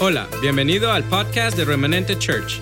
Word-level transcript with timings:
Hola, 0.00 0.28
bienvenido 0.40 0.90
al 0.90 1.04
podcast 1.04 1.56
de 1.56 1.64
Remanente 1.64 2.18
Church. 2.18 2.60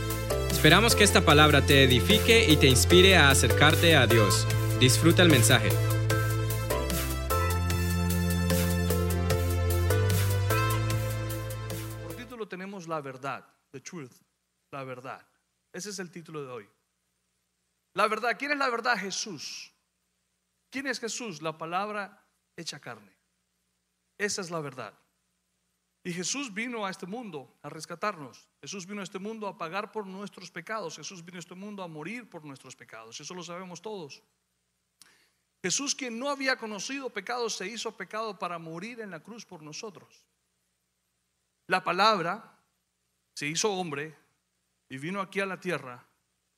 Esperamos 0.51 0.95
que 0.95 1.05
esta 1.05 1.25
palabra 1.25 1.65
te 1.65 1.85
edifique 1.85 2.45
y 2.47 2.57
te 2.57 2.67
inspire 2.67 3.17
a 3.17 3.31
acercarte 3.31 3.97
a 3.97 4.07
Dios. 4.07 4.47
Disfruta 4.79 5.23
el 5.23 5.31
mensaje. 5.31 5.71
Por 12.03 12.15
título 12.17 12.47
tenemos 12.47 12.89
la 12.89 13.01
verdad, 13.01 13.47
the 13.71 13.81
truth, 13.81 14.13
la 14.73 14.85
verdad. 14.85 15.27
Ese 15.73 15.91
es 15.91 15.99
el 15.99 16.11
título 16.11 16.45
de 16.45 16.51
hoy. 16.51 16.69
La 17.95 18.07
verdad, 18.09 18.37
¿quién 18.39 18.53
es 18.53 18.59
la 18.59 18.69
verdad? 18.69 18.99
Jesús. 18.99 19.73
¿Quién 20.71 20.89
es 20.89 21.01
Jesús? 21.01 21.41
La 21.41 21.57
palabra 21.57 22.27
hecha 22.57 22.81
carne. 22.81 23.17
Esa 24.19 24.43
es 24.43 24.51
la 24.51 24.61
verdad. 24.61 24.93
Y 26.11 26.13
Jesús 26.13 26.53
vino 26.53 26.85
a 26.85 26.91
este 26.91 27.07
mundo 27.07 27.57
a 27.63 27.69
rescatarnos. 27.69 28.49
Jesús 28.61 28.85
vino 28.85 29.01
a 29.01 29.05
este 29.05 29.21
mundo 29.21 29.47
a 29.47 29.57
pagar 29.57 29.93
por 29.93 30.09
nuestros 30.09 30.51
pecados. 30.51 30.97
Jesús 30.97 31.25
vino 31.25 31.37
a 31.37 31.39
este 31.39 31.55
mundo 31.55 31.85
a 31.85 31.87
morir 31.87 32.29
por 32.29 32.45
nuestros 32.45 32.75
pecados. 32.75 33.21
Eso 33.21 33.33
lo 33.33 33.45
sabemos 33.45 33.81
todos. 33.81 34.21
Jesús, 35.63 35.95
quien 35.95 36.19
no 36.19 36.29
había 36.29 36.57
conocido 36.57 37.11
pecado, 37.11 37.49
se 37.49 37.69
hizo 37.69 37.97
pecado 37.97 38.37
para 38.37 38.59
morir 38.59 38.99
en 38.99 39.13
la 39.13 39.21
cruz 39.21 39.47
por 39.47 39.63
nosotros. 39.63 40.25
La 41.69 41.85
palabra 41.85 42.59
se 43.33 43.47
hizo 43.47 43.73
hombre 43.73 44.13
y 44.89 44.99
vino 44.99 45.21
aquí 45.21 45.39
a 45.39 45.47
la 45.47 45.61
tierra 45.61 46.05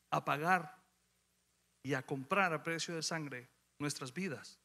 a 0.08 0.24
pagar 0.24 0.78
y 1.82 1.92
a 1.92 2.00
comprar 2.00 2.54
a 2.54 2.62
precio 2.62 2.94
de 2.94 3.02
sangre 3.02 3.50
nuestras 3.78 4.14
vidas. 4.14 4.58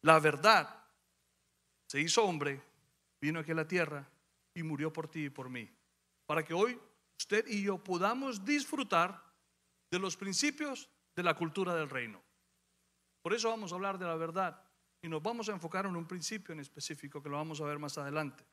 La 0.00 0.18
verdad 0.18 0.82
se 1.86 2.00
hizo 2.00 2.24
hombre, 2.24 2.71
vino 3.22 3.38
aquí 3.38 3.52
a 3.52 3.54
la 3.54 3.68
tierra 3.68 4.06
y 4.52 4.64
murió 4.64 4.92
por 4.92 5.08
ti 5.08 5.26
y 5.26 5.30
por 5.30 5.48
mí. 5.48 5.70
Para 6.26 6.44
que 6.44 6.52
hoy 6.52 6.78
usted 7.18 7.46
y 7.46 7.62
yo 7.62 7.78
podamos 7.78 8.44
disfrutar 8.44 9.22
de 9.90 9.98
los 10.00 10.16
principios 10.16 10.90
de 11.14 11.22
la 11.22 11.34
cultura 11.34 11.74
del 11.74 11.88
reino. 11.88 12.20
Por 13.22 13.32
eso 13.32 13.48
vamos 13.48 13.70
a 13.70 13.76
hablar 13.76 13.96
de 13.96 14.06
la 14.06 14.16
verdad 14.16 14.60
y 15.00 15.08
nos 15.08 15.22
vamos 15.22 15.48
a 15.48 15.52
enfocar 15.52 15.86
en 15.86 15.94
un 15.94 16.06
principio 16.06 16.52
en 16.52 16.60
específico 16.60 17.22
que 17.22 17.28
lo 17.28 17.36
vamos 17.36 17.60
a 17.60 17.64
ver 17.64 17.78
más 17.78 17.96
adelante. 17.96 18.44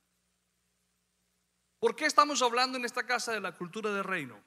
¿Por 1.80 1.96
qué 1.96 2.06
estamos 2.06 2.42
hablando 2.44 2.78
en 2.78 2.86
esta 2.86 3.06
casa 3.06 3.32
de 3.32 3.42
la 3.42 3.56
cultura 3.56 3.92
del 3.92 4.04
reino, 4.04 4.40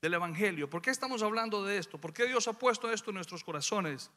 del 0.00 0.14
evangelio? 0.14 0.70
¿Por 0.70 0.82
qué 0.82 0.90
estamos 0.90 1.22
hablando 1.22 1.64
de 1.64 1.78
esto? 1.78 1.98
¿Por 1.98 2.12
qué 2.12 2.26
Dios 2.26 2.46
ha 2.46 2.52
puesto 2.52 2.92
esto 2.92 3.10
en 3.10 3.16
nuestros 3.16 3.42
corazones? 3.42 4.10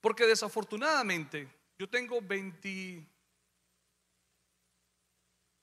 Porque 0.00 0.26
desafortunadamente 0.26 1.48
yo 1.78 1.88
tengo 1.88 2.20
20, 2.20 3.06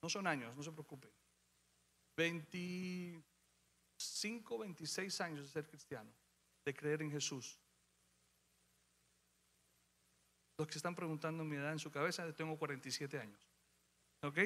no 0.06 0.10
son 0.10 0.28
años, 0.28 0.56
no 0.56 0.62
se 0.62 0.72
preocupen, 0.72 1.10
25, 2.16 4.60
26 4.60 5.22
años 5.22 5.42
de 5.42 5.48
ser 5.48 5.68
cristiano, 5.68 6.14
de 6.64 6.76
creer 6.76 7.02
en 7.02 7.10
Jesús. 7.10 7.60
Los 10.60 10.68
que 10.68 10.78
están 10.78 10.94
preguntando 10.94 11.44
mi 11.44 11.56
edad 11.56 11.72
en 11.72 11.80
su 11.80 11.90
cabeza, 11.90 12.32
tengo 12.36 12.56
47 12.56 13.20
años. 13.20 13.50
¿Ok? 14.22 14.38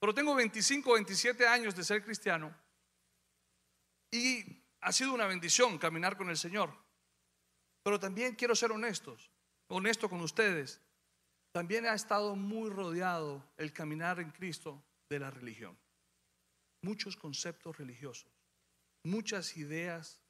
Pero 0.00 0.12
tengo 0.12 0.34
25, 0.34 0.94
27 0.94 1.46
años 1.46 1.76
de 1.76 1.84
ser 1.84 2.02
cristiano 2.02 2.52
y 4.10 4.60
ha 4.80 4.90
sido 4.90 5.14
una 5.14 5.26
bendición 5.26 5.78
caminar 5.78 6.16
con 6.16 6.30
el 6.30 6.36
Señor. 6.36 6.76
Pero 7.84 8.00
también 8.00 8.34
quiero 8.34 8.56
ser 8.56 8.72
honestos, 8.72 9.30
honesto 9.68 10.10
con 10.10 10.20
ustedes. 10.20 10.80
También 11.52 11.86
ha 11.86 11.94
estado 11.94 12.34
muy 12.34 12.70
rodeado 12.70 13.48
el 13.56 13.72
caminar 13.72 14.18
en 14.18 14.32
Cristo 14.32 14.82
de 15.08 15.18
la 15.18 15.30
religión. 15.30 15.78
Muchos 16.82 17.16
conceptos 17.16 17.76
religiosos, 17.78 18.30
muchas 19.02 19.56
ideas 19.56 20.20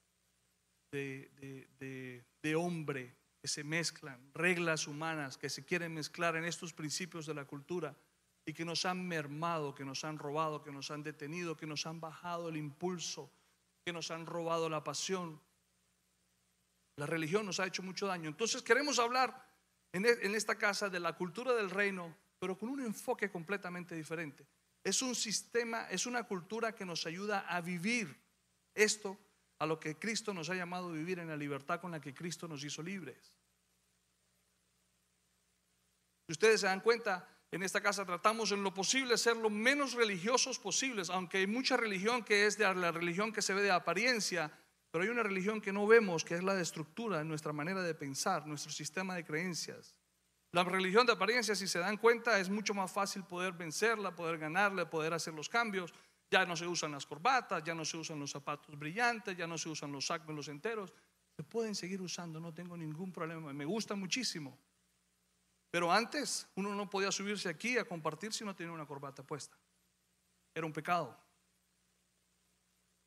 de, 0.92 1.68
de, 1.78 2.24
de, 2.42 2.54
hombre 2.54 3.16
que 3.42 3.48
se 3.48 3.64
mezclan, 3.64 4.30
reglas 4.32 4.86
humanas 4.86 5.36
que 5.36 5.50
se 5.50 5.64
quieren 5.64 5.94
mezclar 5.94 6.36
en 6.36 6.44
estos 6.44 6.72
principios 6.72 7.26
de 7.26 7.34
la 7.34 7.44
cultura 7.44 7.96
y 8.46 8.52
que 8.52 8.64
nos 8.64 8.86
han 8.86 9.06
mermado, 9.06 9.74
que 9.74 9.84
nos 9.84 10.04
han 10.04 10.18
robado, 10.18 10.62
que 10.62 10.70
nos 10.70 10.90
han 10.90 11.02
detenido, 11.02 11.56
que 11.56 11.66
nos 11.66 11.84
han 11.86 12.00
bajado 12.00 12.48
el 12.48 12.56
impulso, 12.56 13.30
que 13.84 13.92
nos 13.92 14.10
han 14.10 14.24
robado 14.24 14.68
la 14.68 14.84
pasión. 14.84 15.40
La 16.96 17.06
religión 17.06 17.44
nos 17.44 17.60
ha 17.60 17.66
hecho 17.66 17.82
mucho 17.82 18.06
daño. 18.06 18.28
Entonces 18.28 18.62
queremos 18.62 18.98
hablar 18.98 19.46
en, 19.92 20.06
en 20.06 20.34
esta 20.34 20.56
casa 20.56 20.88
de 20.88 21.00
la 21.00 21.14
cultura 21.14 21.52
del 21.54 21.70
reino, 21.70 22.16
pero 22.38 22.56
con 22.56 22.68
un 22.68 22.80
enfoque 22.80 23.30
completamente 23.30 23.94
diferente. 23.94 24.46
Es 24.86 25.02
un 25.02 25.16
sistema, 25.16 25.88
es 25.90 26.06
una 26.06 26.22
cultura 26.22 26.72
que 26.72 26.84
nos 26.84 27.06
ayuda 27.06 27.40
a 27.48 27.60
vivir 27.60 28.16
esto 28.72 29.18
a 29.58 29.66
lo 29.66 29.80
que 29.80 29.98
Cristo 29.98 30.32
nos 30.32 30.48
ha 30.48 30.54
llamado 30.54 30.90
a 30.90 30.92
vivir 30.92 31.18
en 31.18 31.26
la 31.26 31.36
libertad 31.36 31.80
con 31.80 31.90
la 31.90 32.00
que 32.00 32.14
Cristo 32.14 32.46
nos 32.46 32.62
hizo 32.62 32.84
libres. 32.84 33.34
Si 36.28 36.30
ustedes 36.34 36.60
se 36.60 36.68
dan 36.68 36.82
cuenta, 36.82 37.28
en 37.50 37.64
esta 37.64 37.80
casa 37.80 38.06
tratamos 38.06 38.52
en 38.52 38.62
lo 38.62 38.72
posible 38.72 39.18
ser 39.18 39.36
lo 39.36 39.50
menos 39.50 39.94
religiosos 39.94 40.56
posibles, 40.60 41.10
aunque 41.10 41.38
hay 41.38 41.48
mucha 41.48 41.76
religión 41.76 42.22
que 42.22 42.46
es 42.46 42.56
de 42.56 42.72
la 42.72 42.92
religión 42.92 43.32
que 43.32 43.42
se 43.42 43.54
ve 43.54 43.62
de 43.62 43.72
apariencia, 43.72 44.56
pero 44.92 45.02
hay 45.02 45.10
una 45.10 45.24
religión 45.24 45.60
que 45.60 45.72
no 45.72 45.88
vemos, 45.88 46.24
que 46.24 46.36
es 46.36 46.44
la 46.44 46.54
de 46.54 46.62
estructura, 46.62 47.24
nuestra 47.24 47.52
manera 47.52 47.82
de 47.82 47.96
pensar, 47.96 48.46
nuestro 48.46 48.70
sistema 48.70 49.16
de 49.16 49.24
creencias. 49.24 49.95
La 50.52 50.64
religión 50.64 51.06
de 51.06 51.12
apariencia, 51.12 51.54
si 51.54 51.68
se 51.68 51.78
dan 51.78 51.96
cuenta, 51.96 52.38
es 52.38 52.48
mucho 52.48 52.72
más 52.72 52.90
fácil 52.90 53.24
poder 53.24 53.52
vencerla, 53.52 54.14
poder 54.14 54.38
ganarla, 54.38 54.88
poder 54.88 55.12
hacer 55.12 55.34
los 55.34 55.48
cambios. 55.48 55.92
Ya 56.30 56.44
no 56.44 56.56
se 56.56 56.66
usan 56.66 56.92
las 56.92 57.06
corbatas, 57.06 57.62
ya 57.62 57.74
no 57.74 57.84
se 57.84 57.96
usan 57.96 58.18
los 58.18 58.30
zapatos 58.30 58.78
brillantes, 58.78 59.36
ya 59.36 59.46
no 59.46 59.58
se 59.58 59.68
usan 59.68 59.92
los 59.92 60.06
sacos 60.06 60.34
los 60.34 60.48
enteros. 60.48 60.92
Se 61.36 61.42
pueden 61.42 61.74
seguir 61.74 62.00
usando, 62.00 62.40
no 62.40 62.54
tengo 62.54 62.76
ningún 62.76 63.12
problema. 63.12 63.52
Me 63.52 63.64
gusta 63.64 63.94
muchísimo. 63.94 64.58
Pero 65.70 65.92
antes 65.92 66.48
uno 66.54 66.74
no 66.74 66.88
podía 66.88 67.12
subirse 67.12 67.48
aquí 67.48 67.76
a 67.76 67.84
compartir 67.84 68.32
si 68.32 68.44
no 68.44 68.56
tenía 68.56 68.72
una 68.72 68.86
corbata 68.86 69.22
puesta. 69.22 69.56
Era 70.54 70.64
un 70.64 70.72
pecado. 70.72 71.14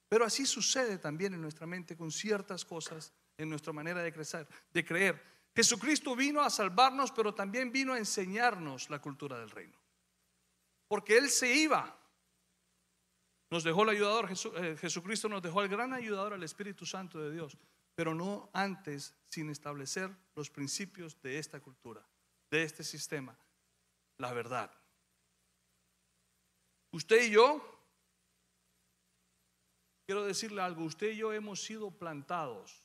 Pero 0.07 0.25
así 0.25 0.45
sucede 0.45 0.97
también 0.97 1.33
en 1.33 1.41
nuestra 1.41 1.65
mente 1.65 1.97
con 1.97 2.11
ciertas 2.11 2.65
cosas, 2.65 3.13
en 3.37 3.49
nuestra 3.49 3.73
manera 3.73 4.01
de 4.01 4.11
crecer, 4.11 4.47
de 4.71 4.85
creer. 4.85 5.38
Jesucristo 5.55 6.15
vino 6.15 6.41
a 6.41 6.49
salvarnos, 6.49 7.11
pero 7.11 7.33
también 7.33 7.71
vino 7.71 7.93
a 7.93 7.97
enseñarnos 7.97 8.89
la 8.89 8.99
cultura 8.99 9.39
del 9.39 9.49
reino. 9.49 9.77
Porque 10.87 11.17
Él 11.17 11.29
se 11.29 11.53
iba. 11.53 11.95
Nos 13.49 13.63
dejó 13.63 13.83
el 13.83 13.89
ayudador, 13.89 14.27
Jesucristo 14.77 15.27
nos 15.27 15.41
dejó 15.41 15.63
el 15.63 15.69
gran 15.69 15.93
ayudador, 15.93 16.33
el 16.33 16.43
Espíritu 16.43 16.85
Santo 16.85 17.19
de 17.19 17.31
Dios, 17.31 17.57
pero 17.95 18.13
no 18.13 18.49
antes 18.53 19.15
sin 19.27 19.49
establecer 19.49 20.15
los 20.35 20.51
principios 20.51 21.19
de 21.21 21.39
esta 21.39 21.59
cultura 21.59 22.07
de 22.49 22.63
este 22.63 22.83
sistema, 22.83 23.37
la 24.17 24.33
verdad. 24.33 24.71
Usted 26.91 27.23
y 27.23 27.31
yo, 27.31 27.61
quiero 30.05 30.25
decirle 30.25 30.61
algo, 30.61 30.83
usted 30.83 31.11
y 31.11 31.17
yo 31.17 31.31
hemos 31.31 31.61
sido 31.61 31.91
plantados, 31.91 32.83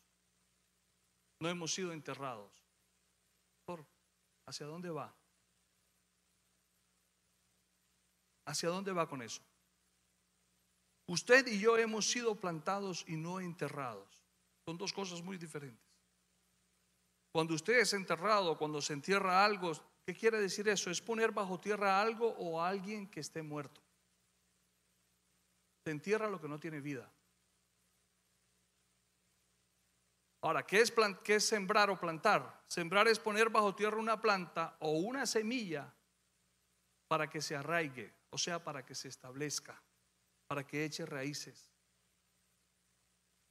no 1.41 1.49
hemos 1.49 1.73
sido 1.73 1.93
enterrados. 1.93 2.65
¿Hacia 4.47 4.67
dónde 4.67 4.91
va? 4.91 5.15
¿Hacia 8.47 8.69
dónde 8.69 8.93
va 8.93 9.09
con 9.09 9.23
eso? 9.23 9.43
Usted 11.07 11.47
y 11.47 11.59
yo 11.59 11.77
hemos 11.77 12.11
sido 12.11 12.35
plantados 12.35 13.05
y 13.09 13.17
no 13.17 13.41
enterrados. 13.41 14.23
Son 14.67 14.77
dos 14.77 14.93
cosas 14.93 15.23
muy 15.23 15.37
diferentes. 15.39 15.85
Cuando 17.33 17.55
usted 17.55 17.81
es 17.81 17.93
enterrado, 17.93 18.57
cuando 18.57 18.81
se 18.81 18.93
entierra 18.93 19.45
algo, 19.45 19.73
¿qué 20.07 20.15
quiere 20.15 20.41
decir 20.41 20.69
eso? 20.69 20.91
Es 20.91 21.01
poner 21.01 21.33
bajo 21.33 21.59
tierra 21.59 22.01
algo 22.01 22.29
o 22.39 22.61
a 22.61 22.69
alguien 22.69 23.09
que 23.09 23.21
esté 23.21 23.43
muerto. 23.43 23.81
Se 25.85 25.91
entierra 25.91 26.31
lo 26.31 26.41
que 26.41 26.49
no 26.49 26.61
tiene 26.61 26.81
vida. 26.81 27.11
Ahora, 30.45 30.67
¿qué 30.67 30.83
es, 30.83 30.93
¿qué 31.25 31.37
es 31.37 31.49
sembrar 31.49 31.89
o 31.89 31.99
plantar? 31.99 32.63
Sembrar 32.67 33.09
es 33.09 33.19
poner 33.19 33.49
bajo 33.49 33.75
tierra 33.75 33.97
una 33.97 34.21
planta 34.21 34.77
o 34.81 34.91
una 34.91 35.25
semilla 35.25 35.91
para 37.09 37.31
que 37.31 37.41
se 37.41 37.57
arraigue, 37.57 38.13
o 38.29 38.37
sea, 38.37 38.63
para 38.63 38.85
que 38.85 38.95
se 38.95 39.09
establezca, 39.09 39.83
para 40.47 40.67
que 40.67 40.85
eche 40.85 41.07
raíces, 41.07 41.73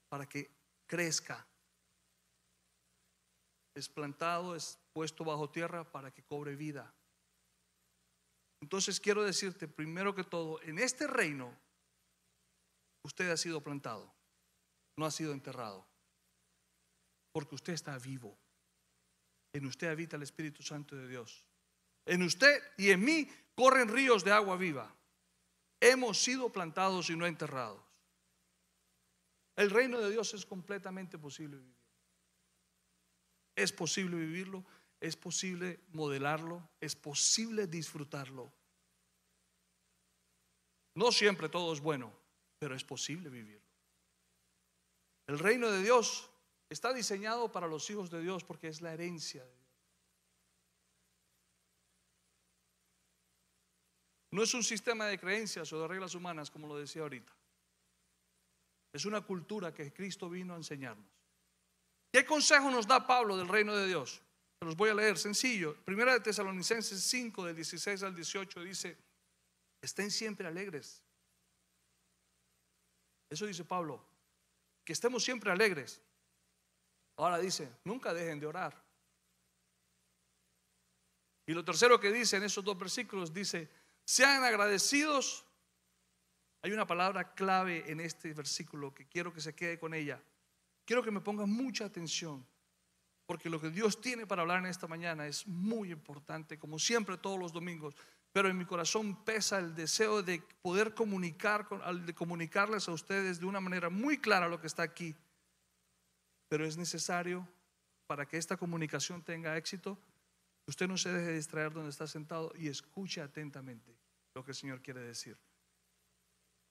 para 0.08 0.30
que 0.30 0.52
crezca 0.86 1.48
es 3.74 3.90
plantado, 3.90 4.56
es 4.56 4.78
puesto 4.94 5.24
bajo 5.24 5.50
tierra 5.50 5.92
para 5.92 6.12
que 6.12 6.22
cobre 6.22 6.56
vida. 6.56 6.94
Entonces 8.62 9.00
quiero 9.00 9.24
decirte, 9.24 9.68
primero 9.68 10.14
que 10.14 10.24
todo, 10.24 10.62
en 10.62 10.78
este 10.78 11.08
reino, 11.08 11.58
usted 13.04 13.32
ha 13.32 13.38
sido 13.38 13.62
plantado, 13.62 14.14
no 14.96 15.08
ha 15.08 15.12
sido 15.12 15.34
enterrado, 15.34 15.88
porque 17.34 17.56
usted 17.56 17.74
está 17.74 17.98
vivo. 17.98 18.38
En 19.52 19.66
usted 19.66 19.90
habita 19.90 20.16
el 20.16 20.24
Espíritu 20.24 20.64
Santo 20.64 20.96
de 20.96 21.08
Dios. 21.08 21.46
En 22.06 22.24
usted 22.24 22.62
y 22.78 22.92
en 22.92 23.04
mí 23.04 23.30
corren 23.56 23.90
ríos 23.90 24.24
de 24.24 24.32
agua 24.32 24.56
viva. 24.56 24.96
Hemos 25.82 26.18
sido 26.24 26.50
plantados 26.50 27.10
y 27.10 27.18
no 27.18 27.26
enterrados. 27.26 27.84
El 29.56 29.70
reino 29.70 30.00
de 30.00 30.12
Dios 30.12 30.34
es 30.34 30.46
completamente 30.46 31.18
posible 31.18 31.58
vivir. 31.58 31.76
Es 33.56 33.72
posible 33.72 34.16
vivirlo, 34.16 34.64
es 35.00 35.16
posible 35.16 35.82
modelarlo, 35.90 36.70
es 36.80 36.96
posible 36.96 37.68
disfrutarlo. 37.68 38.52
No 40.96 41.12
siempre 41.12 41.50
todo 41.50 41.74
es 41.74 41.80
bueno, 41.80 42.14
pero 42.58 42.76
es 42.76 42.84
posible 42.84 43.30
vivirlo. 43.30 43.68
El 45.28 45.40
reino 45.40 45.70
de 45.70 45.84
Dios 45.84 46.30
está 46.70 46.94
diseñado 46.94 47.52
para 47.52 47.68
los 47.68 47.90
hijos 47.90 48.10
de 48.10 48.22
Dios 48.22 48.44
porque 48.44 48.68
es 48.68 48.82
la 48.82 48.94
herencia 48.94 49.44
de 49.44 49.50
Dios. 49.50 49.64
No 54.32 54.42
es 54.42 54.54
un 54.56 54.64
sistema 54.64 55.06
de 55.06 55.20
creencias 55.20 55.72
o 55.74 55.82
de 55.82 55.88
reglas 55.88 56.16
humanas, 56.16 56.50
como 56.50 56.68
lo 56.68 56.78
decía 56.78 57.04
ahorita. 57.04 57.32
Es 58.92 59.06
una 59.06 59.22
cultura 59.22 59.74
que 59.74 59.94
Cristo 59.94 60.30
vino 60.30 60.54
a 60.54 60.58
enseñarnos. 60.58 61.06
¿Qué 62.12 62.26
consejo 62.26 62.72
nos 62.72 62.88
da 62.88 63.06
Pablo 63.06 63.38
del 63.38 63.48
reino 63.48 63.76
de 63.76 63.88
Dios? 63.88 64.22
Se 64.60 64.66
los 64.66 64.76
voy 64.76 64.90
a 64.90 64.94
leer, 64.96 65.18
sencillo. 65.18 65.76
Primera 65.84 66.14
de 66.14 66.20
Tesalonicenses 66.20 67.02
5, 67.04 67.46
del 67.46 67.56
16 67.56 68.04
al 68.04 68.16
18, 68.16 68.64
dice, 68.64 68.98
estén 69.82 70.10
siempre 70.10 70.48
alegres. 70.48 71.04
Eso 73.30 73.46
dice 73.46 73.66
Pablo, 73.66 74.04
que 74.86 74.94
estemos 74.94 75.24
siempre 75.24 75.52
alegres. 75.52 76.02
Ahora 77.18 77.38
dice, 77.38 77.70
nunca 77.84 78.14
dejen 78.14 78.40
de 78.40 78.48
orar. 78.48 78.84
Y 81.46 81.54
lo 81.54 81.64
tercero 81.64 82.00
que 82.00 82.12
dice 82.12 82.38
en 82.38 82.44
esos 82.44 82.64
dos 82.64 82.78
versículos 82.78 83.34
dice, 83.34 83.70
sean 84.06 84.44
agradecidos. 84.44 85.46
Hay 86.62 86.72
una 86.72 86.88
palabra 86.88 87.34
clave 87.34 87.84
en 87.92 88.00
este 88.00 88.34
versículo 88.34 88.94
que 88.94 89.06
quiero 89.06 89.34
que 89.34 89.42
se 89.42 89.54
quede 89.54 89.78
con 89.78 89.94
ella. 89.94 90.22
Quiero 90.86 91.04
que 91.04 91.12
me 91.12 91.22
pongan 91.22 91.50
mucha 91.50 91.86
atención, 91.86 92.46
porque 93.26 93.50
lo 93.50 93.60
que 93.60 93.70
Dios 93.70 94.00
tiene 94.00 94.26
para 94.26 94.42
hablar 94.42 94.60
en 94.60 94.66
esta 94.68 94.88
mañana 94.88 95.28
es 95.28 95.46
muy 95.48 95.92
importante, 95.92 96.58
como 96.58 96.80
siempre 96.80 97.18
todos 97.18 97.40
los 97.40 97.52
domingos. 97.52 97.96
Pero 98.32 98.50
en 98.50 98.58
mi 98.58 98.66
corazón 98.66 99.24
pesa 99.24 99.60
el 99.60 99.76
deseo 99.76 100.24
de 100.24 100.42
poder 100.62 100.94
comunicar, 100.94 101.68
de 101.94 102.16
comunicarles 102.16 102.88
a 102.88 102.94
ustedes 102.94 103.40
de 103.40 103.46
una 103.46 103.60
manera 103.60 103.90
muy 103.90 104.18
clara 104.18 104.48
lo 104.48 104.60
que 104.60 104.68
está 104.68 104.84
aquí. 104.84 105.16
Pero 106.54 106.68
es 106.68 106.78
necesario 106.78 107.50
para 108.06 108.28
que 108.28 108.38
esta 108.38 108.58
comunicación 108.58 109.24
tenga 109.24 109.58
éxito 109.58 109.98
Usted 110.68 110.88
no 110.88 110.98
se 111.00 111.12
deje 111.12 111.32
distraer 111.32 111.74
donde 111.74 111.90
está 111.90 112.06
sentado 112.06 112.54
y 112.56 112.68
escuche 112.68 113.22
atentamente 113.22 113.98
lo 114.36 114.46
que 114.46 114.52
el 114.52 114.56
Señor 114.56 114.84
quiere 114.84 115.00
decir. 115.02 115.36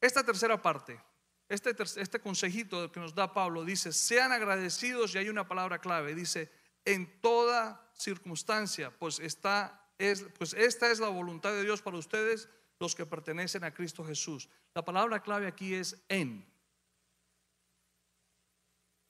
Esta 0.01 0.23
tercera 0.23 0.63
parte, 0.63 1.01
este, 1.49 1.75
este 1.97 2.21
consejito 2.21 2.93
que 2.93 3.01
nos 3.01 3.13
da 3.13 3.35
Pablo 3.35 3.65
dice, 3.65 3.93
sean 3.93 4.31
agradecidos 4.31 5.17
y 5.17 5.19
hay 5.19 5.29
una 5.29 5.49
palabra 5.49 5.81
clave, 5.81 6.15
dice, 6.15 6.49
en 6.85 7.21
toda 7.21 7.91
circunstancia, 7.97 8.97
pues, 8.97 9.21
pues 10.39 10.55
esta 10.55 10.93
es 10.93 11.01
la 11.01 11.09
voluntad 11.09 11.51
de 11.51 11.65
Dios 11.65 11.83
para 11.83 11.99
ustedes, 11.99 12.49
los 12.79 12.95
que 12.95 13.05
pertenecen 13.05 13.65
a 13.65 13.75
Cristo 13.75 14.05
Jesús. 14.05 14.49
La 14.77 14.85
palabra 14.85 15.25
clave 15.25 15.49
aquí 15.49 15.75
es 15.75 16.01
en. 16.09 16.52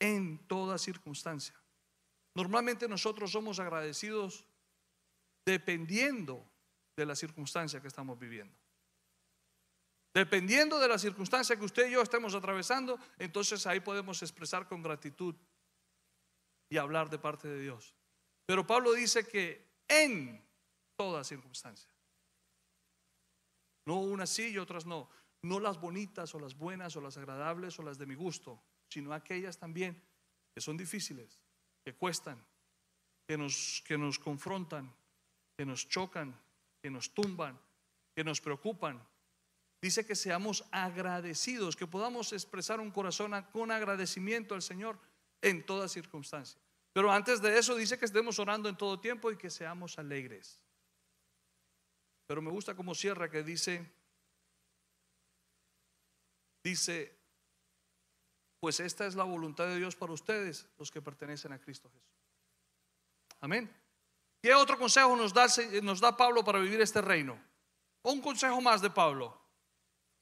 En 0.02 0.48
toda 0.48 0.78
circunstancia. 0.78 1.54
Normalmente 2.34 2.88
nosotros 2.88 3.30
somos 3.30 3.60
agradecidos 3.60 4.44
dependiendo 5.46 6.44
de 6.96 7.06
la 7.06 7.14
circunstancia 7.14 7.80
que 7.80 7.86
estamos 7.86 8.18
viviendo. 8.18 8.58
Dependiendo 10.12 10.80
de 10.80 10.88
la 10.88 10.98
circunstancia 10.98 11.56
que 11.56 11.64
usted 11.64 11.88
y 11.88 11.92
yo 11.92 12.02
estemos 12.02 12.34
atravesando, 12.34 12.98
entonces 13.16 13.64
ahí 13.64 13.78
podemos 13.78 14.20
expresar 14.22 14.66
con 14.66 14.82
gratitud 14.82 15.36
y 16.68 16.78
hablar 16.78 17.08
de 17.08 17.20
parte 17.20 17.46
de 17.46 17.60
Dios. 17.60 17.94
Pero 18.44 18.66
Pablo 18.66 18.92
dice 18.94 19.24
que 19.24 19.70
en 19.86 20.44
toda 20.96 21.22
circunstancia. 21.22 21.94
No 23.86 24.00
unas 24.00 24.30
sí 24.30 24.48
y 24.48 24.58
otras 24.58 24.84
no. 24.84 25.08
No 25.42 25.60
las 25.60 25.80
bonitas 25.80 26.34
o 26.34 26.40
las 26.40 26.56
buenas 26.56 26.96
o 26.96 27.00
las 27.00 27.16
agradables 27.16 27.78
o 27.78 27.82
las 27.82 27.98
de 27.98 28.06
mi 28.06 28.14
gusto, 28.14 28.62
sino 28.92 29.12
aquellas 29.12 29.58
también 29.58 30.00
que 30.54 30.60
son 30.60 30.76
difíciles, 30.76 31.42
que 31.84 31.94
cuestan, 31.94 32.44
que 33.26 33.36
nos, 33.38 33.82
que 33.86 33.96
nos 33.96 34.18
confrontan, 34.18 34.92
que 35.56 35.64
nos 35.64 35.88
chocan, 35.88 36.38
que 36.82 36.90
nos 36.90 37.14
tumban, 37.14 37.58
que 38.14 38.24
nos 38.24 38.40
preocupan. 38.40 39.02
Dice 39.80 40.06
que 40.06 40.14
seamos 40.14 40.64
agradecidos, 40.70 41.74
que 41.74 41.86
podamos 41.86 42.32
expresar 42.32 42.80
un 42.80 42.90
corazón 42.90 43.32
con 43.52 43.70
agradecimiento 43.70 44.54
al 44.54 44.62
Señor 44.62 44.98
en 45.40 45.64
toda 45.64 45.88
circunstancia. 45.88 46.60
Pero 46.92 47.10
antes 47.10 47.40
de 47.40 47.58
eso 47.58 47.74
dice 47.74 47.98
que 47.98 48.04
estemos 48.04 48.38
orando 48.38 48.68
en 48.68 48.76
todo 48.76 49.00
tiempo 49.00 49.32
y 49.32 49.36
que 49.36 49.50
seamos 49.50 49.98
alegres. 49.98 50.60
Pero 52.26 52.42
me 52.42 52.50
gusta 52.50 52.76
como 52.76 52.94
cierra 52.94 53.30
que 53.30 53.42
dice, 53.42 53.90
dice, 56.62 57.21
pues 58.62 58.78
esta 58.78 59.08
es 59.08 59.16
la 59.16 59.24
voluntad 59.24 59.66
de 59.66 59.76
Dios 59.76 59.96
para 59.96 60.12
ustedes, 60.12 60.68
los 60.78 60.88
que 60.88 61.02
pertenecen 61.02 61.52
a 61.52 61.58
Cristo 61.58 61.90
Jesús. 61.90 62.14
Amén. 63.40 63.68
¿Qué 64.40 64.54
otro 64.54 64.78
consejo 64.78 65.16
nos 65.16 65.34
da, 65.34 65.48
nos 65.82 65.98
da 65.98 66.16
Pablo 66.16 66.44
para 66.44 66.60
vivir 66.60 66.80
este 66.80 67.00
reino? 67.00 67.36
Un 68.02 68.20
consejo 68.20 68.60
más 68.60 68.80
de 68.80 68.88
Pablo. 68.88 69.36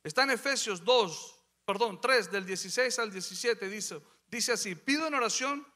Está 0.03 0.23
en 0.23 0.31
Efesios 0.31 0.83
2, 0.83 1.39
perdón, 1.67 2.01
3, 2.01 2.31
del 2.31 2.47
16 2.47 2.99
al 3.01 3.13
17, 3.13 3.69
dice, 3.69 4.01
dice 4.27 4.53
así, 4.53 4.75
pido 4.75 5.07
en 5.07 5.13
oración 5.13 5.67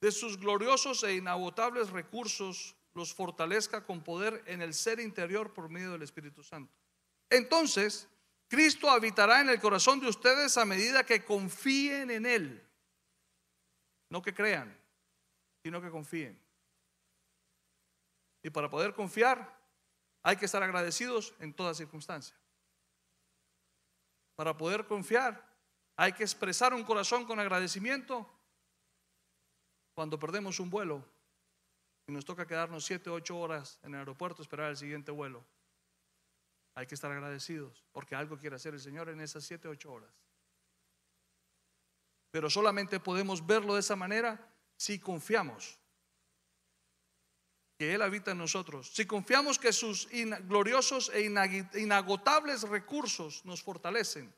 de 0.00 0.12
sus 0.12 0.38
gloriosos 0.38 1.02
e 1.02 1.16
inagotables 1.16 1.90
recursos 1.90 2.76
los 2.94 3.12
fortalezca 3.12 3.84
con 3.84 4.04
poder 4.04 4.44
en 4.46 4.62
el 4.62 4.72
ser 4.72 5.00
interior 5.00 5.52
por 5.52 5.68
medio 5.68 5.90
del 5.90 6.02
Espíritu 6.02 6.44
Santo. 6.44 6.72
Entonces, 7.28 8.08
Cristo 8.48 8.88
habitará 8.88 9.40
en 9.40 9.48
el 9.48 9.60
corazón 9.60 10.00
de 10.00 10.08
ustedes 10.08 10.56
a 10.56 10.64
medida 10.64 11.04
que 11.04 11.24
confíen 11.24 12.10
en 12.10 12.26
Él. 12.26 12.62
No 14.08 14.22
que 14.22 14.32
crean, 14.32 14.76
sino 15.62 15.80
que 15.80 15.90
confíen. 15.90 16.40
Y 18.42 18.50
para 18.50 18.70
poder 18.70 18.94
confiar 18.94 19.56
hay 20.22 20.36
que 20.36 20.44
estar 20.44 20.62
agradecidos 20.62 21.34
en 21.40 21.52
toda 21.52 21.74
circunstancia. 21.74 22.36
Para 24.36 24.56
poder 24.56 24.86
confiar 24.86 25.44
hay 25.96 26.12
que 26.12 26.22
expresar 26.22 26.74
un 26.74 26.84
corazón 26.84 27.24
con 27.24 27.40
agradecimiento 27.40 28.30
cuando 29.94 30.18
perdemos 30.18 30.60
un 30.60 30.70
vuelo 30.70 31.04
y 32.06 32.12
nos 32.12 32.24
toca 32.24 32.46
quedarnos 32.46 32.84
7, 32.84 33.10
8 33.10 33.36
horas 33.36 33.80
en 33.82 33.94
el 33.94 34.00
aeropuerto 34.00 34.42
esperar 34.42 34.70
el 34.70 34.76
siguiente 34.76 35.10
vuelo. 35.10 35.44
Hay 36.76 36.86
que 36.86 36.94
estar 36.94 37.10
agradecidos 37.10 37.82
porque 37.90 38.14
algo 38.14 38.38
quiere 38.38 38.56
hacer 38.56 38.74
el 38.74 38.80
Señor 38.80 39.08
en 39.08 39.20
esas 39.20 39.44
7, 39.44 39.66
8 39.66 39.90
horas. 39.90 40.10
Pero 42.30 42.50
solamente 42.50 43.00
podemos 43.00 43.44
verlo 43.44 43.74
de 43.74 43.80
esa 43.80 43.96
manera 43.96 44.54
si 44.76 44.98
confiamos 44.98 45.78
que 47.78 47.94
Él 47.94 48.02
habita 48.02 48.32
en 48.32 48.38
nosotros, 48.38 48.90
si 48.94 49.06
confiamos 49.06 49.58
que 49.58 49.72
sus 49.72 50.06
gloriosos 50.42 51.10
e 51.14 51.22
inagotables 51.22 52.62
recursos 52.62 53.42
nos 53.46 53.62
fortalecen 53.62 54.32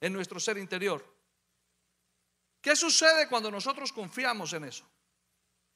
en 0.00 0.12
nuestro 0.12 0.38
ser 0.38 0.56
interior, 0.56 1.04
¿qué 2.60 2.76
sucede 2.76 3.28
cuando 3.28 3.50
nosotros 3.50 3.92
confiamos 3.92 4.52
en 4.52 4.64
eso? 4.64 4.88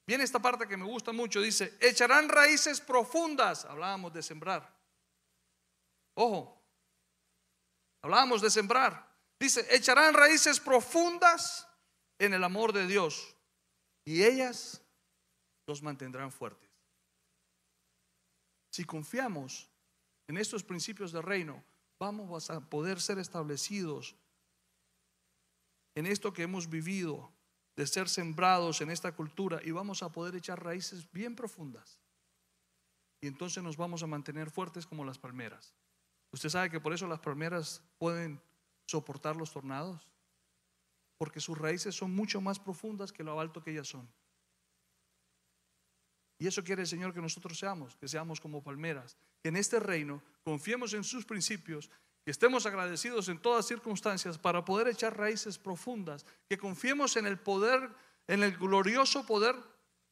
Viene 0.07 0.23
esta 0.23 0.41
parte 0.41 0.69
que 0.69 0.77
me 0.77 0.85
gusta 0.85 1.11
mucho, 1.11 1.41
dice, 1.41 1.77
echarán 1.81 2.29
raíces 2.29 2.81
profundas, 2.81 3.65
hablábamos 3.65 4.13
de 4.13 4.23
sembrar. 4.23 4.82
Ojo, 6.15 6.63
hablábamos 8.03 8.43
de 8.43 8.51
sembrar. 8.51 9.11
Dice, 9.39 9.67
echarán 9.75 10.15
raíces 10.15 10.61
profundas 10.61 11.67
en 12.19 12.35
el 12.35 12.45
amor 12.45 12.73
de 12.73 12.87
Dios 12.87 13.37
y 14.05 14.23
ellas 14.23 14.83
los 15.67 15.83
mantendrán 15.83 16.31
fuertes. 16.31 16.71
Si 18.71 18.85
confiamos 18.85 19.69
en 20.29 20.39
estos 20.39 20.63
principios 20.63 21.13
del 21.13 21.23
reino, 21.23 21.63
vamos 21.99 22.51
a 22.51 22.61
poder 22.61 23.01
ser 23.01 23.19
establecidos 23.19 24.17
en 25.95 26.07
esto 26.07 26.33
que 26.33 26.43
hemos 26.43 26.69
vivido, 26.69 27.33
de 27.77 27.87
ser 27.87 28.09
sembrados 28.09 28.81
en 28.81 28.91
esta 28.91 29.13
cultura, 29.13 29.61
y 29.63 29.71
vamos 29.71 30.03
a 30.03 30.11
poder 30.11 30.35
echar 30.37 30.63
raíces 30.63 31.11
bien 31.13 31.37
profundas. 31.37 31.99
Y 33.21 33.27
entonces 33.27 33.63
nos 33.63 33.77
vamos 33.77 34.03
a 34.03 34.07
mantener 34.07 34.51
fuertes 34.51 34.87
como 34.87 35.05
las 35.05 35.19
palmeras. 35.19 35.75
Usted 36.33 36.49
sabe 36.49 36.71
que 36.71 36.81
por 36.81 36.93
eso 36.93 37.07
las 37.07 37.21
palmeras 37.21 37.83
pueden 37.99 38.41
soportar 38.87 39.37
los 39.37 39.53
tornados, 39.53 40.09
porque 41.19 41.41
sus 41.41 41.57
raíces 41.57 41.95
son 41.95 42.15
mucho 42.15 42.41
más 42.41 42.59
profundas 42.59 43.13
que 43.13 43.23
lo 43.23 43.39
alto 43.39 43.63
que 43.63 43.71
ellas 43.71 43.89
son. 43.89 44.09
Y 46.39 46.47
eso 46.49 46.65
quiere 46.65 46.83
el 46.83 46.89
Señor 46.89 47.15
que 47.15 47.21
nosotros 47.21 47.57
seamos, 47.57 47.95
que 47.97 48.09
seamos 48.09 48.41
como 48.41 48.65
palmeras, 48.65 49.17
que 49.41 49.51
en 49.51 49.57
este 49.57 49.79
reino 49.79 50.21
confiemos 50.43 50.93
en 50.95 51.05
sus 51.05 51.25
principios, 51.25 51.89
que 52.25 52.33
estemos 52.33 52.67
agradecidos 52.67 53.29
en 53.29 53.39
todas 53.39 53.67
circunstancias 53.67 54.39
para 54.39 54.65
poder 54.65 54.89
echar 54.89 55.17
raíces 55.17 55.59
profundas, 55.59 56.27
que 56.49 56.59
confiemos 56.59 57.17
en 57.17 57.27
el 57.27 57.39
poder, 57.39 57.89
en 58.27 58.43
el 58.43 58.57
glorioso 58.57 59.25
poder 59.25 59.55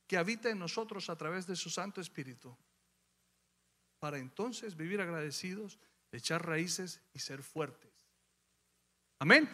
que 0.07 0.17
habita 0.17 0.51
en 0.51 0.59
nosotros 0.59 1.11
a 1.11 1.17
través 1.17 1.47
de 1.47 1.57
su 1.57 1.71
Santo 1.71 2.01
Espíritu, 2.01 2.57
para 3.99 4.19
entonces 4.19 4.77
vivir 4.77 5.01
agradecidos, 5.01 5.79
echar 6.13 6.47
raíces 6.47 7.01
y 7.13 7.19
ser 7.19 7.43
fuertes. 7.43 7.93
Amén. 9.19 9.49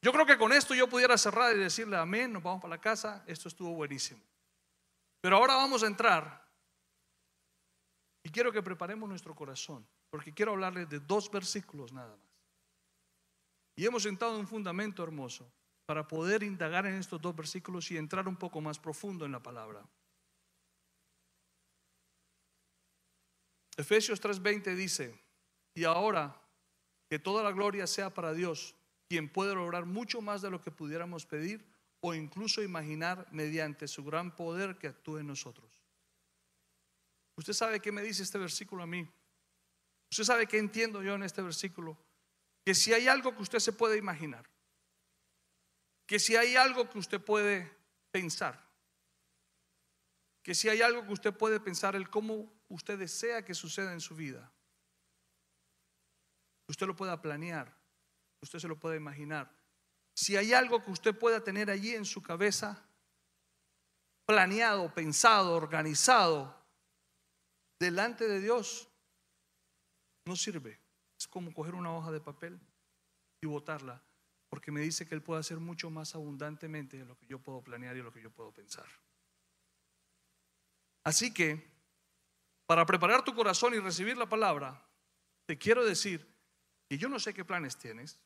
Yo 0.00 0.12
creo 0.12 0.26
que 0.26 0.38
con 0.38 0.52
esto 0.52 0.74
yo 0.74 0.88
pudiera 0.88 1.16
cerrar 1.16 1.56
y 1.56 1.58
decirle 1.58 1.96
amén, 1.96 2.32
nos 2.32 2.42
vamos 2.42 2.60
para 2.60 2.76
la 2.76 2.80
casa, 2.80 3.24
esto 3.26 3.48
estuvo 3.48 3.74
buenísimo. 3.74 4.20
Pero 5.20 5.36
ahora 5.36 5.54
vamos 5.54 5.82
a 5.82 5.86
entrar 5.86 6.46
y 8.22 8.28
quiero 8.28 8.52
que 8.52 8.62
preparemos 8.62 9.08
nuestro 9.08 9.34
corazón, 9.34 9.86
porque 10.10 10.32
quiero 10.32 10.52
hablarles 10.52 10.88
de 10.88 11.00
dos 11.00 11.30
versículos 11.30 11.92
nada 11.92 12.14
más. 12.16 12.34
Y 13.76 13.86
hemos 13.86 14.02
sentado 14.02 14.38
un 14.38 14.46
fundamento 14.46 15.02
hermoso 15.02 15.50
para 15.86 16.06
poder 16.06 16.42
indagar 16.42 16.86
en 16.86 16.94
estos 16.94 17.20
dos 17.20 17.34
versículos 17.34 17.90
y 17.90 17.96
entrar 17.96 18.28
un 18.28 18.36
poco 18.36 18.60
más 18.60 18.78
profundo 18.78 19.24
en 19.24 19.32
la 19.32 19.42
palabra. 19.42 19.84
Efesios 23.76 24.20
3:20 24.20 24.74
dice, 24.74 25.23
y 25.74 25.84
ahora 25.84 26.40
que 27.08 27.18
toda 27.18 27.42
la 27.42 27.52
gloria 27.52 27.86
sea 27.86 28.12
para 28.14 28.32
Dios 28.32 28.74
quien 29.08 29.28
puede 29.28 29.54
lograr 29.54 29.84
mucho 29.84 30.20
más 30.20 30.40
de 30.40 30.50
lo 30.50 30.60
que 30.60 30.70
pudiéramos 30.70 31.26
pedir 31.26 31.64
o 32.00 32.14
incluso 32.14 32.62
imaginar 32.62 33.26
mediante 33.30 33.88
su 33.88 34.04
gran 34.04 34.34
poder 34.34 34.78
que 34.78 34.88
actúe 34.88 35.18
en 35.18 35.26
nosotros. 35.26 35.82
Usted 37.36 37.52
sabe 37.52 37.80
qué 37.80 37.92
me 37.92 38.02
dice 38.02 38.22
este 38.22 38.38
versículo 38.38 38.82
a 38.82 38.86
mí. 38.86 39.08
Usted 40.10 40.24
sabe 40.24 40.46
qué 40.46 40.58
entiendo 40.58 41.02
yo 41.02 41.14
en 41.14 41.22
este 41.22 41.42
versículo. 41.42 41.98
Que 42.64 42.74
si 42.74 42.92
hay 42.92 43.08
algo 43.08 43.34
que 43.34 43.42
usted 43.42 43.58
se 43.58 43.72
puede 43.72 43.98
imaginar, 43.98 44.48
que 46.06 46.18
si 46.18 46.36
hay 46.36 46.56
algo 46.56 46.88
que 46.88 46.98
usted 46.98 47.20
puede 47.20 47.70
pensar, 48.10 48.64
que 50.42 50.54
si 50.54 50.68
hay 50.68 50.82
algo 50.82 51.04
que 51.04 51.12
usted 51.12 51.34
puede 51.34 51.58
pensar, 51.58 51.96
el 51.96 52.10
cómo 52.10 52.52
usted 52.68 52.98
desea 52.98 53.44
que 53.44 53.54
suceda 53.54 53.92
en 53.92 54.00
su 54.00 54.14
vida, 54.14 54.53
usted 56.68 56.86
lo 56.86 56.96
pueda 56.96 57.20
planear, 57.20 57.74
usted 58.40 58.58
se 58.58 58.68
lo 58.68 58.78
puede 58.78 58.96
imaginar. 58.96 59.50
Si 60.14 60.36
hay 60.36 60.52
algo 60.52 60.82
que 60.82 60.90
usted 60.90 61.18
pueda 61.18 61.42
tener 61.42 61.70
allí 61.70 61.94
en 61.94 62.04
su 62.04 62.22
cabeza, 62.22 62.88
planeado, 64.26 64.92
pensado, 64.94 65.54
organizado, 65.54 66.64
delante 67.78 68.28
de 68.28 68.40
Dios, 68.40 68.88
no 70.24 70.36
sirve. 70.36 70.80
Es 71.18 71.26
como 71.26 71.52
coger 71.52 71.74
una 71.74 71.94
hoja 71.94 72.10
de 72.10 72.20
papel 72.20 72.60
y 73.42 73.46
botarla, 73.46 74.02
porque 74.48 74.70
me 74.70 74.80
dice 74.80 75.06
que 75.06 75.14
Él 75.14 75.22
puede 75.22 75.40
hacer 75.40 75.58
mucho 75.58 75.90
más 75.90 76.14
abundantemente 76.14 76.96
de 76.96 77.04
lo 77.04 77.16
que 77.16 77.26
yo 77.26 77.38
puedo 77.40 77.62
planear 77.62 77.96
y 77.96 78.02
lo 78.02 78.12
que 78.12 78.22
yo 78.22 78.30
puedo 78.30 78.52
pensar. 78.52 78.86
Así 81.04 81.34
que, 81.34 81.70
para 82.66 82.86
preparar 82.86 83.22
tu 83.24 83.34
corazón 83.34 83.74
y 83.74 83.78
recibir 83.78 84.16
la 84.16 84.28
palabra, 84.28 84.88
te 85.46 85.58
quiero 85.58 85.84
decir 85.84 86.33
que 86.88 86.98
yo 86.98 87.08
no 87.08 87.18
sé 87.18 87.34
qué 87.34 87.44
planes 87.44 87.76
tienes, 87.76 88.18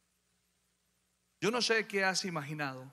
yo 1.40 1.50
no 1.50 1.62
sé 1.62 1.86
qué 1.86 2.04
has 2.04 2.24
imaginado. 2.24 2.92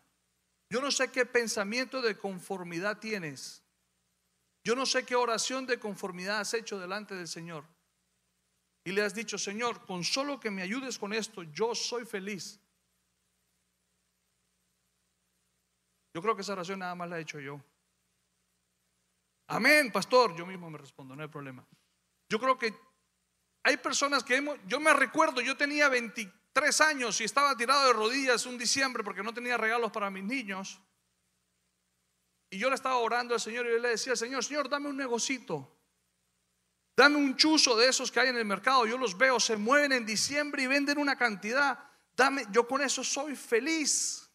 Yo 0.69 0.81
no 0.81 0.91
sé 0.91 1.11
qué 1.11 1.25
pensamiento 1.25 2.01
de 2.01 2.17
conformidad 2.17 2.99
tienes. 2.99 3.63
Yo 4.63 4.75
no 4.75 4.85
sé 4.85 5.05
qué 5.05 5.15
oración 5.15 5.67
de 5.67 5.79
conformidad 5.79 6.39
has 6.39 6.53
hecho 6.53 6.79
delante 6.79 7.15
del 7.15 7.27
Señor. 7.27 7.65
Y 8.83 8.91
le 8.91 9.03
has 9.03 9.13
dicho, 9.13 9.37
Señor, 9.37 9.85
con 9.85 10.03
solo 10.03 10.39
que 10.39 10.51
me 10.51 10.61
ayudes 10.61 10.97
con 10.97 11.13
esto, 11.13 11.43
yo 11.43 11.73
soy 11.75 12.05
feliz. 12.05 12.59
Yo 16.13 16.21
creo 16.21 16.35
que 16.35 16.41
esa 16.41 16.53
oración 16.53 16.79
nada 16.79 16.95
más 16.95 17.09
la 17.09 17.17
he 17.17 17.21
hecho 17.21 17.39
yo. 17.39 17.61
Amén, 19.47 19.91
pastor. 19.91 20.35
Yo 20.35 20.45
mismo 20.45 20.69
me 20.69 20.77
respondo, 20.77 21.15
no 21.15 21.21
hay 21.21 21.29
problema. 21.29 21.65
Yo 22.29 22.39
creo 22.39 22.57
que 22.57 22.73
hay 23.65 23.77
personas 23.77 24.23
que 24.23 24.35
hemos, 24.35 24.59
yo 24.67 24.79
me 24.79 24.93
recuerdo, 24.93 25.41
yo 25.41 25.57
tenía 25.57 25.89
20, 25.89 26.31
tres 26.53 26.81
años 26.81 27.19
y 27.19 27.23
estaba 27.23 27.57
tirado 27.57 27.87
de 27.87 27.93
rodillas 27.93 28.45
un 28.45 28.59
diciembre 28.59 29.03
porque 29.03 29.23
no 29.23 29.33
tenía 29.33 29.57
regalos 29.57 29.91
para 29.91 30.11
mis 30.11 30.23
niños. 30.23 30.79
Y 32.51 32.59
yo 32.59 32.69
le 32.69 32.75
estaba 32.75 32.97
orando 32.97 33.33
al 33.33 33.41
Señor 33.41 33.65
y 33.65 33.71
yo 33.71 33.79
le 33.79 33.89
decía, 33.89 34.15
Señor, 34.15 34.45
Señor, 34.45 34.69
dame 34.69 34.87
un 34.87 34.95
negocito. 34.95 35.75
Dame 36.95 37.15
un 37.15 37.35
chuzo 37.35 37.75
de 37.75 37.87
esos 37.87 38.11
que 38.11 38.19
hay 38.19 38.29
en 38.29 38.37
el 38.37 38.45
mercado. 38.45 38.85
Yo 38.85 38.99
los 38.99 39.17
veo, 39.17 39.39
se 39.39 39.57
mueven 39.57 39.93
en 39.93 40.05
diciembre 40.05 40.61
y 40.61 40.67
venden 40.67 40.99
una 40.99 41.15
cantidad. 41.15 41.79
Dame, 42.15 42.45
yo 42.51 42.67
con 42.67 42.83
eso 42.83 43.03
soy 43.03 43.35
feliz. 43.35 44.29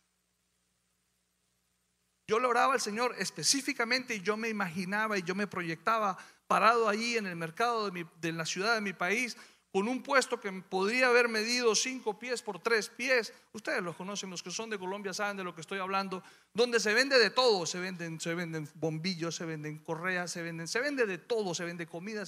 Yo 2.27 2.41
le 2.41 2.49
oraba 2.49 2.75
al 2.75 2.81
Señor 2.81 3.15
específicamente 3.17 4.17
y 4.17 4.23
yo 4.23 4.37
me 4.37 4.49
imaginaba 4.49 5.17
y 5.17 5.23
yo 5.23 5.37
me 5.37 5.47
proyectaba 5.47 6.19
parado 6.51 6.89
allí 6.89 7.17
en 7.17 7.29
el 7.29 7.37
mercado 7.37 7.93
de, 7.93 8.33
la 8.33 8.45
ciudad 8.45 8.75
de 8.75 8.81
mi 8.81 8.93
país 8.93 9.37
con 9.71 9.87
un 9.87 10.03
puesto 10.03 10.41
que 10.41 10.51
podría 10.51 11.07
haber 11.07 11.29
medido 11.29 11.77
cinco 11.77 12.19
pies 12.19 12.43
por 12.43 12.59
tres 12.59 12.89
pies. 12.89 13.33
Ustedes 13.53 13.81
los 13.85 13.95
conocen, 13.95 14.31
los 14.31 14.43
que 14.43 14.51
son 14.51 14.69
de 14.69 14.77
Colombia 14.77 15.15
saben 15.15 15.37
de 15.37 15.45
lo 15.45 15.55
que 15.55 15.61
estoy 15.61 15.79
hablando, 15.79 16.25
donde 16.53 16.81
se 16.81 16.93
vende 16.93 17.21
de 17.21 17.31
todo, 17.31 17.67
se 17.67 17.79
venden, 17.79 18.19
se 18.19 18.35
venden 18.35 18.69
bombillos, 18.75 19.37
se 19.37 19.45
venden 19.45 19.79
correas, 19.79 20.33
se 20.33 20.43
venden, 20.43 20.67
se 20.67 20.81
vende 20.81 21.07
de 21.07 21.19
todo, 21.19 21.55
se 21.55 21.65
vende 21.65 21.87
comida, 21.87 22.25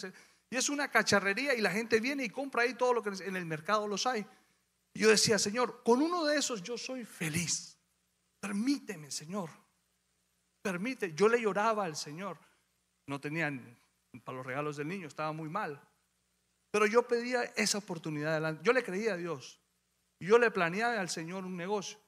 y 0.51 0.57
es 0.57 0.69
una 0.69 0.89
cacharrería 0.89 1.55
y 1.55 1.61
la 1.61 1.73
gente 1.73 1.99
viene 1.99 2.25
y 2.25 2.31
compra 2.31 2.63
ahí 2.63 2.75
todo 2.75 2.95
lo 2.95 3.03
que 3.03 3.11
en 3.25 3.35
el 3.35 3.45
mercado 3.45 3.89
los 3.89 4.07
hay. 4.07 4.25
yo 4.95 5.09
decía, 5.09 5.37
Señor, 5.37 5.83
con 5.83 6.01
uno 6.01 6.25
de 6.25 6.39
esos 6.39 6.63
yo 6.63 6.79
soy 6.79 7.05
feliz. 7.05 7.77
Permíteme, 8.39 9.11
Señor. 9.11 9.51
Permite. 10.63 11.13
Yo 11.13 11.29
le 11.29 11.41
lloraba 11.41 11.87
al 11.87 11.97
Señor. 11.97 12.39
No 13.09 13.21
tenían 13.21 13.82
para 14.21 14.37
los 14.39 14.47
regalos 14.47 14.77
del 14.77 14.89
niño, 14.89 15.07
estaba 15.07 15.33
muy 15.33 15.49
mal. 15.49 15.81
Pero 16.71 16.87
yo 16.87 17.07
pedía 17.07 17.45
esa 17.57 17.79
oportunidad 17.79 18.33
adelante. 18.33 18.63
Yo 18.65 18.73
le 18.73 18.83
creía 18.83 19.15
a 19.15 19.17
Dios. 19.17 19.61
Yo 20.21 20.39
le 20.39 20.51
planeaba 20.51 21.01
al 21.01 21.09
Señor 21.09 21.45
un 21.45 21.57
negocio. 21.57 21.99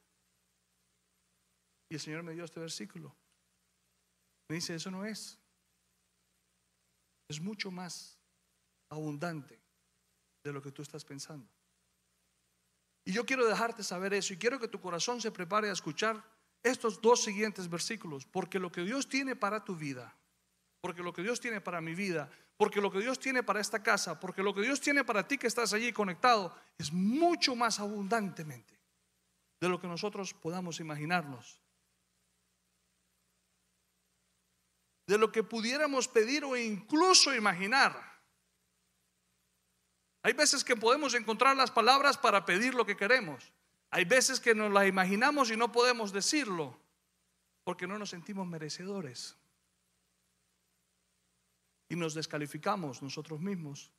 Y 1.90 1.94
el 1.94 2.00
Señor 2.00 2.22
me 2.22 2.32
dio 2.32 2.44
este 2.44 2.60
versículo. 2.60 3.14
Me 4.48 4.56
dice, 4.56 4.74
eso 4.74 4.90
no 4.90 5.04
es. 5.04 5.38
Es 7.28 7.40
mucho 7.40 7.70
más 7.70 8.18
abundante 8.90 9.60
de 10.44 10.52
lo 10.52 10.62
que 10.62 10.70
tú 10.70 10.82
estás 10.82 11.04
pensando. 11.04 11.48
Y 13.04 13.12
yo 13.12 13.26
quiero 13.26 13.46
dejarte 13.46 13.82
saber 13.82 14.14
eso 14.14 14.32
y 14.32 14.38
quiero 14.38 14.58
que 14.58 14.68
tu 14.68 14.80
corazón 14.80 15.20
se 15.20 15.30
prepare 15.30 15.68
a 15.68 15.72
escuchar 15.72 16.22
estos 16.62 17.00
dos 17.02 17.22
siguientes 17.22 17.68
versículos, 17.68 18.24
porque 18.24 18.58
lo 18.58 18.72
que 18.72 18.82
Dios 18.82 19.08
tiene 19.08 19.36
para 19.36 19.62
tu 19.62 19.76
vida, 19.76 20.16
porque 20.84 21.02
lo 21.02 21.14
que 21.14 21.22
Dios 21.22 21.40
tiene 21.40 21.62
para 21.62 21.80
mi 21.80 21.94
vida 21.94 22.30
porque 22.58 22.80
lo 22.80 22.90
que 22.90 23.00
Dios 23.00 23.18
tiene 23.18 23.42
para 23.42 23.60
esta 23.60 23.82
casa, 23.82 24.20
porque 24.20 24.42
lo 24.42 24.54
que 24.54 24.60
Dios 24.60 24.80
tiene 24.80 25.02
para 25.04 25.26
ti 25.26 25.38
que 25.38 25.46
estás 25.46 25.72
allí 25.72 25.92
conectado, 25.92 26.54
es 26.78 26.92
mucho 26.92 27.56
más 27.56 27.80
abundantemente 27.80 28.78
de 29.60 29.68
lo 29.68 29.80
que 29.80 29.88
nosotros 29.88 30.34
podamos 30.34 30.80
imaginarnos. 30.80 31.60
De 35.06 35.18
lo 35.18 35.32
que 35.32 35.42
pudiéramos 35.42 36.06
pedir 36.06 36.44
o 36.44 36.56
incluso 36.56 37.34
imaginar. 37.34 38.00
Hay 40.22 40.32
veces 40.32 40.64
que 40.64 40.76
podemos 40.76 41.14
encontrar 41.14 41.56
las 41.56 41.70
palabras 41.70 42.16
para 42.16 42.44
pedir 42.46 42.74
lo 42.74 42.86
que 42.86 42.96
queremos. 42.96 43.52
Hay 43.90 44.04
veces 44.04 44.40
que 44.40 44.54
nos 44.54 44.72
las 44.72 44.86
imaginamos 44.86 45.50
y 45.50 45.56
no 45.56 45.72
podemos 45.72 46.12
decirlo 46.12 46.78
porque 47.64 47.86
no 47.86 47.98
nos 47.98 48.10
sentimos 48.10 48.46
merecedores 48.46 49.36
y 51.94 51.96
nos 51.96 52.14
descalificamos 52.14 53.02
nosotros 53.02 53.40
mismos. 53.40 53.92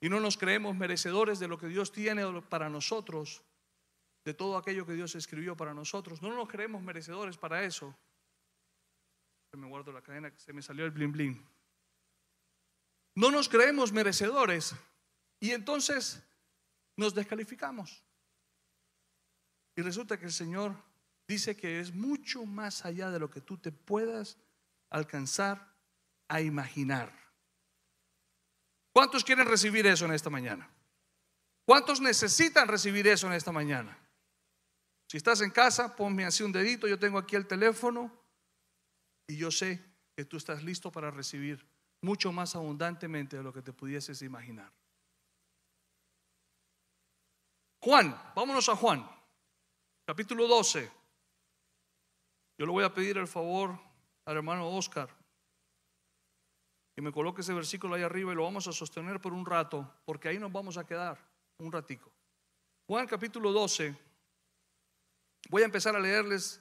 Y 0.00 0.10
no 0.10 0.20
nos 0.20 0.36
creemos 0.36 0.76
merecedores 0.76 1.38
de 1.38 1.48
lo 1.48 1.56
que 1.56 1.66
Dios 1.66 1.92
tiene 1.92 2.24
para 2.42 2.68
nosotros, 2.68 3.42
de 4.22 4.34
todo 4.34 4.58
aquello 4.58 4.84
que 4.84 4.92
Dios 4.92 5.14
escribió 5.14 5.56
para 5.56 5.72
nosotros. 5.72 6.20
No 6.20 6.34
nos 6.34 6.48
creemos 6.48 6.82
merecedores 6.82 7.38
para 7.38 7.64
eso. 7.64 7.96
Me 9.56 9.66
guardo 9.66 9.92
la 9.92 10.02
cadena, 10.02 10.30
que 10.30 10.38
se 10.38 10.52
me 10.52 10.60
salió 10.60 10.84
el 10.84 10.90
blin 10.90 11.12
blin. 11.12 11.48
No 13.14 13.30
nos 13.30 13.48
creemos 13.48 13.92
merecedores 13.92 14.74
y 15.40 15.52
entonces 15.52 16.22
nos 16.96 17.14
descalificamos. 17.14 18.02
Y 19.74 19.80
resulta 19.80 20.18
que 20.18 20.26
el 20.26 20.32
Señor 20.32 20.76
dice 21.26 21.56
que 21.56 21.80
es 21.80 21.94
mucho 21.94 22.44
más 22.44 22.84
allá 22.84 23.10
de 23.10 23.20
lo 23.20 23.30
que 23.30 23.40
tú 23.40 23.56
te 23.56 23.72
puedas 23.72 24.36
alcanzar 24.92 25.74
a 26.28 26.40
imaginar. 26.40 27.12
¿Cuántos 28.92 29.24
quieren 29.24 29.46
recibir 29.46 29.86
eso 29.86 30.04
en 30.04 30.12
esta 30.12 30.30
mañana? 30.30 30.70
¿Cuántos 31.64 32.00
necesitan 32.00 32.68
recibir 32.68 33.06
eso 33.06 33.26
en 33.26 33.32
esta 33.32 33.52
mañana? 33.52 33.98
Si 35.08 35.16
estás 35.16 35.40
en 35.40 35.50
casa, 35.50 35.96
ponme 35.96 36.24
así 36.24 36.42
un 36.42 36.52
dedito, 36.52 36.86
yo 36.86 36.98
tengo 36.98 37.18
aquí 37.18 37.36
el 37.36 37.46
teléfono. 37.46 38.12
Y 39.26 39.36
yo 39.36 39.50
sé 39.50 39.82
que 40.14 40.24
tú 40.24 40.36
estás 40.36 40.62
listo 40.62 40.92
para 40.92 41.10
recibir 41.10 41.66
mucho 42.02 42.32
más 42.32 42.54
abundantemente 42.54 43.36
de 43.36 43.42
lo 43.42 43.52
que 43.52 43.62
te 43.62 43.72
pudieses 43.72 44.20
imaginar. 44.22 44.72
Juan, 47.80 48.16
vámonos 48.34 48.68
a 48.68 48.76
Juan, 48.76 49.08
capítulo 50.04 50.46
12. 50.46 50.90
Yo 52.58 52.66
le 52.66 52.72
voy 52.72 52.84
a 52.84 52.92
pedir 52.92 53.18
el 53.18 53.26
favor 53.26 53.91
al 54.24 54.36
hermano 54.36 54.68
Oscar 54.68 55.08
que 56.94 57.02
me 57.02 57.12
coloque 57.12 57.40
ese 57.40 57.54
versículo 57.54 57.94
ahí 57.94 58.02
arriba 58.02 58.32
y 58.32 58.34
lo 58.34 58.42
vamos 58.42 58.66
a 58.68 58.72
sostener 58.72 59.20
por 59.20 59.32
un 59.32 59.46
rato, 59.46 59.90
porque 60.04 60.28
ahí 60.28 60.38
nos 60.38 60.52
vamos 60.52 60.76
a 60.76 60.84
quedar 60.84 61.18
un 61.58 61.72
ratico. 61.72 62.12
Juan 62.86 63.06
capítulo 63.06 63.52
12. 63.52 63.94
Voy 65.48 65.62
a 65.62 65.64
empezar 65.64 65.96
a 65.96 66.00
leerles 66.00 66.60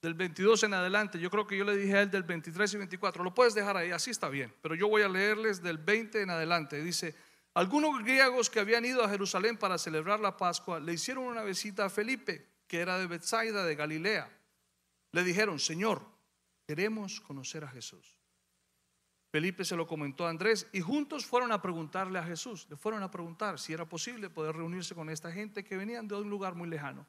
del 0.00 0.14
22 0.14 0.62
en 0.64 0.74
adelante. 0.74 1.18
Yo 1.18 1.30
creo 1.30 1.46
que 1.46 1.56
yo 1.56 1.64
le 1.64 1.76
dije 1.76 1.96
a 1.96 2.02
él 2.02 2.10
del 2.10 2.22
23 2.22 2.74
y 2.74 2.76
24. 2.76 3.24
Lo 3.24 3.34
puedes 3.34 3.54
dejar 3.54 3.76
ahí, 3.76 3.90
así 3.90 4.10
está 4.10 4.28
bien. 4.28 4.54
Pero 4.62 4.74
yo 4.74 4.88
voy 4.88 5.02
a 5.02 5.08
leerles 5.08 5.62
del 5.62 5.78
20 5.78 6.22
en 6.22 6.30
adelante. 6.30 6.82
Dice, 6.82 7.14
algunos 7.54 8.02
griegos 8.02 8.50
que 8.50 8.60
habían 8.60 8.84
ido 8.84 9.02
a 9.02 9.08
Jerusalén 9.08 9.56
para 9.56 9.78
celebrar 9.78 10.20
la 10.20 10.36
Pascua 10.36 10.78
le 10.78 10.92
hicieron 10.92 11.24
una 11.24 11.42
visita 11.42 11.86
a 11.86 11.90
Felipe, 11.90 12.46
que 12.68 12.80
era 12.80 12.98
de 12.98 13.06
Bethsaida, 13.06 13.64
de 13.64 13.74
Galilea. 13.74 14.30
Le 15.12 15.24
dijeron, 15.24 15.58
Señor, 15.58 16.11
queremos 16.72 17.20
conocer 17.20 17.64
a 17.64 17.68
Jesús. 17.68 18.18
Felipe 19.30 19.62
se 19.62 19.76
lo 19.76 19.86
comentó 19.86 20.26
a 20.26 20.30
Andrés 20.30 20.66
y 20.72 20.80
juntos 20.80 21.26
fueron 21.26 21.52
a 21.52 21.60
preguntarle 21.60 22.18
a 22.18 22.24
Jesús, 22.24 22.66
le 22.70 22.76
fueron 22.76 23.02
a 23.02 23.10
preguntar 23.10 23.58
si 23.58 23.74
era 23.74 23.86
posible 23.86 24.30
poder 24.30 24.56
reunirse 24.56 24.94
con 24.94 25.10
esta 25.10 25.30
gente 25.30 25.64
que 25.64 25.76
venían 25.76 26.08
de 26.08 26.14
un 26.14 26.30
lugar 26.30 26.54
muy 26.54 26.66
lejano, 26.66 27.06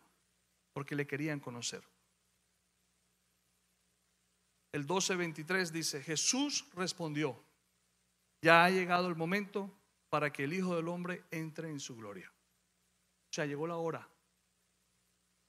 porque 0.74 0.98
le 0.98 1.08
querían 1.08 1.40
conocer. 1.40 1.82
El 4.74 4.86
12:23 4.86 5.72
dice, 5.72 6.04
Jesús 6.04 6.66
respondió, 6.74 7.42
ya 8.42 8.66
ha 8.66 8.70
llegado 8.70 9.08
el 9.08 9.16
momento 9.16 9.72
para 10.10 10.34
que 10.34 10.44
el 10.44 10.52
Hijo 10.52 10.76
del 10.76 10.90
Hombre 10.90 11.24
entre 11.32 11.70
en 11.70 11.80
su 11.80 11.96
gloria. 11.96 12.30
O 13.32 13.34
sea, 13.34 13.46
llegó 13.46 13.66
la 13.66 13.78
hora 13.78 14.10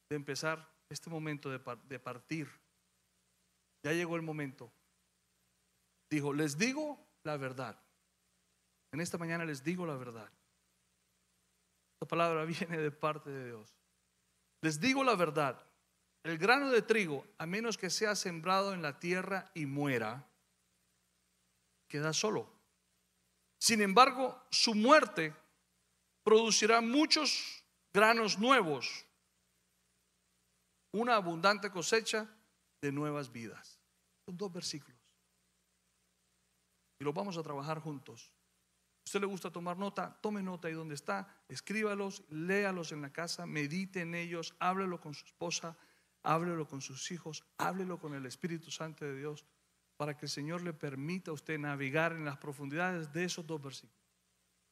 de 0.08 0.14
empezar 0.14 0.72
este 0.88 1.10
momento 1.10 1.50
de, 1.50 1.98
partir. 1.98 2.63
Ya 3.84 3.92
llegó 3.92 4.16
el 4.16 4.22
momento 4.22 4.72
dijo, 6.14 6.32
les 6.32 6.56
digo 6.56 6.98
la 7.22 7.36
verdad. 7.36 7.78
En 8.92 9.00
esta 9.00 9.18
mañana 9.18 9.44
les 9.44 9.62
digo 9.62 9.86
la 9.86 9.96
verdad. 9.96 10.30
Esta 11.94 12.06
palabra 12.06 12.44
viene 12.44 12.78
de 12.78 12.90
parte 12.90 13.30
de 13.30 13.46
Dios. 13.46 13.74
Les 14.62 14.80
digo 14.80 15.04
la 15.04 15.14
verdad. 15.14 15.60
El 16.22 16.38
grano 16.38 16.70
de 16.70 16.80
trigo, 16.80 17.26
a 17.36 17.44
menos 17.44 17.76
que 17.76 17.90
sea 17.90 18.14
sembrado 18.14 18.72
en 18.72 18.80
la 18.80 18.98
tierra 18.98 19.50
y 19.52 19.66
muera, 19.66 20.26
queda 21.86 22.14
solo. 22.14 22.50
Sin 23.58 23.82
embargo, 23.82 24.42
su 24.50 24.74
muerte 24.74 25.34
producirá 26.22 26.80
muchos 26.80 27.62
granos 27.92 28.38
nuevos, 28.38 29.04
una 30.92 31.16
abundante 31.16 31.70
cosecha 31.70 32.26
de 32.80 32.90
nuevas 32.90 33.30
vidas. 33.30 33.73
Son 34.26 34.36
dos 34.36 34.52
versículos 34.52 35.04
y 36.98 37.04
los 37.04 37.14
vamos 37.14 37.36
a 37.36 37.42
trabajar 37.42 37.80
juntos. 37.80 38.32
Si 39.04 39.10
usted 39.10 39.20
le 39.20 39.26
gusta 39.26 39.50
tomar 39.50 39.76
nota, 39.76 40.18
tome 40.22 40.42
nota 40.42 40.68
ahí 40.68 40.74
donde 40.74 40.94
está, 40.94 41.44
escríbalos, 41.48 42.24
léalos 42.30 42.92
en 42.92 43.02
la 43.02 43.12
casa, 43.12 43.44
medite 43.44 44.00
en 44.00 44.14
ellos, 44.14 44.54
háblelo 44.58 45.00
con 45.00 45.12
su 45.12 45.26
esposa, 45.26 45.76
háblelo 46.22 46.66
con 46.66 46.80
sus 46.80 47.10
hijos, 47.10 47.44
háblelo 47.58 47.98
con 47.98 48.14
el 48.14 48.24
Espíritu 48.24 48.70
Santo 48.70 49.04
de 49.04 49.18
Dios, 49.18 49.44
para 49.96 50.16
que 50.16 50.26
el 50.26 50.30
Señor 50.30 50.62
le 50.62 50.72
permita 50.72 51.30
a 51.30 51.34
usted 51.34 51.58
navegar 51.58 52.12
en 52.12 52.24
las 52.24 52.38
profundidades 52.38 53.12
de 53.12 53.24
esos 53.24 53.46
dos 53.46 53.60
versículos. 53.60 54.02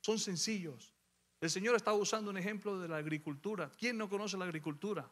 Son 0.00 0.18
sencillos. 0.18 0.94
El 1.40 1.50
Señor 1.50 1.76
estaba 1.76 1.96
usando 1.96 2.30
un 2.30 2.38
ejemplo 2.38 2.80
de 2.80 2.88
la 2.88 2.96
agricultura. 2.96 3.70
¿Quién 3.76 3.98
no 3.98 4.08
conoce 4.08 4.38
la 4.38 4.46
agricultura? 4.46 5.10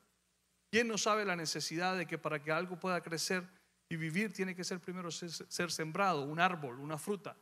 ¿Quién 0.70 0.88
no 0.88 0.96
sabe 0.96 1.24
la 1.24 1.36
necesidad 1.36 1.96
de 1.96 2.06
que 2.06 2.16
para 2.16 2.42
que 2.42 2.52
algo 2.52 2.78
pueda 2.80 3.02
crecer 3.02 3.46
y 3.90 3.96
vivir 3.96 4.32
tiene 4.32 4.54
que 4.54 4.62
ser 4.62 4.80
primero 4.80 5.10
ser, 5.10 5.70
sembrado, 5.72 6.22
un 6.22 6.38
árbol, 6.38 6.78
una 6.78 6.96
fruta. 6.96 7.36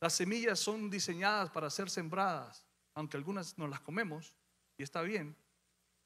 Las 0.00 0.14
semillas 0.14 0.58
son 0.58 0.88
diseñadas 0.88 1.50
para 1.50 1.68
ser 1.68 1.90
sembradas, 1.90 2.66
aunque 2.94 3.18
algunas 3.18 3.58
no 3.58 3.68
las 3.68 3.80
comemos, 3.80 4.34
y 4.78 4.82
está 4.82 5.02
bien, 5.02 5.36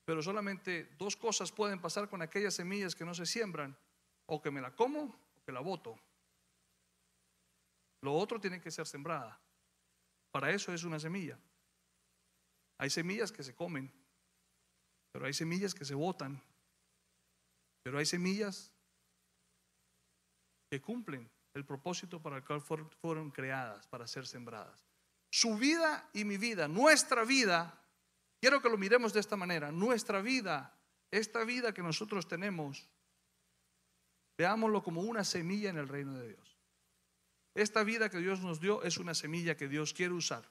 pero 0.04 0.20
solamente 0.20 0.96
dos 0.98 1.16
cosas 1.16 1.52
pueden 1.52 1.80
pasar 1.80 2.08
con 2.08 2.20
aquellas 2.22 2.54
semillas 2.54 2.96
que 2.96 3.04
no 3.04 3.14
se 3.14 3.24
siembran, 3.24 3.78
o 4.26 4.42
que 4.42 4.50
me 4.50 4.60
la 4.60 4.74
como 4.74 5.00
o 5.02 5.44
que 5.44 5.52
la 5.52 5.60
boto. 5.60 5.96
Lo 8.02 8.14
otro 8.14 8.40
tiene 8.40 8.60
que 8.60 8.72
ser 8.72 8.86
sembrada. 8.86 9.40
Para 10.32 10.50
eso 10.50 10.72
es 10.72 10.82
una 10.82 10.98
semilla. 10.98 11.38
Hay 12.78 12.90
semillas 12.90 13.30
que 13.30 13.44
se 13.44 13.54
comen, 13.54 13.92
pero 15.12 15.26
hay 15.26 15.32
semillas 15.32 15.74
que 15.74 15.84
se 15.84 15.94
botan, 15.94 16.42
pero 17.82 17.98
hay 17.98 18.06
semillas 18.06 18.72
que 20.68 20.80
cumplen 20.80 21.30
el 21.54 21.64
propósito 21.64 22.20
para 22.20 22.36
el 22.36 22.44
cual 22.44 22.60
fueron 22.60 23.30
creadas, 23.30 23.86
para 23.88 24.06
ser 24.06 24.26
sembradas. 24.26 24.84
Su 25.30 25.56
vida 25.56 26.08
y 26.12 26.24
mi 26.24 26.36
vida, 26.36 26.68
nuestra 26.68 27.24
vida, 27.24 27.82
quiero 28.40 28.62
que 28.62 28.68
lo 28.68 28.78
miremos 28.78 29.12
de 29.12 29.20
esta 29.20 29.36
manera, 29.36 29.70
nuestra 29.72 30.20
vida, 30.20 30.78
esta 31.10 31.44
vida 31.44 31.72
que 31.72 31.82
nosotros 31.82 32.28
tenemos, 32.28 32.88
veámoslo 34.36 34.82
como 34.82 35.02
una 35.02 35.24
semilla 35.24 35.70
en 35.70 35.78
el 35.78 35.88
reino 35.88 36.14
de 36.14 36.28
Dios. 36.28 36.56
Esta 37.54 37.82
vida 37.82 38.08
que 38.08 38.18
Dios 38.18 38.40
nos 38.40 38.60
dio 38.60 38.82
es 38.82 38.98
una 38.98 39.14
semilla 39.14 39.56
que 39.56 39.68
Dios 39.68 39.92
quiere 39.92 40.14
usar. 40.14 40.48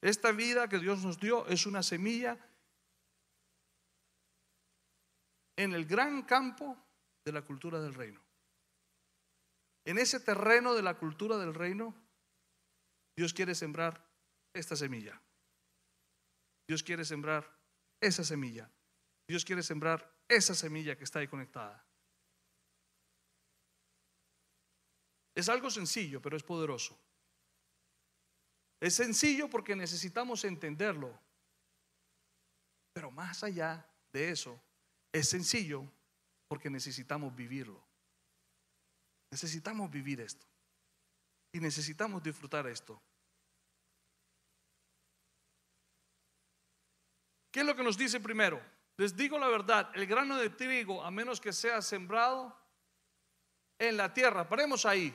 Esta 0.00 0.32
vida 0.32 0.68
que 0.68 0.78
Dios 0.78 1.04
nos 1.04 1.20
dio 1.20 1.46
es 1.46 1.66
una 1.66 1.82
semilla 1.82 2.38
en 5.56 5.74
el 5.74 5.84
gran 5.84 6.22
campo 6.22 6.76
de 7.24 7.32
la 7.32 7.42
cultura 7.42 7.80
del 7.80 7.94
reino. 7.94 8.20
En 9.84 9.98
ese 9.98 10.20
terreno 10.20 10.74
de 10.74 10.82
la 10.82 10.98
cultura 10.98 11.36
del 11.38 11.54
reino, 11.54 11.94
Dios 13.16 13.34
quiere 13.34 13.54
sembrar 13.54 14.06
esta 14.54 14.76
semilla. 14.76 15.20
Dios 16.68 16.82
quiere 16.82 17.04
sembrar 17.04 17.50
esa 18.00 18.24
semilla. 18.24 18.70
Dios 19.26 19.44
quiere 19.44 19.62
sembrar 19.62 20.10
esa 20.28 20.54
semilla 20.54 20.96
que 20.96 21.04
está 21.04 21.18
ahí 21.18 21.28
conectada. 21.28 21.84
Es 25.34 25.48
algo 25.48 25.70
sencillo, 25.70 26.20
pero 26.20 26.36
es 26.36 26.42
poderoso. 26.42 26.98
Es 28.80 28.94
sencillo 28.94 29.48
porque 29.48 29.74
necesitamos 29.74 30.44
entenderlo. 30.44 31.18
Pero 32.92 33.10
más 33.10 33.42
allá 33.42 33.86
de 34.12 34.30
eso, 34.30 34.60
es 35.12 35.28
sencillo 35.28 35.90
porque 36.48 36.68
necesitamos 36.68 37.34
vivirlo. 37.34 37.82
Necesitamos 39.32 39.90
vivir 39.90 40.20
esto. 40.20 40.46
Y 41.52 41.60
necesitamos 41.60 42.22
disfrutar 42.22 42.66
esto. 42.66 43.02
¿Qué 47.50 47.60
es 47.60 47.66
lo 47.66 47.74
que 47.74 47.82
nos 47.82 47.96
dice 47.96 48.20
primero? 48.20 48.62
Les 48.98 49.16
digo 49.16 49.38
la 49.38 49.48
verdad, 49.48 49.90
el 49.94 50.06
grano 50.06 50.36
de 50.36 50.50
trigo, 50.50 51.02
a 51.02 51.10
menos 51.10 51.40
que 51.40 51.52
sea 51.54 51.80
sembrado 51.80 52.54
en 53.78 53.96
la 53.96 54.12
tierra, 54.12 54.46
paremos 54.46 54.84
ahí. 54.84 55.14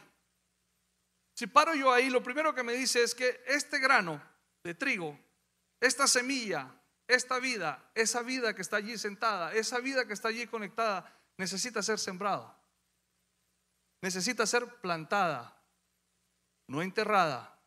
Si 1.35 1.45
paro 1.45 1.75
yo 1.75 1.93
ahí, 1.93 2.09
lo 2.09 2.23
primero 2.23 2.55
que 2.55 2.63
me 2.63 2.73
dice 2.73 3.03
es 3.03 3.13
que 3.13 3.43
este 3.45 3.77
grano 3.77 4.19
de 4.63 4.73
trigo, 4.73 5.17
esta 5.79 6.07
semilla, 6.07 6.73
esta 7.07 7.37
vida, 7.37 7.91
esa 7.93 8.23
vida 8.23 8.55
que 8.55 8.63
está 8.63 8.77
allí 8.77 8.97
sentada, 8.97 9.53
esa 9.53 9.79
vida 9.79 10.07
que 10.07 10.13
está 10.13 10.29
allí 10.29 10.47
conectada, 10.47 11.15
necesita 11.37 11.83
ser 11.83 11.99
sembrado 11.99 12.56
necesita 14.01 14.45
ser 14.45 14.65
plantada, 14.81 15.61
no 16.67 16.81
enterrada, 16.81 17.57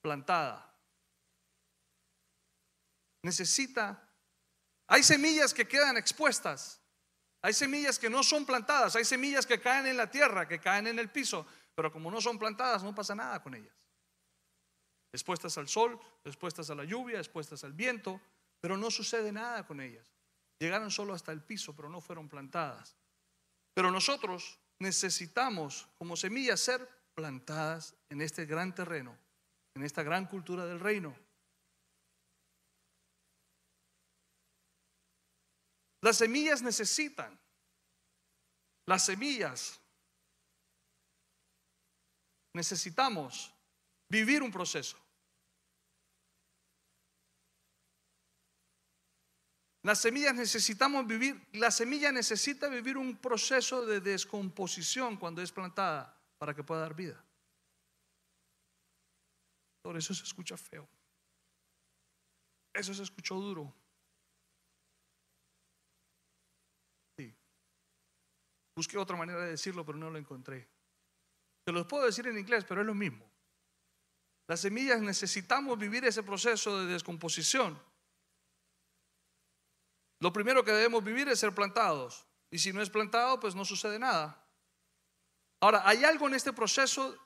plantada. 0.00 0.62
Necesita, 3.22 4.08
hay 4.86 5.02
semillas 5.02 5.52
que 5.52 5.66
quedan 5.66 5.96
expuestas, 5.96 6.80
hay 7.42 7.52
semillas 7.52 7.98
que 7.98 8.10
no 8.10 8.22
son 8.22 8.46
plantadas, 8.46 8.96
hay 8.96 9.04
semillas 9.04 9.46
que 9.46 9.60
caen 9.60 9.86
en 9.86 9.96
la 9.96 10.10
tierra, 10.10 10.48
que 10.48 10.60
caen 10.60 10.86
en 10.86 10.98
el 10.98 11.10
piso, 11.10 11.46
pero 11.74 11.92
como 11.92 12.10
no 12.10 12.20
son 12.20 12.38
plantadas 12.38 12.82
no 12.82 12.94
pasa 12.94 13.14
nada 13.14 13.42
con 13.42 13.54
ellas. 13.54 13.74
Expuestas 15.12 15.56
al 15.58 15.68
sol, 15.68 15.98
expuestas 16.24 16.70
a 16.70 16.74
la 16.74 16.84
lluvia, 16.84 17.18
expuestas 17.18 17.64
al 17.64 17.72
viento, 17.72 18.20
pero 18.60 18.76
no 18.76 18.90
sucede 18.90 19.32
nada 19.32 19.66
con 19.66 19.80
ellas. 19.80 20.12
Llegaron 20.58 20.90
solo 20.90 21.14
hasta 21.14 21.32
el 21.32 21.42
piso, 21.42 21.74
pero 21.74 21.88
no 21.88 22.00
fueron 22.00 22.28
plantadas. 22.28 22.96
Pero 23.74 23.90
nosotros 23.90 24.58
necesitamos 24.78 25.88
como 25.98 26.16
semillas 26.16 26.60
ser 26.60 26.88
plantadas 27.14 27.94
en 28.10 28.20
este 28.20 28.44
gran 28.46 28.74
terreno, 28.74 29.16
en 29.74 29.82
esta 29.82 30.02
gran 30.02 30.26
cultura 30.26 30.66
del 30.66 30.80
reino. 30.80 31.16
Las 36.02 36.18
semillas 36.18 36.62
necesitan 36.62 37.38
Las 38.86 39.04
semillas. 39.04 39.80
Necesitamos 42.54 43.52
vivir 44.08 44.42
un 44.42 44.52
proceso. 44.52 44.96
Las 49.86 50.00
semillas 50.00 50.34
necesitamos 50.34 51.06
vivir, 51.06 51.40
la 51.52 51.70
semilla 51.70 52.10
necesita 52.10 52.68
vivir 52.68 52.96
un 52.96 53.16
proceso 53.18 53.86
de 53.86 54.00
descomposición 54.00 55.16
cuando 55.16 55.40
es 55.42 55.52
plantada 55.52 56.12
para 56.38 56.52
que 56.52 56.64
pueda 56.64 56.80
dar 56.80 56.96
vida. 56.96 57.24
Por 59.82 59.96
eso 59.96 60.12
se 60.12 60.24
escucha 60.24 60.56
feo. 60.56 60.88
Eso 62.74 62.92
se 62.94 63.04
escuchó 63.04 63.36
duro. 63.36 63.72
Sí. 67.16 67.32
Busqué 68.74 68.98
otra 68.98 69.16
manera 69.16 69.44
de 69.44 69.50
decirlo, 69.50 69.86
pero 69.86 69.98
no 69.98 70.10
lo 70.10 70.18
encontré. 70.18 70.66
Te 71.64 71.70
lo 71.70 71.86
puedo 71.86 72.06
decir 72.06 72.26
en 72.26 72.36
inglés, 72.36 72.64
pero 72.64 72.80
es 72.80 72.86
lo 72.88 72.94
mismo. 72.94 73.24
Las 74.48 74.62
semillas 74.62 75.00
necesitamos 75.00 75.78
vivir 75.78 76.04
ese 76.04 76.24
proceso 76.24 76.76
de 76.80 76.92
descomposición 76.92 77.80
lo 80.20 80.32
primero 80.32 80.64
que 80.64 80.72
debemos 80.72 81.04
vivir 81.04 81.28
es 81.28 81.40
ser 81.40 81.54
plantados. 81.54 82.26
Y 82.50 82.58
si 82.58 82.72
no 82.72 82.80
es 82.80 82.90
plantado, 82.90 83.38
pues 83.40 83.54
no 83.54 83.64
sucede 83.64 83.98
nada. 83.98 84.42
Ahora, 85.60 85.82
hay 85.84 86.04
algo 86.04 86.28
en 86.28 86.34
este 86.34 86.52
proceso 86.52 87.16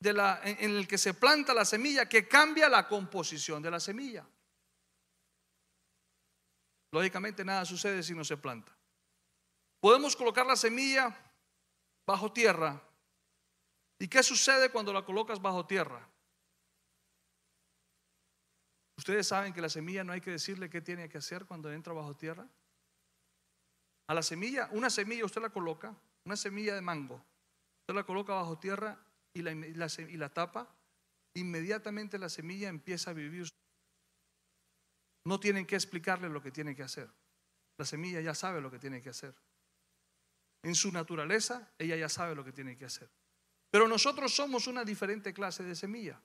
en 0.00 0.70
el 0.76 0.86
que 0.86 0.98
se 0.98 1.14
planta 1.14 1.54
la 1.54 1.64
semilla 1.64 2.08
que 2.08 2.28
cambia 2.28 2.68
la 2.68 2.86
composición 2.86 3.62
de 3.62 3.70
la 3.70 3.80
semilla. 3.80 4.26
Lógicamente 6.92 7.44
nada 7.44 7.64
sucede 7.64 8.02
si 8.02 8.14
no 8.14 8.24
se 8.24 8.36
planta. 8.36 8.76
Podemos 9.80 10.14
colocar 10.14 10.46
la 10.46 10.56
semilla 10.56 11.16
bajo 12.06 12.32
tierra. 12.32 12.80
¿Y 13.98 14.08
qué 14.08 14.22
sucede 14.22 14.70
cuando 14.70 14.92
la 14.92 15.04
colocas 15.04 15.40
bajo 15.40 15.66
tierra? 15.66 16.06
Ustedes 18.96 19.26
saben 19.26 19.52
que 19.52 19.60
la 19.60 19.68
semilla 19.68 20.04
no 20.04 20.12
hay 20.12 20.20
que 20.20 20.30
decirle 20.30 20.70
qué 20.70 20.80
tiene 20.80 21.08
que 21.08 21.18
hacer 21.18 21.46
cuando 21.46 21.72
entra 21.72 21.92
bajo 21.92 22.16
tierra. 22.16 22.48
A 24.06 24.14
la 24.14 24.22
semilla, 24.22 24.68
una 24.72 24.90
semilla 24.90 25.24
usted 25.24 25.42
la 25.42 25.50
coloca, 25.50 25.94
una 26.24 26.36
semilla 26.36 26.74
de 26.74 26.80
mango, 26.80 27.24
usted 27.82 27.94
la 27.94 28.04
coloca 28.04 28.34
bajo 28.34 28.58
tierra 28.58 28.98
y 29.32 29.42
la, 29.42 29.52
y 29.52 30.16
la 30.16 30.28
tapa, 30.28 30.74
inmediatamente 31.34 32.18
la 32.18 32.28
semilla 32.28 32.68
empieza 32.68 33.10
a 33.10 33.14
vivir. 33.14 33.48
No 35.26 35.40
tienen 35.40 35.66
que 35.66 35.74
explicarle 35.74 36.28
lo 36.28 36.42
que 36.42 36.50
tiene 36.50 36.76
que 36.76 36.82
hacer. 36.82 37.10
La 37.78 37.84
semilla 37.84 38.20
ya 38.20 38.34
sabe 38.34 38.60
lo 38.60 38.70
que 38.70 38.78
tiene 38.78 39.00
que 39.02 39.10
hacer. 39.10 39.34
En 40.62 40.74
su 40.74 40.92
naturaleza, 40.92 41.72
ella 41.78 41.96
ya 41.96 42.08
sabe 42.08 42.34
lo 42.34 42.44
que 42.44 42.52
tiene 42.52 42.76
que 42.76 42.84
hacer. 42.84 43.10
Pero 43.70 43.88
nosotros 43.88 44.34
somos 44.34 44.66
una 44.66 44.84
diferente 44.84 45.34
clase 45.34 45.64
de 45.64 45.74
semilla. 45.74 46.20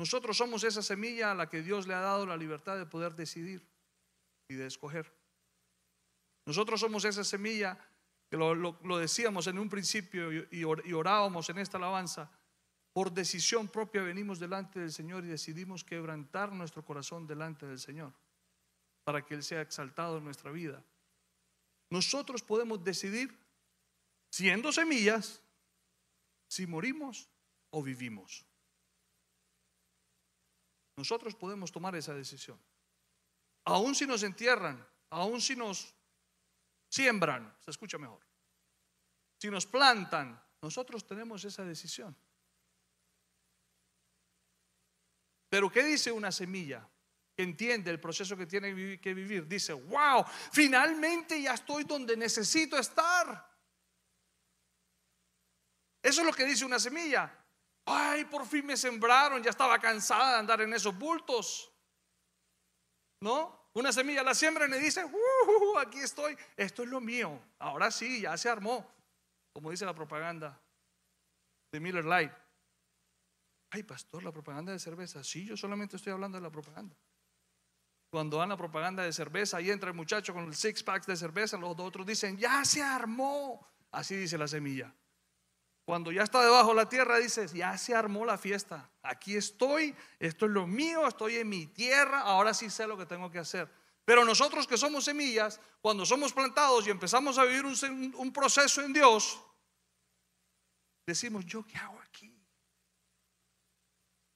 Nosotros 0.00 0.38
somos 0.38 0.64
esa 0.64 0.80
semilla 0.80 1.30
a 1.30 1.34
la 1.34 1.50
que 1.50 1.60
Dios 1.60 1.86
le 1.86 1.92
ha 1.92 2.00
dado 2.00 2.24
la 2.24 2.38
libertad 2.38 2.78
de 2.78 2.86
poder 2.86 3.14
decidir 3.14 3.68
y 4.48 4.54
de 4.54 4.66
escoger. 4.66 5.12
Nosotros 6.46 6.80
somos 6.80 7.04
esa 7.04 7.22
semilla 7.22 7.78
que 8.30 8.38
lo, 8.38 8.98
decíamos 8.98 9.46
en 9.46 9.58
un 9.58 9.68
principio 9.68 10.32
y, 10.32 10.46
y 10.52 10.92
orábamos 10.94 11.50
en 11.50 11.58
esta 11.58 11.76
alabanza. 11.76 12.30
Por 12.94 13.12
decisión 13.12 13.68
propia 13.68 14.00
venimos 14.00 14.38
delante 14.38 14.80
del 14.80 14.90
Señor 14.90 15.22
y 15.26 15.28
decidimos 15.28 15.84
quebrantar 15.84 16.50
nuestro 16.50 16.82
corazón 16.82 17.26
delante 17.26 17.66
del 17.66 17.78
Señor 17.78 18.14
para 19.04 19.20
que 19.26 19.34
Él 19.34 19.42
sea 19.42 19.60
exaltado 19.60 20.16
en 20.16 20.24
nuestra 20.24 20.50
vida. 20.50 20.82
Nosotros 21.90 22.42
podemos 22.42 22.82
decidir, 22.82 23.38
siendo 24.30 24.72
semillas, 24.72 25.42
si 26.48 26.66
morimos 26.66 27.28
o 27.68 27.82
vivimos. 27.82 28.46
Nosotros 31.00 31.34
podemos 31.34 31.72
tomar 31.72 31.96
esa 31.96 32.12
decisión. 32.12 32.60
Aún 33.64 33.94
si 33.94 34.06
nos 34.06 34.22
entierran, 34.22 34.86
aún 35.08 35.40
si 35.40 35.56
nos 35.56 35.94
siembran, 36.90 37.56
se 37.58 37.70
escucha 37.70 37.96
mejor. 37.96 38.20
Si 39.38 39.48
nos 39.48 39.64
plantan, 39.64 40.38
nosotros 40.60 41.06
tenemos 41.06 41.42
esa 41.46 41.64
decisión. 41.64 42.14
Pero 45.48 45.72
¿qué 45.72 45.84
dice 45.84 46.12
una 46.12 46.30
semilla 46.30 46.86
que 47.34 47.44
entiende 47.44 47.90
el 47.90 47.98
proceso 47.98 48.36
que 48.36 48.44
tiene 48.44 49.00
que 49.00 49.14
vivir? 49.14 49.48
Dice, 49.48 49.72
wow, 49.72 50.22
finalmente 50.52 51.40
ya 51.40 51.54
estoy 51.54 51.84
donde 51.84 52.14
necesito 52.14 52.76
estar. 52.76 53.50
Eso 56.02 56.20
es 56.20 56.26
lo 56.26 56.34
que 56.34 56.44
dice 56.44 56.66
una 56.66 56.78
semilla. 56.78 57.39
Ay, 57.92 58.24
por 58.24 58.46
fin 58.46 58.64
me 58.64 58.76
sembraron, 58.76 59.42
ya 59.42 59.50
estaba 59.50 59.78
cansada 59.78 60.34
de 60.34 60.38
andar 60.38 60.60
en 60.60 60.72
esos 60.72 60.96
bultos. 60.96 61.72
¿No? 63.20 63.68
Una 63.74 63.92
semilla 63.92 64.22
la 64.22 64.34
siembra 64.34 64.66
y 64.66 64.80
dice, 64.80 65.04
uh, 65.04 65.78
aquí 65.78 65.98
estoy, 65.98 66.36
esto 66.56 66.82
es 66.82 66.88
lo 66.88 67.00
mío. 67.00 67.40
Ahora 67.58 67.90
sí, 67.90 68.22
ya 68.22 68.36
se 68.36 68.48
armó, 68.48 68.88
como 69.52 69.70
dice 69.70 69.84
la 69.84 69.94
propaganda 69.94 70.60
de 71.72 71.80
Miller 71.80 72.04
Light. 72.04 72.32
Ay, 73.72 73.82
pastor, 73.82 74.22
la 74.22 74.32
propaganda 74.32 74.72
de 74.72 74.78
cerveza. 74.78 75.22
Sí, 75.22 75.44
yo 75.44 75.56
solamente 75.56 75.96
estoy 75.96 76.12
hablando 76.12 76.38
de 76.38 76.42
la 76.42 76.50
propaganda. 76.50 76.96
Cuando 78.12 78.38
dan 78.38 78.48
la 78.48 78.56
propaganda 78.56 79.04
de 79.04 79.12
cerveza, 79.12 79.58
ahí 79.58 79.70
entra 79.70 79.90
el 79.90 79.96
muchacho 79.96 80.34
con 80.34 80.44
el 80.44 80.54
six 80.56 80.82
packs 80.82 81.06
de 81.06 81.16
cerveza, 81.16 81.56
los 81.56 81.78
otros 81.78 82.04
dicen, 82.04 82.36
ya 82.36 82.64
se 82.64 82.82
armó. 82.82 83.64
Así 83.92 84.16
dice 84.16 84.36
la 84.36 84.48
semilla. 84.48 84.92
Cuando 85.90 86.12
ya 86.12 86.22
está 86.22 86.40
debajo 86.44 86.68
de 86.68 86.76
la 86.76 86.88
tierra, 86.88 87.18
dices, 87.18 87.52
ya 87.52 87.76
se 87.76 87.96
armó 87.96 88.24
la 88.24 88.38
fiesta. 88.38 88.88
Aquí 89.02 89.34
estoy, 89.34 89.92
esto 90.20 90.46
es 90.46 90.52
lo 90.52 90.64
mío, 90.64 91.04
estoy 91.04 91.38
en 91.38 91.48
mi 91.48 91.66
tierra, 91.66 92.20
ahora 92.20 92.54
sí 92.54 92.70
sé 92.70 92.86
lo 92.86 92.96
que 92.96 93.06
tengo 93.06 93.28
que 93.28 93.40
hacer. 93.40 93.68
Pero 94.04 94.24
nosotros 94.24 94.68
que 94.68 94.78
somos 94.78 95.06
semillas, 95.06 95.60
cuando 95.80 96.06
somos 96.06 96.32
plantados 96.32 96.86
y 96.86 96.90
empezamos 96.90 97.38
a 97.38 97.44
vivir 97.44 97.64
un, 97.64 98.14
un 98.16 98.32
proceso 98.32 98.82
en 98.82 98.92
Dios, 98.92 99.40
decimos, 101.04 101.44
¿yo 101.44 101.66
qué 101.66 101.76
hago 101.76 101.98
aquí? 102.02 102.40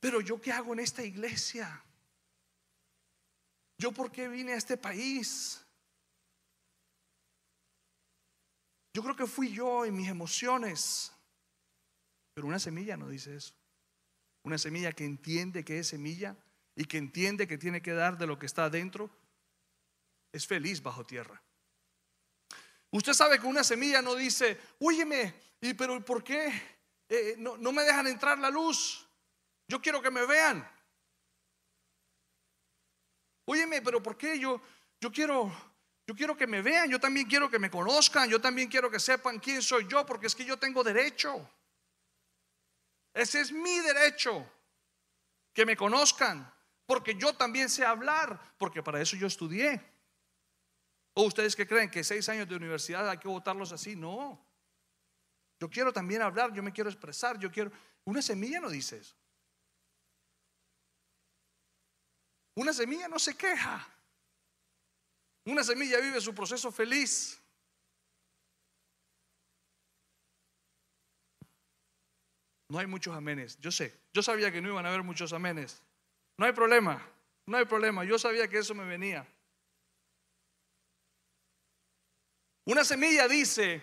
Pero 0.00 0.20
yo 0.20 0.40
qué 0.40 0.50
hago 0.50 0.72
en 0.72 0.80
esta 0.80 1.04
iglesia? 1.04 1.84
¿Yo 3.78 3.92
por 3.92 4.10
qué 4.10 4.26
vine 4.26 4.54
a 4.54 4.56
este 4.56 4.76
país? 4.76 5.64
Yo 8.92 9.04
creo 9.04 9.14
que 9.14 9.28
fui 9.28 9.52
yo 9.52 9.86
y 9.86 9.92
mis 9.92 10.08
emociones. 10.08 11.13
Pero 12.34 12.48
una 12.48 12.58
semilla 12.58 12.96
no 12.96 13.08
dice 13.08 13.36
eso. 13.36 13.54
Una 14.42 14.58
semilla 14.58 14.92
que 14.92 15.04
entiende 15.04 15.64
que 15.64 15.78
es 15.78 15.88
semilla 15.88 16.36
y 16.76 16.84
que 16.84 16.98
entiende 16.98 17.46
que 17.46 17.56
tiene 17.56 17.80
que 17.80 17.92
dar 17.92 18.18
de 18.18 18.26
lo 18.26 18.38
que 18.38 18.46
está 18.46 18.64
adentro, 18.64 19.08
es 20.32 20.46
feliz 20.46 20.82
bajo 20.82 21.06
tierra. 21.06 21.40
Usted 22.90 23.12
sabe 23.12 23.38
que 23.38 23.46
una 23.46 23.64
semilla 23.64 24.02
no 24.02 24.14
dice, 24.14 24.60
óyeme, 24.80 25.34
¿y 25.60 25.74
pero 25.74 26.04
por 26.04 26.22
qué 26.22 26.52
eh, 27.08 27.36
no, 27.38 27.56
no, 27.56 27.72
me 27.72 27.82
dejan 27.82 28.06
entrar 28.08 28.38
la 28.38 28.50
luz? 28.50 29.06
Yo 29.68 29.80
quiero 29.80 30.02
que 30.02 30.10
me 30.10 30.26
vean. 30.26 30.68
Óyeme, 33.46 33.82
pero 33.82 34.02
¿por 34.02 34.16
qué 34.16 34.38
yo, 34.38 34.60
yo 35.00 35.10
quiero, 35.10 35.52
yo 36.06 36.14
quiero 36.14 36.36
que 36.36 36.46
me 36.46 36.62
vean, 36.62 36.90
yo 36.90 36.98
también 36.98 37.26
quiero 37.26 37.50
que 37.50 37.58
me 37.58 37.70
conozcan, 37.70 38.28
yo 38.28 38.40
también 38.40 38.68
quiero 38.68 38.90
que 38.90 39.00
sepan 39.00 39.38
quién 39.38 39.62
soy 39.62 39.86
yo, 39.88 40.04
porque 40.04 40.26
es 40.26 40.34
que 40.34 40.44
yo 40.44 40.58
tengo 40.58 40.82
derecho. 40.82 41.48
Ese 43.14 43.40
es 43.40 43.52
mi 43.52 43.78
derecho, 43.78 44.44
que 45.52 45.64
me 45.64 45.76
conozcan, 45.76 46.52
porque 46.84 47.14
yo 47.14 47.34
también 47.34 47.70
sé 47.70 47.84
hablar, 47.84 48.38
porque 48.58 48.82
para 48.82 49.00
eso 49.00 49.16
yo 49.16 49.28
estudié. 49.28 49.80
¿O 51.14 51.22
ustedes 51.22 51.54
que 51.54 51.66
creen 51.66 51.88
que 51.88 52.02
seis 52.02 52.28
años 52.28 52.48
de 52.48 52.56
universidad 52.56 53.08
hay 53.08 53.18
que 53.18 53.28
votarlos 53.28 53.70
así? 53.70 53.94
No. 53.94 54.44
Yo 55.60 55.70
quiero 55.70 55.92
también 55.92 56.22
hablar, 56.22 56.52
yo 56.52 56.62
me 56.62 56.72
quiero 56.72 56.90
expresar, 56.90 57.38
yo 57.38 57.50
quiero... 57.52 57.70
Una 58.04 58.20
semilla 58.20 58.60
no 58.60 58.68
dice 58.68 58.98
eso. 58.98 59.14
Una 62.56 62.72
semilla 62.72 63.06
no 63.06 63.18
se 63.20 63.36
queja. 63.36 63.88
Una 65.44 65.62
semilla 65.62 66.00
vive 66.00 66.20
su 66.20 66.34
proceso 66.34 66.72
feliz. 66.72 67.40
No 72.74 72.80
hay 72.80 72.88
muchos 72.88 73.14
amenes. 73.14 73.56
Yo 73.60 73.70
sé, 73.70 73.96
yo 74.12 74.20
sabía 74.20 74.50
que 74.50 74.60
no 74.60 74.68
iban 74.68 74.84
a 74.84 74.88
haber 74.88 75.04
muchos 75.04 75.32
amenes. 75.32 75.80
No 76.36 76.44
hay 76.44 76.52
problema, 76.52 77.08
no 77.46 77.56
hay 77.56 77.66
problema. 77.66 78.04
Yo 78.04 78.18
sabía 78.18 78.48
que 78.48 78.58
eso 78.58 78.74
me 78.74 78.84
venía. 78.84 79.24
Una 82.64 82.82
semilla 82.82 83.28
dice, 83.28 83.80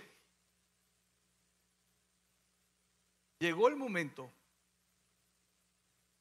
llegó 3.40 3.70
el 3.70 3.78
momento, 3.78 4.30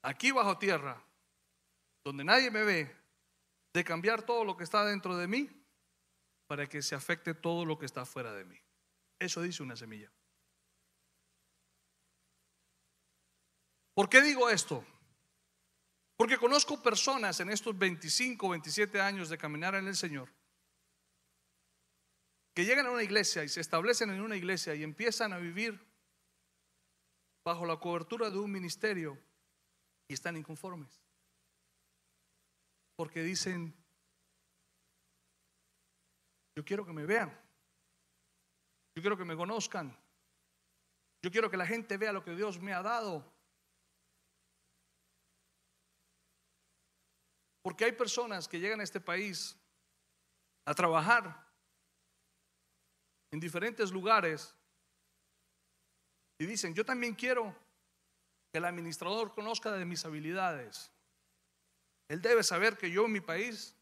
aquí 0.03 0.31
bajo 0.31 0.57
tierra, 0.57 1.03
donde 2.05 2.23
nadie 2.23 2.53
me 2.53 2.63
ve, 2.63 2.97
de 3.75 3.83
cambiar 3.83 4.23
todo 4.23 4.45
lo 4.45 4.57
que 4.57 4.63
está 4.63 4.85
dentro 4.85 5.17
de 5.17 5.27
mí 5.27 5.51
para 6.47 6.69
que 6.69 6.83
se 6.83 6.95
afecte 6.95 7.35
todo 7.35 7.65
lo 7.65 7.77
que 7.81 7.87
está 7.87 8.07
fuera 8.07 8.33
de 8.33 8.45
mí. 8.45 8.61
Eso 9.19 9.43
dice 9.43 9.65
una 9.65 9.75
semilla. 9.75 10.13
¿Por 13.95 14.09
qué 14.09 14.21
digo 14.23 14.49
esto? 14.49 14.85
Porque 16.17 16.39
conozco 16.39 16.83
personas 16.83 17.41
en 17.41 17.51
estos 17.51 17.77
25, 17.79 18.49
27 18.49 19.01
años 19.01 19.29
de 19.29 19.39
caminar 19.39 19.75
en 19.75 19.89
el 19.89 19.97
Señor 19.97 20.29
que 22.55 22.65
llegan 22.65 22.87
a 22.87 22.91
una 22.91 23.03
iglesia 23.03 23.45
y 23.45 23.49
se 23.49 23.61
establecen 23.61 24.11
en 24.11 24.21
una 24.21 24.37
iglesia 24.37 24.75
y 24.75 24.83
empiezan 24.83 25.33
a 25.33 25.39
vivir 25.39 25.81
bajo 27.45 27.65
la 27.65 27.79
cobertura 27.79 28.31
de 28.31 28.39
un 28.39 28.51
ministerio 28.51 29.19
y 30.09 30.15
están 30.15 30.37
inconformes. 30.37 31.01
Porque 32.97 33.23
dicen, 33.23 33.75
yo 36.55 36.65
quiero 36.65 36.85
que 36.85 36.93
me 36.93 37.07
vean, 37.07 37.31
yo 38.95 39.01
quiero 39.01 39.17
que 39.17 39.25
me 39.25 39.37
conozcan, 39.37 39.97
yo 41.23 41.31
quiero 41.31 41.51
que 41.51 41.57
la 41.57 41.67
gente 41.67 41.97
vea 41.97 42.13
lo 42.13 42.25
que 42.25 42.35
Dios 42.35 42.61
me 42.61 42.75
ha 42.75 42.83
dado. 42.83 43.33
Porque 47.63 47.85
hay 47.85 47.93
personas 47.93 48.49
que 48.49 48.59
llegan 48.59 48.81
a 48.81 48.85
este 48.85 49.01
país 49.01 49.57
a 50.65 50.75
trabajar 50.75 51.47
en 53.31 53.41
diferentes 53.41 53.93
lugares 53.93 54.55
y 56.39 56.47
dicen, 56.47 56.75
yo 56.75 56.85
también 56.85 57.15
quiero 57.15 57.55
que 58.51 58.59
el 58.59 58.65
administrador 58.65 59.33
conozca 59.35 59.73
de 59.73 59.85
mis 59.85 60.05
habilidades. 60.05 60.91
Él 62.09 62.23
debe 62.23 62.43
saber 62.43 62.77
que 62.77 62.91
yo 62.91 63.05
en 63.05 63.13
mi 63.13 63.21
país 63.21 63.77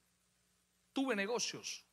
tuve 0.92 1.14
negocios. 1.14 1.84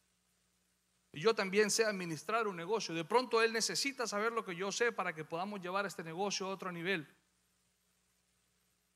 Y 1.14 1.22
yo 1.22 1.34
también 1.34 1.72
sé 1.72 1.86
administrar 1.86 2.48
un 2.48 2.58
negocio. 2.58 2.94
De 2.94 3.06
pronto 3.06 3.42
él 3.42 3.54
necesita 3.54 4.06
saber 4.06 4.34
lo 4.34 4.44
que 4.44 4.56
yo 4.56 4.72
sé 4.72 4.92
para 4.92 5.14
que 5.14 5.24
podamos 5.24 5.62
llevar 5.62 5.86
este 5.86 6.04
negocio 6.04 6.48
a 6.48 6.50
otro 6.50 6.72
nivel. 6.72 7.08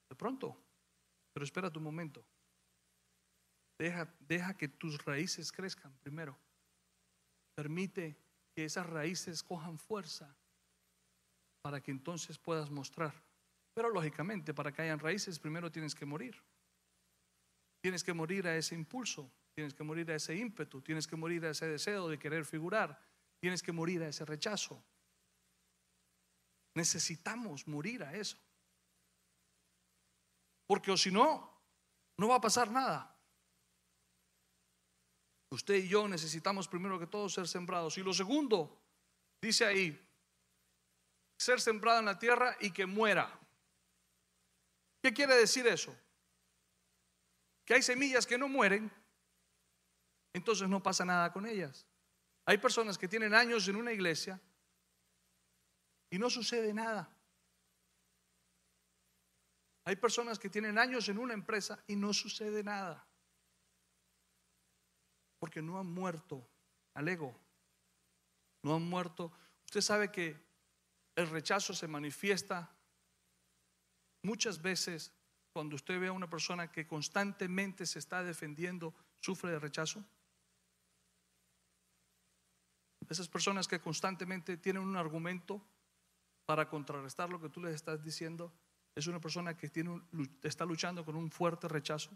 De 0.09 0.15
pronto. 0.15 0.57
Pero 1.31 1.45
espera 1.45 1.71
tu 1.71 1.79
momento. 1.79 2.25
Deja, 3.79 4.13
deja 4.19 4.57
que 4.57 4.67
tus 4.67 5.03
raíces 5.05 5.53
crezcan 5.53 5.97
primero. 5.99 6.37
Permite 7.55 8.17
que 8.53 8.65
esas 8.65 8.85
raíces 8.85 9.41
cojan 9.41 9.79
fuerza 9.79 10.35
para 11.61 11.81
que 11.81 11.91
entonces 11.91 12.37
puedas 12.37 12.69
mostrar. 12.69 13.13
Pero 13.73 13.89
lógicamente, 13.89 14.53
para 14.53 14.73
que 14.73 14.81
hayan 14.81 14.99
raíces, 14.99 15.39
primero 15.39 15.71
tienes 15.71 15.95
que 15.95 16.05
morir. 16.05 16.35
Tienes 17.81 18.03
que 18.03 18.13
morir 18.13 18.45
a 18.47 18.57
ese 18.57 18.75
impulso, 18.75 19.31
tienes 19.55 19.73
que 19.73 19.83
morir 19.83 20.11
a 20.11 20.15
ese 20.15 20.35
ímpetu, 20.35 20.81
tienes 20.81 21.07
que 21.07 21.15
morir 21.15 21.45
a 21.45 21.51
ese 21.51 21.65
deseo 21.65 22.09
de 22.09 22.19
querer 22.19 22.43
figurar, 22.43 23.01
tienes 23.39 23.63
que 23.63 23.71
morir 23.71 24.03
a 24.03 24.09
ese 24.09 24.25
rechazo. 24.25 24.83
Necesitamos 26.75 27.65
morir 27.65 28.03
a 28.03 28.13
eso. 28.13 28.37
Porque 30.67 30.91
o 30.91 30.97
si 30.97 31.11
no, 31.11 31.49
no 32.17 32.27
va 32.27 32.35
a 32.35 32.41
pasar 32.41 32.69
nada. 32.69 33.18
Usted 35.51 35.75
y 35.75 35.87
yo 35.87 36.07
necesitamos 36.07 36.67
primero 36.67 36.99
que 36.99 37.07
todo 37.07 37.27
ser 37.27 37.47
sembrados. 37.47 37.97
Y 37.97 38.03
lo 38.03 38.13
segundo, 38.13 38.79
dice 39.41 39.65
ahí, 39.65 40.07
ser 41.37 41.59
sembrado 41.59 41.99
en 41.99 42.05
la 42.05 42.19
tierra 42.19 42.55
y 42.59 42.71
que 42.71 42.85
muera. 42.85 43.39
¿Qué 45.01 45.13
quiere 45.13 45.35
decir 45.35 45.65
eso? 45.65 45.95
Que 47.65 47.75
hay 47.75 47.81
semillas 47.81 48.27
que 48.27 48.37
no 48.37 48.47
mueren, 48.47 48.91
entonces 50.33 50.69
no 50.69 50.83
pasa 50.83 51.03
nada 51.03 51.31
con 51.31 51.47
ellas. 51.47 51.85
Hay 52.45 52.57
personas 52.57 52.97
que 52.97 53.07
tienen 53.07 53.33
años 53.33 53.67
en 53.67 53.75
una 53.75 53.91
iglesia 53.91 54.39
y 56.11 56.19
no 56.19 56.29
sucede 56.29 56.73
nada. 56.73 57.09
Hay 59.85 59.95
personas 59.95 60.37
que 60.37 60.49
tienen 60.49 60.77
años 60.77 61.09
en 61.09 61.17
una 61.17 61.33
empresa 61.33 61.83
y 61.87 61.95
no 61.95 62.13
sucede 62.13 62.63
nada 62.63 63.08
porque 65.39 65.61
no 65.61 65.79
han 65.79 65.87
muerto 65.87 66.45
al 66.93 67.07
ego. 67.07 67.35
No 68.63 68.75
han 68.75 68.83
muerto. 68.83 69.31
Usted 69.65 69.81
sabe 69.81 70.11
que 70.11 70.35
el 71.15 71.29
rechazo 71.29 71.73
se 71.73 71.87
manifiesta 71.87 72.69
muchas 74.21 74.61
veces 74.61 75.13
cuando 75.51 75.75
usted 75.75 75.99
ve 75.99 76.07
a 76.07 76.13
una 76.13 76.29
persona 76.29 76.71
que 76.71 76.85
constantemente 76.85 77.85
se 77.85 77.99
está 77.99 78.23
defendiendo, 78.23 78.93
sufre 79.19 79.51
de 79.51 79.59
rechazo. 79.59 80.03
Esas 83.09 83.27
personas 83.27 83.67
que 83.67 83.79
constantemente 83.79 84.57
tienen 84.57 84.83
un 84.83 84.95
argumento 84.95 85.65
para 86.45 86.69
contrarrestar 86.69 87.29
lo 87.29 87.41
que 87.41 87.49
tú 87.49 87.61
les 87.61 87.73
estás 87.73 88.03
diciendo, 88.03 88.53
es 88.95 89.07
una 89.07 89.19
persona 89.19 89.55
que 89.57 89.71
está 90.43 90.65
luchando 90.65 91.03
con 91.03 91.15
un 91.15 91.31
fuerte 91.31 91.67
rechazo. 91.67 92.11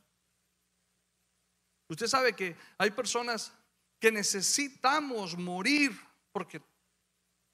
Usted 1.93 2.07
sabe 2.07 2.33
que 2.33 2.55
hay 2.79 2.89
personas 2.89 3.53
que 3.99 4.11
necesitamos 4.11 5.37
morir 5.37 5.95
porque 6.31 6.59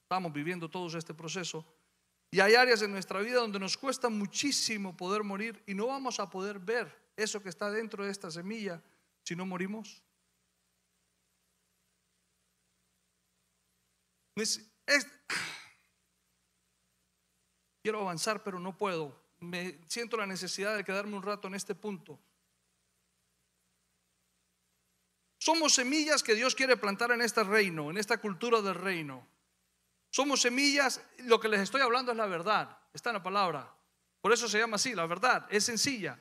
estamos 0.03 0.31
viviendo 0.31 0.69
todos 0.69 0.95
este 0.95 1.13
proceso. 1.13 1.65
Y 2.31 2.39
hay 2.39 2.55
áreas 2.55 2.81
en 2.81 2.91
nuestra 2.91 3.19
vida 3.19 3.41
donde 3.41 3.59
nos 3.59 3.75
cuesta 3.75 4.07
muchísimo 4.07 4.95
poder 4.95 5.23
morir 5.23 5.61
y 5.67 5.73
no 5.73 5.87
vamos 5.87 6.21
a 6.21 6.29
poder 6.29 6.57
ver 6.57 6.89
eso 7.17 7.43
que 7.43 7.49
está 7.49 7.69
dentro 7.69 8.05
de 8.05 8.11
esta 8.11 8.31
semilla 8.31 8.81
si 9.25 9.35
no 9.35 9.45
morimos. 9.45 10.01
quiero 17.83 17.99
avanzar, 17.99 18.41
pero 18.41 18.57
no 18.57 18.77
puedo. 18.77 19.21
Me 19.41 19.81
siento 19.89 20.15
la 20.15 20.25
necesidad 20.25 20.77
de 20.77 20.85
quedarme 20.85 21.17
un 21.17 21.23
rato 21.23 21.49
en 21.49 21.55
este 21.55 21.75
punto. 21.75 22.17
Somos 25.39 25.73
semillas 25.73 26.21
que 26.21 26.35
Dios 26.35 26.53
quiere 26.53 26.75
plantar 26.75 27.11
en 27.11 27.21
este 27.21 27.43
reino, 27.43 27.89
en 27.89 27.97
esta 27.97 28.17
cultura 28.17 28.61
del 28.61 28.75
reino. 28.75 29.25
Somos 30.09 30.41
semillas, 30.41 31.01
lo 31.19 31.39
que 31.39 31.47
les 31.47 31.61
estoy 31.61 31.79
hablando 31.79 32.11
es 32.11 32.17
la 32.17 32.25
verdad, 32.25 32.77
está 32.93 33.11
en 33.11 33.15
la 33.15 33.23
palabra. 33.23 33.73
Por 34.19 34.33
eso 34.33 34.49
se 34.49 34.59
llama 34.59 34.75
así, 34.75 34.93
la 34.93 35.05
verdad, 35.05 35.47
es 35.49 35.63
sencilla. 35.63 36.19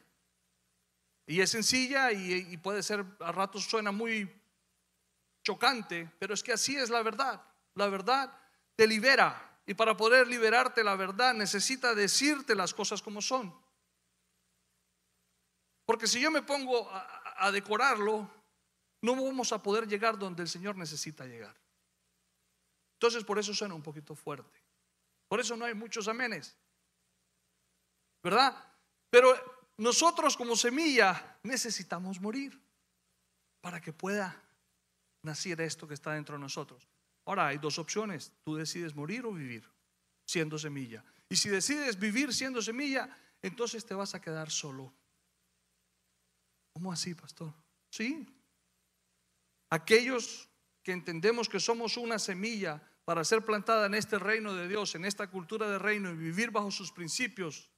Y 1.26 1.40
es 1.40 1.50
sencilla 1.50 2.12
y, 2.12 2.56
puede 2.58 2.80
ser, 2.82 3.04
a 3.18 3.32
ratos 3.32 3.64
suena 3.64 3.90
muy 3.90 4.32
chocante, 5.42 6.08
pero 6.20 6.32
es 6.32 6.42
que 6.44 6.52
así 6.52 6.76
es 6.76 6.88
la 6.88 7.02
verdad. 7.02 7.42
La 7.74 7.88
verdad 7.88 8.32
te 8.76 8.86
libera. 8.86 9.58
Y 9.66 9.74
para 9.74 9.96
poder 9.96 10.28
liberarte 10.28 10.84
la 10.84 10.94
verdad 10.94 11.34
necesita 11.34 11.92
decirte 11.92 12.54
las 12.54 12.72
cosas 12.72 13.02
como 13.02 13.20
son. 13.20 13.52
Porque 15.84 16.06
si 16.06 16.20
yo 16.20 16.30
me 16.30 16.42
pongo 16.42 16.88
a 16.90 17.50
decorarlo, 17.50 18.37
no 19.02 19.14
vamos 19.14 19.52
a 19.52 19.62
poder 19.62 19.86
llegar 19.86 20.18
donde 20.18 20.42
el 20.42 20.48
Señor 20.48 20.76
necesita 20.76 21.24
llegar. 21.24 21.56
Entonces 22.94 23.24
por 23.24 23.38
eso 23.38 23.54
suena 23.54 23.74
un 23.74 23.82
poquito 23.82 24.14
fuerte. 24.14 24.60
Por 25.28 25.40
eso 25.40 25.56
no 25.56 25.64
hay 25.64 25.74
muchos 25.74 26.08
amenes. 26.08 26.56
¿Verdad? 28.22 28.56
Pero 29.10 29.34
nosotros 29.76 30.36
como 30.36 30.56
semilla 30.56 31.38
necesitamos 31.44 32.20
morir 32.20 32.60
para 33.60 33.80
que 33.80 33.92
pueda 33.92 34.42
nacer 35.22 35.60
esto 35.60 35.86
que 35.86 35.94
está 35.94 36.12
dentro 36.12 36.36
de 36.36 36.40
nosotros. 36.40 36.88
Ahora 37.24 37.48
hay 37.48 37.58
dos 37.58 37.78
opciones. 37.78 38.32
Tú 38.42 38.56
decides 38.56 38.94
morir 38.94 39.24
o 39.26 39.32
vivir 39.32 39.68
siendo 40.24 40.58
semilla. 40.58 41.04
Y 41.28 41.36
si 41.36 41.48
decides 41.48 41.98
vivir 41.98 42.34
siendo 42.34 42.60
semilla, 42.62 43.08
entonces 43.42 43.84
te 43.84 43.94
vas 43.94 44.14
a 44.14 44.20
quedar 44.20 44.50
solo. 44.50 44.92
¿Cómo 46.72 46.92
así, 46.92 47.14
pastor? 47.14 47.52
Sí, 47.90 48.26
Aquellos 49.70 50.48
que 50.82 50.92
entendemos 50.92 51.48
que 51.48 51.60
somos 51.60 51.96
una 51.96 52.18
semilla 52.18 52.82
para 53.04 53.24
ser 53.24 53.44
plantada 53.44 53.86
en 53.86 53.94
este 53.94 54.18
reino 54.18 54.54
de 54.54 54.68
Dios, 54.68 54.94
en 54.94 55.04
esta 55.04 55.28
cultura 55.30 55.68
de 55.68 55.78
reino 55.78 56.10
y 56.10 56.16
vivir 56.16 56.50
bajo 56.50 56.70
sus 56.70 56.92
principios. 56.92 57.70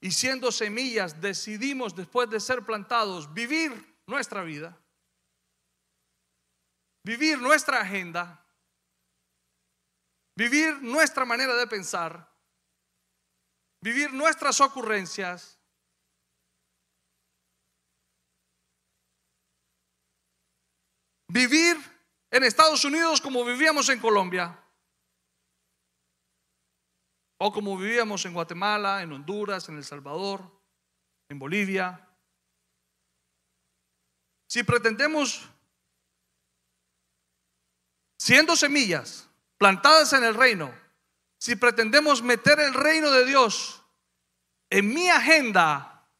Y 0.00 0.12
siendo 0.12 0.52
semillas, 0.52 1.20
decidimos 1.20 1.94
después 1.94 2.30
de 2.30 2.40
ser 2.40 2.64
plantados 2.64 3.32
vivir 3.34 3.72
nuestra 4.06 4.42
vida, 4.42 4.80
vivir 7.02 7.40
nuestra 7.40 7.80
agenda, 7.80 8.44
vivir 10.36 10.80
nuestra 10.80 11.24
manera 11.24 11.56
de 11.56 11.66
pensar, 11.66 12.32
vivir 13.80 14.12
nuestras 14.12 14.60
ocurrencias, 14.60 15.57
vivir 21.28 21.76
en 22.30 22.44
Estados 22.44 22.84
Unidos 22.84 23.20
como 23.20 23.44
vivíamos 23.44 23.88
en 23.88 24.00
Colombia, 24.00 24.58
o 27.40 27.52
como 27.52 27.76
vivíamos 27.76 28.24
en 28.24 28.32
Guatemala, 28.32 29.02
en 29.02 29.12
Honduras, 29.12 29.68
en 29.68 29.76
El 29.76 29.84
Salvador, 29.84 30.42
en 31.28 31.38
Bolivia. 31.38 32.08
Si 34.48 34.64
pretendemos 34.64 35.48
siendo 38.18 38.56
semillas 38.56 39.28
plantadas 39.56 40.12
en 40.14 40.24
el 40.24 40.34
reino, 40.34 40.74
si 41.38 41.54
pretendemos 41.54 42.22
meter 42.22 42.58
el 42.58 42.74
reino 42.74 43.12
de 43.12 43.24
Dios 43.24 43.84
en 44.70 44.92
mi 44.92 45.08
agenda, 45.08 46.10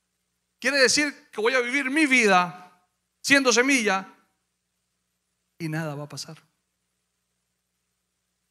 quiere 0.61 0.79
decir 0.79 1.31
que 1.31 1.40
voy 1.40 1.55
a 1.55 1.61
vivir 1.61 1.90
mi 1.90 2.07
vida 2.07 2.87
siendo 3.21 3.53
semilla 3.53 4.18
y 5.59 5.68
nada 5.68 5.94
va 5.94 6.05
a 6.05 6.09
pasar. 6.09 6.42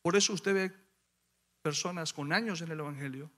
Por 0.02 0.16
eso 0.16 0.34
usted 0.34 0.54
ve 0.54 0.74
personas 1.62 2.14
con 2.14 2.32
años 2.32 2.62
en 2.62 2.72
el 2.72 2.80
Evangelio 2.80 3.30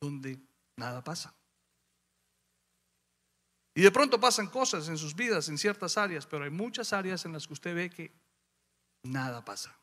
donde 0.00 0.40
nada 0.76 1.02
pasa. 1.02 1.34
Y 3.74 3.82
de 3.82 3.90
pronto 3.90 4.20
pasan 4.20 4.48
cosas 4.48 4.88
en 4.88 4.98
sus 4.98 5.14
vidas, 5.14 5.48
en 5.48 5.58
ciertas 5.58 5.96
áreas, 5.96 6.26
pero 6.26 6.44
hay 6.44 6.50
muchas 6.50 6.92
áreas 6.92 7.24
en 7.24 7.32
las 7.32 7.46
que 7.46 7.52
usted 7.52 7.74
ve 7.74 7.90
que 7.90 8.12
nada 9.02 9.44
pasa. 9.44 9.74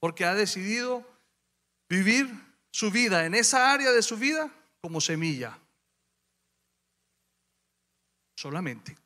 Porque 0.00 0.24
ha 0.24 0.34
decidido 0.34 1.04
vivir 1.88 2.28
su 2.70 2.90
vida 2.90 3.26
en 3.26 3.34
esa 3.34 3.72
área 3.72 3.90
de 3.90 4.02
su 4.02 4.16
vida 4.16 4.52
como 4.80 5.00
semilla. 5.00 5.58
Solamente. 8.36 8.96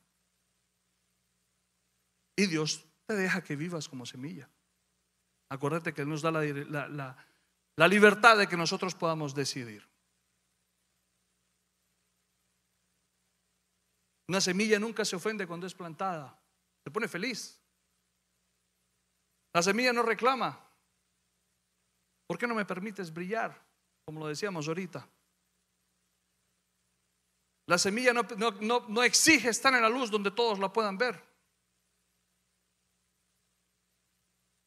Y 2.37 2.47
Dios 2.47 2.85
te 3.07 3.15
deja 3.15 3.43
que 3.43 3.57
vivas 3.57 3.89
como 3.89 4.07
semilla. 4.07 4.49
Acuérdate 5.49 5.93
que 5.93 6.03
Él 6.03 6.09
nos 6.09 6.23
da 6.23 6.31
la, 6.31 7.17
la 7.77 7.89
libertad 7.89 8.39
de 8.39 8.47
que 8.47 8.57
nosotros 8.57 8.95
podamos 8.95 9.35
decidir. 9.35 9.87
Una 14.29 14.41
semilla 14.41 14.79
nunca 14.79 15.05
se 15.05 15.17
ofende 15.17 15.47
cuando 15.47 15.67
es 15.67 15.75
plantada, 15.75 16.39
se 16.83 16.91
pone 16.91 17.09
feliz. 17.09 17.61
La 19.53 19.63
semilla 19.63 19.93
no 19.93 20.03
reclama. 20.03 20.59
¿Por 22.27 22.39
qué 22.39 22.47
no 22.47 22.55
me 22.55 22.65
permites 22.65 23.13
brillar? 23.13 23.61
Como 24.07 24.21
lo 24.21 24.29
decíamos 24.29 24.67
ahorita. 24.69 25.07
La 27.67 27.79
semilla 27.79 28.13
no, 28.13 28.23
no, 28.89 29.03
exige 29.03 29.51
estar 29.51 29.73
en 29.75 29.83
la 29.83 29.89
luz 29.89 30.11
donde 30.11 30.31
todos 30.31 30.59
la 30.59 30.73
puedan 30.73 30.99
ver. 30.99 31.23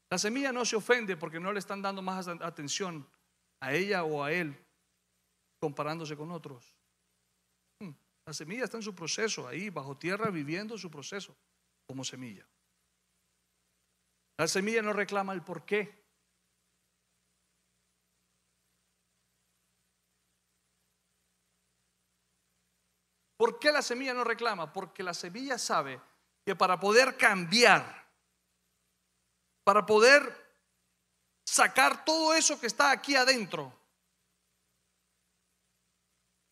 La 0.10 0.18
semilla 0.18 0.52
no 0.52 0.66
se 0.66 0.76
ofende 0.76 1.18
porque 1.18 1.40
no 1.40 1.52
le 1.52 1.60
están 1.60 1.82
dando 1.82 2.02
más 2.02 2.28
atención 2.28 3.08
a 3.60 3.74
ella 3.74 4.04
o 4.04 4.24
a 4.24 4.32
él 4.32 4.56
comparándose 5.60 6.16
con 6.16 6.32
otros. 6.32 6.76
La 8.26 8.34
semilla 8.34 8.64
está 8.64 8.78
en 8.78 8.84
su 8.84 8.96
proceso, 8.96 9.48
ahí 9.48 9.70
bajo 9.70 9.98
tierra, 9.98 10.32
viviendo 10.32 10.78
su 10.78 10.90
proceso 10.90 11.36
como 11.88 12.04
semilla. 12.04 12.48
La 14.38 14.48
semilla 14.48 14.82
no 14.82 14.94
reclama 14.94 15.34
el 15.34 15.44
por 15.44 15.66
qué. 15.66 16.04
¿Por 23.38 23.60
qué 23.60 23.72
la 23.72 23.82
semilla 23.82 24.14
no 24.14 24.24
reclama? 24.24 24.72
Porque 24.74 25.04
la 25.04 25.14
semilla 25.14 25.58
sabe 25.60 26.02
que 26.46 26.56
para 26.56 26.80
poder 26.80 27.18
cambiar, 27.18 28.05
para 29.66 29.86
poder 29.86 30.22
sacar 31.44 32.06
todo 32.06 32.34
eso 32.34 32.58
que 32.60 32.68
está 32.68 32.92
aquí 32.92 33.16
adentro, 33.16 33.74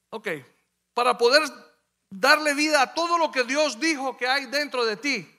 ok, 0.10 0.28
para 0.94 1.18
poder 1.18 1.44
darle 2.10 2.54
vida 2.54 2.82
a 2.82 2.94
todo 2.94 3.18
lo 3.18 3.32
que 3.32 3.44
Dios 3.44 3.80
dijo 3.80 4.18
que 4.18 4.28
hay 4.28 4.48
dentro 4.48 4.84
de 4.86 4.98
ti. 4.98 5.30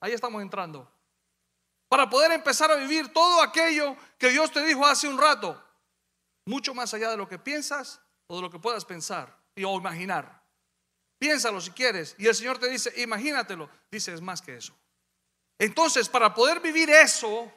Ahí 0.00 0.12
estamos 0.12 0.42
entrando. 0.42 0.90
Para 1.88 2.10
poder 2.10 2.32
empezar 2.32 2.70
a 2.70 2.76
vivir 2.76 3.12
todo 3.12 3.40
aquello 3.40 3.96
que 4.18 4.30
Dios 4.30 4.50
te 4.50 4.64
dijo 4.64 4.84
hace 4.84 5.08
un 5.08 5.18
rato, 5.18 5.62
mucho 6.46 6.74
más 6.74 6.92
allá 6.94 7.10
de 7.10 7.16
lo 7.16 7.28
que 7.28 7.38
piensas 7.38 8.00
o 8.26 8.36
de 8.36 8.42
lo 8.42 8.50
que 8.50 8.58
puedas 8.58 8.84
pensar 8.84 9.36
y, 9.54 9.62
o 9.62 9.76
imaginar. 9.76 10.42
Piénsalo 11.18 11.60
si 11.60 11.70
quieres. 11.70 12.16
Y 12.18 12.26
el 12.26 12.34
Señor 12.34 12.58
te 12.58 12.68
dice, 12.68 12.92
imagínatelo. 13.00 13.70
Dice, 13.90 14.12
es 14.12 14.20
más 14.20 14.42
que 14.42 14.56
eso. 14.56 14.74
Entonces, 15.62 16.08
para 16.08 16.34
poder 16.34 16.58
vivir 16.58 16.90
eso, 16.90 17.48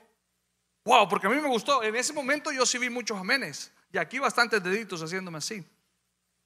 wow, 0.83 1.09
porque 1.09 1.25
a 1.25 1.29
mí 1.31 1.37
me 1.37 1.47
gustó. 1.47 1.81
En 1.81 1.95
ese 1.95 2.13
momento 2.13 2.51
yo 2.51 2.63
sí 2.63 2.77
vi 2.77 2.87
muchos 2.87 3.17
amenes. 3.17 3.71
Y 3.91 3.97
aquí 3.97 4.19
bastantes 4.19 4.61
deditos 4.61 5.01
haciéndome 5.01 5.39
así. 5.39 5.65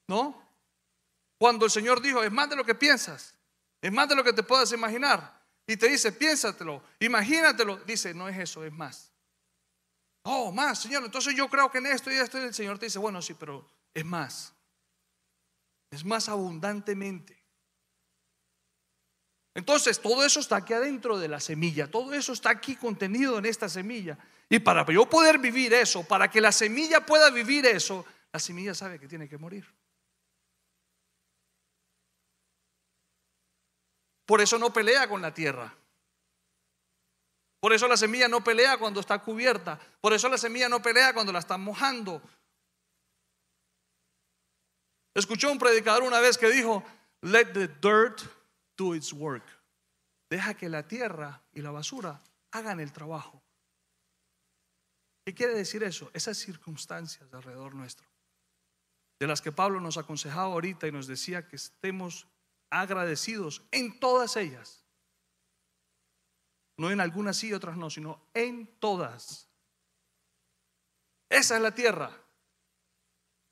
¿No? 0.08 0.42
Cuando 1.36 1.66
el 1.66 1.70
Señor 1.70 2.00
dijo, 2.00 2.22
es 2.22 2.32
más 2.32 2.48
de 2.48 2.56
lo 2.56 2.64
que 2.64 2.74
piensas, 2.74 3.34
es 3.82 3.92
más 3.92 4.08
de 4.08 4.16
lo 4.16 4.24
que 4.24 4.32
te 4.32 4.42
puedas 4.42 4.72
imaginar. 4.72 5.38
Y 5.66 5.76
te 5.76 5.90
dice, 5.90 6.12
piénsatelo, 6.12 6.82
imagínatelo. 6.98 7.76
Dice, 7.84 8.14
no 8.14 8.26
es 8.26 8.38
eso, 8.38 8.64
es 8.64 8.72
más. 8.72 9.12
Oh, 10.22 10.50
más, 10.50 10.80
Señor. 10.80 11.04
Entonces 11.04 11.34
yo 11.34 11.46
creo 11.50 11.70
que 11.70 11.76
en 11.76 11.86
esto 11.86 12.10
y 12.10 12.14
esto. 12.14 12.38
Y 12.38 12.44
el 12.44 12.54
Señor 12.54 12.78
te 12.78 12.86
dice, 12.86 12.98
bueno, 12.98 13.20
sí, 13.20 13.34
pero 13.34 13.68
es 13.92 14.06
más. 14.06 14.54
Es 15.90 16.06
más 16.06 16.26
abundantemente. 16.30 17.39
Entonces, 19.54 20.00
todo 20.00 20.24
eso 20.24 20.40
está 20.40 20.56
aquí 20.56 20.72
adentro 20.72 21.18
de 21.18 21.28
la 21.28 21.40
semilla. 21.40 21.90
Todo 21.90 22.14
eso 22.14 22.32
está 22.32 22.50
aquí 22.50 22.76
contenido 22.76 23.38
en 23.38 23.46
esta 23.46 23.68
semilla. 23.68 24.16
Y 24.48 24.60
para 24.60 24.86
yo 24.92 25.08
poder 25.08 25.38
vivir 25.38 25.74
eso, 25.74 26.04
para 26.04 26.30
que 26.30 26.40
la 26.40 26.52
semilla 26.52 27.04
pueda 27.04 27.30
vivir 27.30 27.66
eso, 27.66 28.04
la 28.32 28.38
semilla 28.38 28.74
sabe 28.74 28.98
que 28.98 29.08
tiene 29.08 29.28
que 29.28 29.38
morir. 29.38 29.66
Por 34.26 34.40
eso 34.40 34.58
no 34.58 34.72
pelea 34.72 35.08
con 35.08 35.20
la 35.20 35.34
tierra. 35.34 35.74
Por 37.58 37.72
eso 37.72 37.88
la 37.88 37.96
semilla 37.96 38.28
no 38.28 38.42
pelea 38.42 38.78
cuando 38.78 39.00
está 39.00 39.18
cubierta. 39.18 39.78
Por 40.00 40.12
eso 40.12 40.28
la 40.28 40.38
semilla 40.38 40.68
no 40.68 40.80
pelea 40.80 41.12
cuando 41.12 41.32
la 41.32 41.40
están 41.40 41.60
mojando. 41.60 42.22
Escuchó 45.14 45.50
un 45.50 45.58
predicador 45.58 46.04
una 46.04 46.20
vez 46.20 46.38
que 46.38 46.48
dijo, 46.48 46.84
let 47.22 47.46
the 47.46 47.66
dirt 47.66 48.22
its 48.94 49.12
work. 49.12 49.44
Deja 50.30 50.54
que 50.54 50.68
la 50.68 50.86
tierra 50.86 51.42
y 51.52 51.60
la 51.60 51.70
basura 51.70 52.22
hagan 52.52 52.80
el 52.80 52.92
trabajo. 52.92 53.42
¿Qué 55.24 55.34
quiere 55.34 55.54
decir 55.54 55.82
eso? 55.82 56.10
Esas 56.14 56.38
circunstancias 56.38 57.32
alrededor 57.32 57.74
nuestro, 57.74 58.08
de 59.20 59.26
las 59.26 59.40
que 59.40 59.52
Pablo 59.52 59.80
nos 59.80 59.96
aconsejaba 59.96 60.52
ahorita 60.52 60.86
y 60.86 60.92
nos 60.92 61.06
decía 61.06 61.46
que 61.46 61.56
estemos 61.56 62.26
agradecidos 62.70 63.62
en 63.70 63.98
todas 64.00 64.36
ellas. 64.36 64.84
No 66.78 66.90
en 66.90 67.00
algunas 67.00 67.36
sí 67.36 67.48
y 67.48 67.52
otras 67.52 67.76
no, 67.76 67.90
sino 67.90 68.22
en 68.32 68.66
todas. 68.78 69.48
Esa 71.28 71.56
es 71.56 71.62
la 71.62 71.74
tierra 71.74 72.10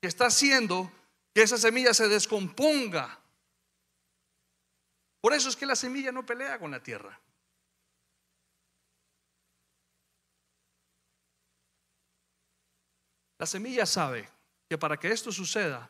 que 0.01 0.07
está 0.07 0.27
haciendo 0.27 0.91
que 1.33 1.43
esa 1.43 1.57
semilla 1.57 1.93
se 1.93 2.07
descomponga. 2.07 3.18
Por 5.21 5.33
eso 5.33 5.49
es 5.49 5.55
que 5.55 5.65
la 5.65 5.75
semilla 5.75 6.11
no 6.11 6.25
pelea 6.25 6.57
con 6.59 6.71
la 6.71 6.81
tierra. 6.81 7.19
La 13.37 13.45
semilla 13.45 13.85
sabe 13.85 14.29
que 14.67 14.77
para 14.77 14.97
que 14.97 15.09
esto 15.09 15.31
suceda 15.31 15.89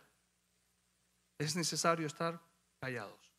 es 1.39 1.55
necesario 1.55 2.05
estar 2.05 2.39
callados. 2.79 3.33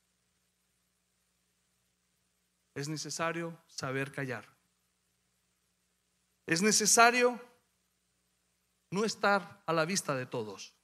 Es 2.74 2.88
necesario 2.88 3.62
saber 3.68 4.12
callar. 4.12 4.48
Es 6.46 6.62
necesario 6.62 7.40
no 8.90 9.04
estar 9.04 9.62
a 9.66 9.72
la 9.72 9.84
vista 9.84 10.16
de 10.16 10.26
todos. 10.26 10.74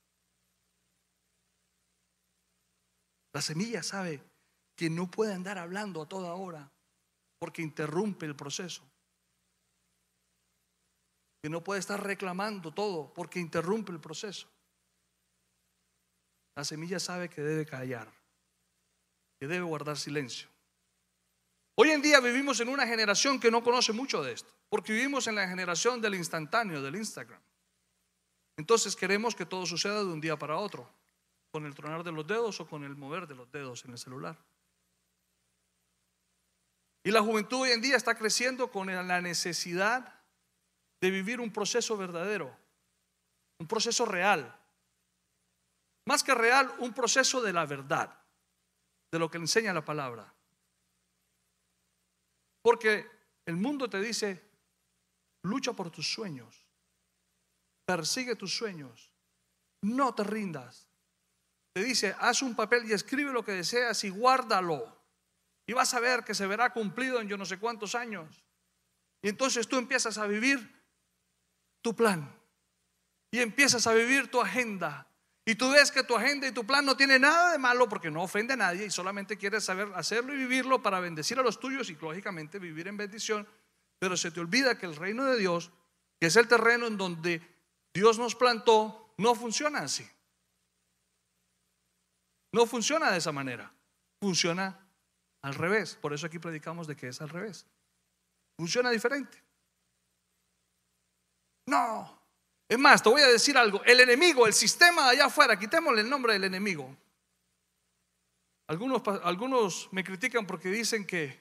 La 3.33 3.43
semilla 3.43 3.83
sabe 3.83 4.23
que 4.77 4.91
no 4.91 5.11
puede 5.11 5.35
andar 5.35 5.59
hablando 5.59 6.03
a 6.03 6.09
toda 6.09 6.35
hora 6.35 6.71
porque 7.39 7.63
interrumpe 7.63 8.27
el 8.27 8.37
proceso. 8.37 8.83
Que 11.43 11.51
no 11.51 11.65
puede 11.65 11.81
estar 11.81 12.03
reclamando 12.03 12.73
todo 12.73 13.13
porque 13.13 13.41
interrumpe 13.41 13.93
el 13.93 14.01
proceso. 14.01 14.49
La 16.55 16.65
semilla 16.65 17.01
sabe 17.01 17.29
que 17.29 17.43
debe 17.43 17.67
callar 17.67 18.11
que 19.39 19.47
debe 19.47 19.65
guardar 19.65 19.97
silencio. 19.97 20.49
Hoy 21.75 21.91
en 21.91 22.01
día 22.01 22.21
vivimos 22.21 22.59
en 22.61 22.69
una 22.69 22.87
generación 22.87 23.39
que 23.39 23.51
no 23.51 23.63
conoce 23.63 23.93
mucho 23.93 24.23
de 24.23 24.33
esto, 24.33 24.53
porque 24.69 24.93
vivimos 24.93 25.27
en 25.27 25.35
la 25.35 25.47
generación 25.47 26.01
del 26.01 26.15
instantáneo, 26.15 26.81
del 26.81 26.97
Instagram. 26.97 27.41
Entonces 28.57 28.97
queremos 28.97 29.35
que 29.35 29.45
todo 29.45 29.67
suceda 29.67 29.99
de 29.99 30.11
un 30.11 30.21
día 30.21 30.39
para 30.39 30.57
otro, 30.57 30.91
con 31.51 31.67
el 31.67 31.75
tronar 31.75 32.03
de 32.03 32.13
los 32.13 32.27
dedos 32.27 32.61
o 32.61 32.67
con 32.67 32.83
el 32.85 32.97
mover 32.97 33.27
de 33.27 33.35
los 33.35 33.51
dedos 33.53 33.85
en 33.85 33.93
el 33.93 33.99
celular. 33.99 34.39
Y 37.07 37.13
la 37.13 37.23
juventud 37.23 37.61
hoy 37.61 37.71
en 37.71 37.81
día 37.81 37.95
está 37.95 38.17
creciendo 38.17 38.69
con 38.69 38.89
la 38.89 39.21
necesidad 39.21 40.13
de 41.01 41.09
vivir 41.09 41.39
un 41.41 41.53
proceso 41.53 41.97
verdadero, 41.97 42.53
un 43.61 43.69
proceso 43.69 44.07
real. 44.07 44.53
Más 46.09 46.25
que 46.25 46.35
real, 46.35 46.69
un 46.81 46.93
proceso 46.93 47.41
de 47.41 47.53
la 47.53 47.65
verdad 47.65 48.13
de 49.13 49.21
lo 49.21 49.31
que 49.31 49.39
le 49.39 49.45
enseña 49.45 49.73
la 49.73 49.85
palabra. 49.85 50.35
Porque 52.61 53.09
El 53.47 53.55
mundo 53.55 53.89
te 53.89 54.01
dice, 54.01 54.43
lucha 55.45 55.75
por 55.75 55.93
tus 55.93 56.13
sueños, 56.13 56.67
persigue 57.85 58.35
tus 58.35 58.53
sueños, 58.53 59.13
no 59.83 60.13
te 60.13 60.25
rindas. 60.25 60.89
Te 61.73 61.85
dice, 61.85 62.17
haz 62.19 62.43
un 62.43 62.57
papel 62.57 62.91
y 62.91 62.95
escribe 62.95 63.31
lo 63.31 63.45
que 63.45 63.53
deseas 63.53 64.03
y 64.03 64.11
guárdalo. 64.11 65.06
Y 65.67 65.73
vas 65.73 65.93
a 65.95 66.01
ver 66.01 66.25
que 66.25 66.35
se 66.35 66.47
verá 66.47 66.73
cumplido 66.73 67.21
en 67.21 67.29
yo 67.29 67.37
no 67.37 67.45
sé 67.45 67.59
cuántos 67.59 67.95
años. 67.95 68.45
Y 69.23 69.29
entonces 69.29 69.67
tú 69.67 69.77
empiezas 69.77 70.19
a 70.19 70.27
vivir 70.27 70.85
tu 71.83 71.95
plan. 71.97 72.33
Y 73.33 73.41
empiezas 73.41 73.87
a 73.87 73.93
vivir 73.93 74.31
tu 74.31 74.41
agenda. 74.41 75.09
Y 75.45 75.55
tú 75.55 75.71
ves 75.71 75.91
que 75.91 76.03
tu 76.03 76.17
agenda 76.17 76.47
y 76.47 76.53
tu 76.53 76.67
plan 76.67 76.85
no 76.85 76.97
tiene 76.97 77.19
nada 77.19 77.53
de 77.53 77.59
malo 77.59 77.89
porque 77.89 78.11
no 78.11 78.23
ofende 78.23 78.55
a 78.55 78.57
nadie 78.57 78.87
y 78.87 78.91
solamente 78.91 79.37
quieres 79.37 79.65
saber 79.65 79.91
hacerlo 79.95 80.35
y 80.35 80.39
vivirlo 80.39 80.83
para 80.83 80.99
bendecir 81.01 81.39
a 81.39 81.43
los 81.43 81.61
tuyos 81.61 81.89
y 81.91 81.95
lógicamente 81.95 82.59
vivir 82.59 82.89
en 82.89 82.97
bendición. 82.97 83.47
Pero 83.99 84.17
se 84.17 84.31
te 84.31 84.41
olvida 84.41 84.79
que 84.79 84.87
el 84.87 84.97
reino 84.97 85.25
de 85.25 85.39
Dios, 85.39 85.71
que 86.21 86.27
es 86.27 86.37
el 86.37 86.49
terreno 86.49 86.87
en 86.87 86.97
donde 86.97 87.41
Dios 87.95 88.19
nos 88.19 88.35
plantó, 88.35 89.15
no 89.19 89.35
funciona 89.35 89.81
así. 89.81 90.09
No 92.53 92.67
funciona 92.67 93.11
de 93.11 93.19
esa 93.19 93.33
manera. 93.33 93.73
Funciona 94.21 94.86
al 95.47 95.55
revés. 95.55 95.97
Por 96.01 96.13
eso 96.13 96.27
aquí 96.27 96.41
predicamos 96.41 96.89
de 96.89 96.97
que 96.97 97.07
es 97.07 97.21
al 97.21 97.29
revés. 97.29 97.67
Funciona 98.57 98.91
diferente. 98.91 99.41
No. 101.67 102.21
Es 102.69 102.77
más, 102.77 103.01
te 103.01 103.09
voy 103.09 103.23
a 103.23 103.29
decir 103.29 103.57
algo. 103.57 103.81
El 103.85 104.01
enemigo, 104.01 104.49
el 104.49 104.53
sistema 104.53 105.05
de 105.05 105.11
allá 105.11 105.27
afuera, 105.27 105.57
quitémosle 105.57 106.01
el 106.01 106.11
nombre 106.11 106.33
del 106.33 106.43
enemigo. 106.43 106.97
Algunos, 108.67 109.03
algunos 109.23 109.89
me 109.93 110.03
critican 110.03 110.49
porque 110.49 110.69
dicen 110.69 111.07
que, 111.07 111.41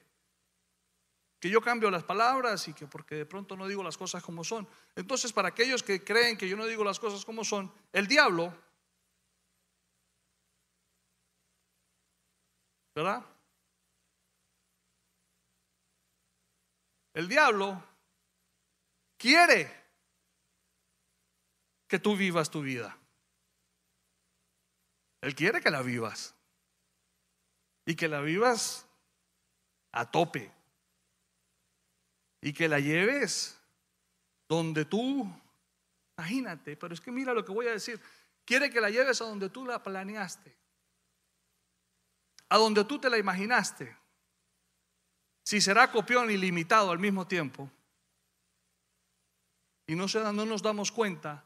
que 1.40 1.50
yo 1.50 1.60
cambio 1.60 1.90
las 1.90 2.04
palabras 2.04 2.68
y 2.68 2.74
que 2.74 2.86
porque 2.86 3.16
de 3.16 3.26
pronto 3.26 3.56
no 3.56 3.66
digo 3.66 3.82
las 3.82 3.98
cosas 3.98 4.22
como 4.22 4.44
son. 4.44 4.68
Entonces, 4.94 5.32
para 5.32 5.48
aquellos 5.48 5.82
que 5.82 6.04
creen 6.04 6.38
que 6.38 6.48
yo 6.48 6.56
no 6.56 6.66
digo 6.66 6.84
las 6.84 7.00
cosas 7.00 7.24
como 7.24 7.42
son, 7.42 7.72
el 7.92 8.06
diablo, 8.06 8.56
¿verdad? 12.94 13.26
El 17.16 17.28
diablo 17.28 17.82
quiere 19.16 19.72
que 21.88 21.98
tú 21.98 22.14
vivas 22.14 22.50
tu 22.50 22.60
vida. 22.60 22.94
Él 25.22 25.34
quiere 25.34 25.62
que 25.62 25.70
la 25.70 25.80
vivas. 25.80 26.34
Y 27.86 27.96
que 27.96 28.06
la 28.06 28.20
vivas 28.20 28.86
a 29.92 30.10
tope. 30.10 30.52
Y 32.42 32.52
que 32.52 32.68
la 32.68 32.80
lleves 32.80 33.58
donde 34.46 34.84
tú, 34.84 35.26
imagínate, 36.18 36.76
pero 36.76 36.92
es 36.92 37.00
que 37.00 37.12
mira 37.12 37.32
lo 37.32 37.46
que 37.46 37.52
voy 37.52 37.66
a 37.66 37.72
decir. 37.72 37.98
Quiere 38.44 38.68
que 38.68 38.82
la 38.82 38.90
lleves 38.90 39.22
a 39.22 39.24
donde 39.24 39.48
tú 39.48 39.64
la 39.64 39.82
planeaste. 39.82 40.54
A 42.50 42.58
donde 42.58 42.84
tú 42.84 43.00
te 43.00 43.08
la 43.08 43.16
imaginaste 43.16 44.05
si 45.46 45.60
será 45.60 45.92
copión 45.92 46.28
ilimitado 46.28 46.90
al 46.90 46.98
mismo 46.98 47.24
tiempo, 47.24 47.70
y 49.86 49.94
no, 49.94 50.06
no 50.32 50.44
nos 50.44 50.60
damos 50.60 50.90
cuenta 50.90 51.44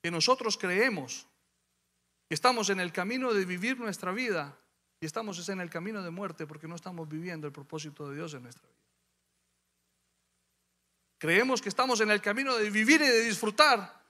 que 0.00 0.12
nosotros 0.12 0.56
creemos 0.56 1.26
que 2.28 2.34
estamos 2.36 2.70
en 2.70 2.78
el 2.78 2.92
camino 2.92 3.34
de 3.34 3.44
vivir 3.44 3.80
nuestra 3.80 4.12
vida 4.12 4.56
y 5.00 5.06
estamos 5.06 5.48
en 5.48 5.60
el 5.60 5.68
camino 5.68 6.04
de 6.04 6.10
muerte 6.10 6.46
porque 6.46 6.68
no 6.68 6.76
estamos 6.76 7.08
viviendo 7.08 7.48
el 7.48 7.52
propósito 7.52 8.08
de 8.08 8.14
Dios 8.14 8.32
en 8.34 8.44
nuestra 8.44 8.68
vida. 8.68 8.78
Creemos 11.18 11.60
que 11.60 11.68
estamos 11.68 12.00
en 12.00 12.12
el 12.12 12.20
camino 12.20 12.56
de 12.56 12.70
vivir 12.70 13.02
y 13.02 13.08
de 13.08 13.24
disfrutar. 13.24 14.00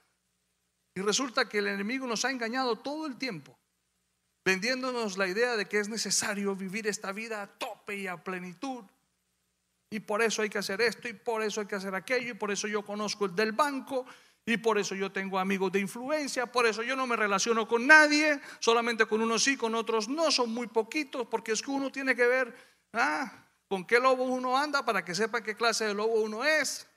Y 0.93 1.01
resulta 1.01 1.49
que 1.49 1.57
el 1.57 1.67
enemigo 1.67 2.05
nos 2.05 2.23
ha 2.23 2.29
engañado 2.29 2.75
todo 2.75 3.07
el 3.07 3.17
tiempo, 3.17 3.57
vendiéndonos 4.45 5.17
la 5.17 5.27
idea 5.27 5.55
de 5.55 5.67
que 5.67 5.79
es 5.79 5.89
necesario 5.89 6.55
vivir 6.55 6.85
esta 6.85 7.11
vida 7.11 7.41
a 7.41 7.47
tope 7.47 7.97
y 7.97 8.05
a 8.05 8.23
plenitud 8.23 8.85
y 9.93 9.99
por 9.99 10.23
eso 10.23 10.41
hay 10.41 10.49
que 10.49 10.57
hacer 10.57 10.81
esto, 10.81 11.07
y 11.07 11.13
por 11.13 11.43
eso 11.43 11.61
hay 11.61 11.67
que 11.67 11.75
hacer 11.75 11.93
aquello, 11.93 12.31
y 12.31 12.33
por 12.33 12.49
eso 12.49 12.67
yo 12.67 12.83
conozco 12.83 13.25
el 13.25 13.35
del 13.35 13.51
banco, 13.51 14.07
y 14.43 14.57
por 14.57 14.79
eso 14.79 14.95
yo 14.95 15.11
tengo 15.11 15.37
amigos 15.37 15.71
de 15.71 15.81
influencia, 15.81 16.51
por 16.51 16.65
eso 16.65 16.81
yo 16.81 16.95
no 16.95 17.05
me 17.05 17.15
relaciono 17.15 17.67
con 17.67 17.85
nadie, 17.85 18.41
solamente 18.57 19.05
con 19.05 19.21
unos 19.21 19.43
sí, 19.43 19.55
con 19.55 19.75
otros 19.75 20.09
no, 20.09 20.31
son 20.31 20.51
muy 20.51 20.65
poquitos, 20.65 21.27
porque 21.27 21.51
es 21.51 21.61
que 21.61 21.69
uno 21.69 21.91
tiene 21.91 22.15
que 22.15 22.25
ver 22.25 22.55
ah, 22.93 23.45
con 23.67 23.85
qué 23.85 23.99
lobo 23.99 24.23
uno 24.23 24.57
anda 24.57 24.83
para 24.83 25.05
que 25.05 25.13
sepa 25.13 25.43
qué 25.43 25.55
clase 25.55 25.85
de 25.85 25.93
lobo 25.93 26.21
uno 26.23 26.43
es. 26.43 26.87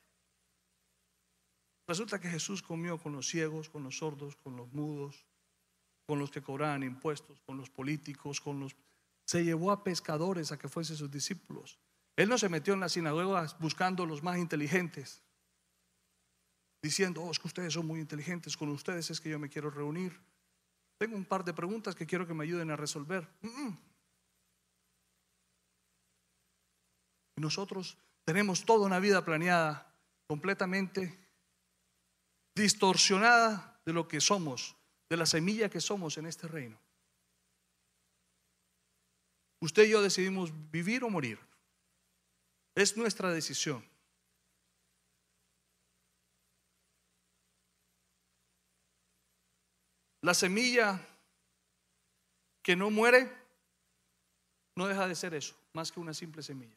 Resulta 1.87 2.19
que 2.19 2.31
Jesús 2.31 2.63
comió 2.63 2.97
con 2.97 3.13
los 3.13 3.29
ciegos, 3.29 3.69
con 3.69 3.85
los 3.85 3.99
sordos, 3.99 4.37
con 4.37 4.57
los 4.57 4.73
mudos, 4.73 5.27
con 6.07 6.19
los 6.19 6.31
que 6.31 6.41
cobraban 6.41 6.83
impuestos, 6.83 7.43
con 7.43 7.59
los 7.59 7.69
políticos, 7.69 8.41
con 8.41 8.59
los... 8.59 8.75
Se 9.27 9.45
llevó 9.45 9.71
a 9.71 9.85
pescadores 9.85 10.51
a 10.51 10.59
que 10.59 10.71
fuesen 10.71 10.97
sus 10.97 11.11
discípulos. 11.11 11.79
Él 12.17 12.29
no 12.31 12.39
se 12.39 12.49
metió 12.49 12.75
en 12.75 12.81
las 12.81 12.93
sinagogas 12.93 13.59
buscando 13.59 14.07
los 14.07 14.23
más 14.23 14.39
inteligentes, 14.39 15.23
diciendo, 16.83 17.23
oh, 17.23 17.31
es 17.31 17.39
que 17.39 17.49
ustedes 17.49 17.75
son 17.75 17.87
muy 17.87 18.01
inteligentes, 18.01 18.57
con 18.57 18.71
ustedes 18.71 19.11
es 19.11 19.21
que 19.21 19.29
yo 19.29 19.39
me 19.39 19.51
quiero 19.51 19.71
reunir. 19.71 20.19
Tengo 20.99 21.15
un 21.15 21.27
par 21.27 21.45
de 21.45 21.53
preguntas 21.53 21.95
que 21.95 22.07
quiero 22.07 22.27
que 22.27 22.33
me 22.33 22.45
ayuden 22.45 22.71
a 22.71 22.77
resolver. 22.77 23.29
Nosotros 27.37 27.99
tenemos 28.25 28.65
toda 28.65 28.87
una 28.87 28.99
vida 28.99 29.23
planeada, 29.23 29.95
completamente 30.27 31.19
distorsionada 32.55 33.79
de 33.85 33.93
lo 33.93 34.09
que 34.09 34.23
somos, 34.23 34.75
de 35.11 35.19
la 35.19 35.27
semilla 35.27 35.69
que 35.69 35.83
somos 35.83 36.17
en 36.17 36.27
este 36.27 36.49
reino. 36.49 36.79
Usted 39.61 39.85
y 39.85 39.91
yo 39.91 40.01
decidimos 40.01 40.51
vivir 40.71 41.05
o 41.05 41.11
morir. 41.11 41.39
Es 42.77 42.95
nuestra 42.95 43.33
decisión. 43.33 43.83
La 50.21 50.35
semilla 50.35 51.01
que 52.63 52.77
no 52.77 52.91
muere 52.91 53.33
no 54.75 54.87
deja 54.87 55.09
de 55.09 55.15
ser 55.15 55.33
eso, 55.33 55.57
más 55.73 55.91
que 55.91 56.01
una 56.01 56.13
simple 56.13 56.43
semilla. 56.43 56.77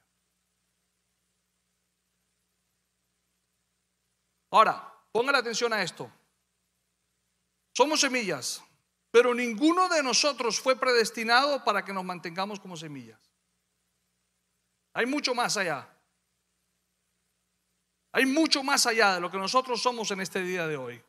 Ahora, 4.52 4.94
ponga 5.12 5.34
la 5.34 5.40
atención 5.40 5.74
a 5.74 5.84
esto. 5.84 6.10
Somos 7.74 8.00
semillas, 8.00 8.64
pero 9.12 9.34
ninguno 9.34 9.90
de 9.90 10.02
nosotros 10.02 10.62
fue 10.62 10.80
predestinado 10.80 11.62
para 11.66 11.84
que 11.84 11.92
nos 11.92 12.06
mantengamos 12.06 12.60
como 12.62 12.78
semillas. 12.78 13.29
Hay 15.00 15.06
mucho 15.06 15.34
más 15.34 15.56
allá. 15.56 15.88
Hay 18.12 18.26
mucho 18.26 18.62
más 18.62 18.86
allá 18.86 19.14
de 19.14 19.22
lo 19.22 19.32
que 19.32 19.38
nosotros 19.38 19.82
somos 19.82 20.12
en 20.12 20.20
este 20.20 20.42
día 20.42 20.68
de 20.68 20.76
hoy. 20.76 21.02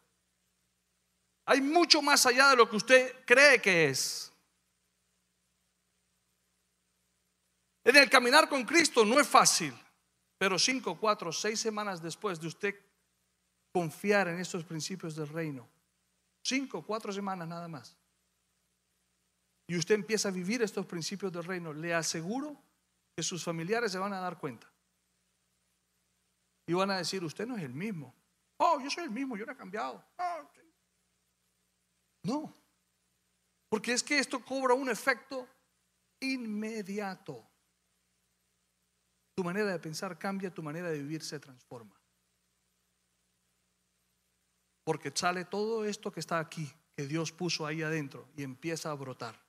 Hay 1.46 1.60
mucho 1.60 2.00
más 2.00 2.24
allá 2.24 2.50
de 2.50 2.56
lo 2.56 2.70
que 2.70 2.76
usted 2.76 3.24
cree 3.24 3.60
que 3.60 3.88
es. 3.88 4.32
En 7.82 7.96
el 7.96 8.08
caminar 8.08 8.48
con 8.48 8.64
Cristo 8.64 9.04
no 9.04 9.18
es 9.18 9.26
fácil, 9.26 9.74
pero 10.38 10.56
cinco, 10.56 10.96
cuatro, 10.96 11.32
seis 11.32 11.58
semanas 11.58 12.00
después 12.00 12.40
de 12.40 12.46
usted 12.46 12.80
confiar 13.72 14.28
en 14.28 14.38
estos 14.38 14.62
principios 14.62 15.16
del 15.16 15.26
reino, 15.26 15.68
cinco, 16.44 16.80
cuatro 16.86 17.12
semanas 17.12 17.48
nada 17.48 17.66
más, 17.66 17.96
y 19.66 19.76
usted 19.76 19.96
empieza 19.96 20.28
a 20.28 20.32
vivir 20.32 20.62
estos 20.62 20.86
principios 20.86 21.32
del 21.32 21.42
reino, 21.42 21.72
le 21.72 21.92
aseguro 21.92 22.69
sus 23.22 23.44
familiares 23.44 23.92
se 23.92 23.98
van 23.98 24.12
a 24.12 24.20
dar 24.20 24.38
cuenta. 24.38 24.70
Y 26.66 26.72
van 26.72 26.90
a 26.90 26.98
decir, 26.98 27.24
usted 27.24 27.46
no 27.46 27.56
es 27.56 27.62
el 27.62 27.74
mismo. 27.74 28.14
Oh, 28.58 28.78
yo 28.80 28.90
soy 28.90 29.04
el 29.04 29.10
mismo, 29.10 29.36
yo 29.36 29.46
no 29.46 29.52
he 29.52 29.56
cambiado. 29.56 30.04
Ah, 30.18 30.48
no, 32.22 32.54
porque 33.70 33.92
es 33.92 34.02
que 34.02 34.18
esto 34.18 34.44
cobra 34.44 34.74
un 34.74 34.90
efecto 34.90 35.48
inmediato. 36.20 37.48
Tu 39.36 39.44
manera 39.44 39.70
de 39.70 39.78
pensar 39.78 40.18
cambia, 40.18 40.52
tu 40.52 40.62
manera 40.62 40.90
de 40.90 40.98
vivir 40.98 41.22
se 41.22 41.38
transforma. 41.38 41.98
Porque 44.84 45.12
sale 45.14 45.44
todo 45.44 45.84
esto 45.84 46.10
que 46.10 46.20
está 46.20 46.40
aquí, 46.40 46.70
que 46.96 47.06
Dios 47.06 47.30
puso 47.30 47.64
ahí 47.64 47.80
adentro, 47.80 48.28
y 48.36 48.42
empieza 48.42 48.90
a 48.90 48.94
brotar, 48.94 49.40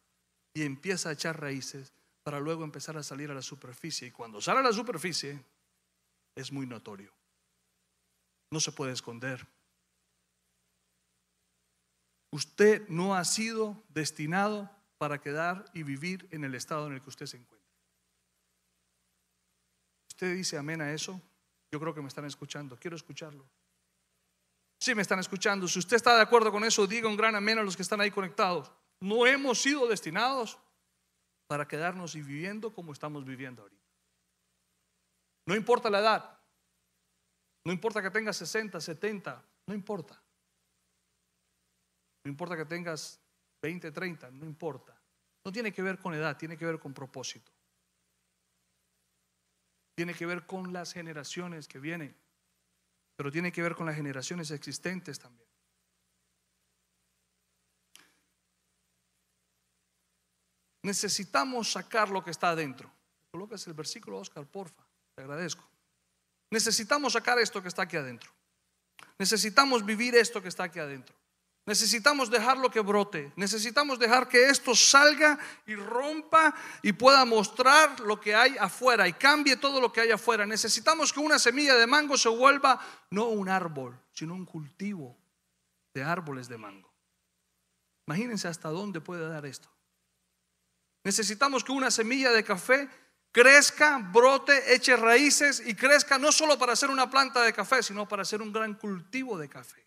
y 0.53 0.63
empieza 0.63 1.09
a 1.09 1.13
echar 1.13 1.41
raíces, 1.41 1.91
para 2.23 2.39
luego 2.39 2.63
empezar 2.63 2.97
a 2.97 3.03
salir 3.03 3.31
a 3.31 3.33
la 3.33 3.41
superficie. 3.41 4.07
Y 4.07 4.11
cuando 4.11 4.41
sale 4.41 4.59
a 4.59 4.63
la 4.63 4.73
superficie, 4.73 5.43
es 6.35 6.51
muy 6.51 6.65
notorio. 6.65 7.11
No 8.51 8.59
se 8.59 8.71
puede 8.71 8.93
esconder. 8.93 9.47
Usted 12.31 12.87
no 12.87 13.15
ha 13.15 13.25
sido 13.25 13.83
destinado 13.89 14.69
para 14.97 15.19
quedar 15.19 15.65
y 15.73 15.83
vivir 15.83 16.27
en 16.31 16.43
el 16.43 16.55
estado 16.55 16.87
en 16.87 16.93
el 16.93 17.01
que 17.01 17.09
usted 17.09 17.25
se 17.25 17.37
encuentra. 17.37 17.69
Usted 20.09 20.35
dice 20.35 20.57
amén 20.57 20.81
a 20.81 20.93
eso. 20.93 21.19
Yo 21.71 21.79
creo 21.79 21.93
que 21.93 22.01
me 22.01 22.07
están 22.07 22.25
escuchando. 22.25 22.77
Quiero 22.77 22.95
escucharlo. 22.95 23.45
Si 24.79 24.93
me 24.93 25.01
están 25.01 25.19
escuchando. 25.19 25.67
Si 25.67 25.79
usted 25.79 25.95
está 25.95 26.15
de 26.15 26.21
acuerdo 26.21 26.51
con 26.51 26.63
eso, 26.63 26.85
diga 26.85 27.07
un 27.07 27.17
gran 27.17 27.35
amén 27.35 27.59
a 27.59 27.63
los 27.63 27.75
que 27.75 27.81
están 27.81 28.01
ahí 28.01 28.11
conectados. 28.11 28.71
No 28.99 29.25
hemos 29.25 29.61
sido 29.61 29.87
destinados 29.87 30.59
para 31.51 31.67
quedarnos 31.67 32.15
y 32.15 32.21
viviendo 32.21 32.73
como 32.73 32.93
estamos 32.93 33.25
viviendo 33.25 33.63
ahorita. 33.63 33.85
No 35.45 35.53
importa 35.53 35.89
la 35.89 35.99
edad. 35.99 36.39
No 37.65 37.73
importa 37.73 38.01
que 38.01 38.09
tengas 38.09 38.37
60, 38.37 38.79
70. 38.79 39.43
No 39.67 39.73
importa. 39.73 40.17
No 42.23 42.31
importa 42.31 42.55
que 42.55 42.63
tengas 42.63 43.19
20, 43.61 43.91
30. 43.91 44.31
No 44.31 44.45
importa. 44.45 44.97
No 45.43 45.51
tiene 45.51 45.73
que 45.73 45.81
ver 45.81 45.99
con 45.99 46.13
edad, 46.13 46.37
tiene 46.37 46.55
que 46.55 46.65
ver 46.65 46.79
con 46.79 46.93
propósito. 46.93 47.51
Tiene 49.93 50.13
que 50.13 50.25
ver 50.25 50.45
con 50.45 50.71
las 50.71 50.93
generaciones 50.93 51.67
que 51.67 51.79
vienen 51.79 52.15
pero 53.21 53.29
tiene 53.29 53.51
que 53.51 53.61
ver 53.61 53.75
con 53.75 53.85
las 53.85 53.95
generaciones 53.95 54.49
existentes 54.49 55.19
también. 55.19 55.50
Necesitamos 60.83 61.71
sacar 61.71 62.09
lo 62.09 62.23
que 62.23 62.31
está 62.31 62.49
adentro. 62.49 62.91
Colocas 63.31 63.65
el 63.67 63.73
versículo, 63.73 64.17
Oscar, 64.17 64.45
porfa. 64.45 64.83
Te 65.15 65.21
agradezco. 65.21 65.63
Necesitamos 66.49 67.13
sacar 67.13 67.39
esto 67.39 67.61
que 67.61 67.67
está 67.67 67.83
aquí 67.83 67.97
adentro. 67.97 68.31
Necesitamos 69.17 69.85
vivir 69.85 70.15
esto 70.15 70.41
que 70.41 70.49
está 70.49 70.63
aquí 70.63 70.79
adentro. 70.79 71.15
Necesitamos 71.65 72.31
dejarlo 72.31 72.71
que 72.71 72.79
brote. 72.79 73.31
Necesitamos 73.35 73.99
dejar 73.99 74.27
que 74.27 74.49
esto 74.49 74.75
salga 74.75 75.37
y 75.67 75.75
rompa 75.75 76.55
y 76.81 76.91
pueda 76.91 77.23
mostrar 77.23 77.99
lo 77.99 78.19
que 78.19 78.33
hay 78.33 78.57
afuera 78.59 79.07
y 79.07 79.13
cambie 79.13 79.55
todo 79.57 79.79
lo 79.79 79.93
que 79.93 80.01
hay 80.01 80.11
afuera. 80.11 80.45
Necesitamos 80.45 81.13
que 81.13 81.19
una 81.19 81.37
semilla 81.37 81.75
de 81.75 81.85
mango 81.85 82.17
se 82.17 82.29
vuelva 82.29 82.79
no 83.11 83.25
un 83.25 83.47
árbol, 83.47 83.97
sino 84.11 84.33
un 84.33 84.45
cultivo 84.45 85.15
de 85.93 86.03
árboles 86.03 86.47
de 86.49 86.57
mango. 86.57 86.91
Imagínense 88.07 88.47
hasta 88.47 88.69
dónde 88.69 88.99
puede 88.99 89.29
dar 89.29 89.45
esto. 89.45 89.69
Necesitamos 91.03 91.63
que 91.63 91.71
una 91.71 91.89
semilla 91.89 92.31
de 92.31 92.43
café 92.43 92.89
crezca, 93.31 93.97
brote, 93.97 94.73
eche 94.73 94.95
raíces 94.95 95.61
y 95.65 95.73
crezca 95.73 96.17
no 96.17 96.31
solo 96.31 96.57
para 96.57 96.75
ser 96.75 96.89
una 96.89 97.09
planta 97.09 97.41
de 97.41 97.53
café, 97.53 97.81
sino 97.81 98.07
para 98.07 98.25
ser 98.25 98.41
un 98.41 98.51
gran 98.51 98.75
cultivo 98.75 99.37
de 99.37 99.49
café. 99.49 99.85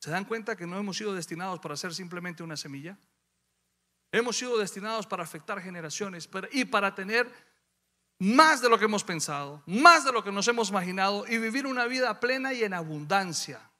¿Se 0.00 0.10
dan 0.10 0.24
cuenta 0.24 0.56
que 0.56 0.66
no 0.66 0.78
hemos 0.78 0.96
sido 0.96 1.14
destinados 1.14 1.60
para 1.60 1.76
ser 1.76 1.94
simplemente 1.94 2.42
una 2.42 2.56
semilla? 2.56 2.98
Hemos 4.12 4.38
sido 4.38 4.58
destinados 4.58 5.06
para 5.06 5.22
afectar 5.22 5.60
generaciones 5.60 6.28
y 6.52 6.64
para 6.64 6.94
tener 6.94 7.30
más 8.18 8.60
de 8.60 8.68
lo 8.68 8.78
que 8.78 8.86
hemos 8.86 9.04
pensado, 9.04 9.62
más 9.66 10.04
de 10.04 10.12
lo 10.12 10.24
que 10.24 10.32
nos 10.32 10.48
hemos 10.48 10.70
imaginado 10.70 11.26
y 11.28 11.38
vivir 11.38 11.66
una 11.66 11.86
vida 11.86 12.18
plena 12.18 12.52
y 12.52 12.64
en 12.64 12.74
abundancia. 12.74 13.70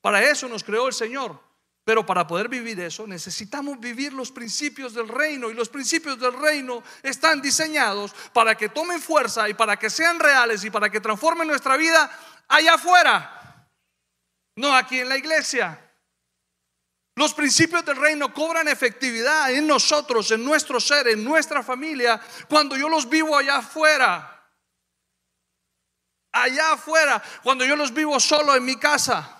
Para 0.00 0.22
eso 0.22 0.48
nos 0.48 0.64
creó 0.64 0.86
el 0.86 0.94
Señor. 0.94 1.49
Pero 1.90 2.06
para 2.06 2.24
poder 2.24 2.48
vivir 2.48 2.78
eso 2.78 3.04
necesitamos 3.04 3.80
vivir 3.80 4.12
los 4.12 4.30
principios 4.30 4.94
del 4.94 5.08
reino 5.08 5.50
y 5.50 5.54
los 5.54 5.68
principios 5.68 6.20
del 6.20 6.32
reino 6.32 6.84
están 7.02 7.42
diseñados 7.42 8.14
para 8.32 8.54
que 8.54 8.68
tomen 8.68 9.02
fuerza 9.02 9.48
y 9.48 9.54
para 9.54 9.76
que 9.76 9.90
sean 9.90 10.20
reales 10.20 10.62
y 10.62 10.70
para 10.70 10.88
que 10.88 11.00
transformen 11.00 11.48
nuestra 11.48 11.76
vida 11.76 12.08
allá 12.46 12.74
afuera 12.74 13.66
no 14.54 14.72
aquí 14.72 15.00
en 15.00 15.08
la 15.08 15.16
iglesia. 15.16 15.84
Los 17.16 17.34
principios 17.34 17.84
del 17.84 17.96
reino 17.96 18.32
cobran 18.32 18.68
efectividad 18.68 19.50
en 19.50 19.66
nosotros, 19.66 20.30
en 20.30 20.44
nuestro 20.44 20.78
ser, 20.78 21.08
en 21.08 21.24
nuestra 21.24 21.60
familia, 21.60 22.20
cuando 22.48 22.76
yo 22.76 22.88
los 22.88 23.08
vivo 23.08 23.36
allá 23.36 23.56
afuera. 23.56 24.48
Allá 26.30 26.74
afuera, 26.74 27.20
cuando 27.42 27.64
yo 27.64 27.74
los 27.74 27.92
vivo 27.92 28.20
solo 28.20 28.54
en 28.54 28.64
mi 28.64 28.76
casa. 28.76 29.39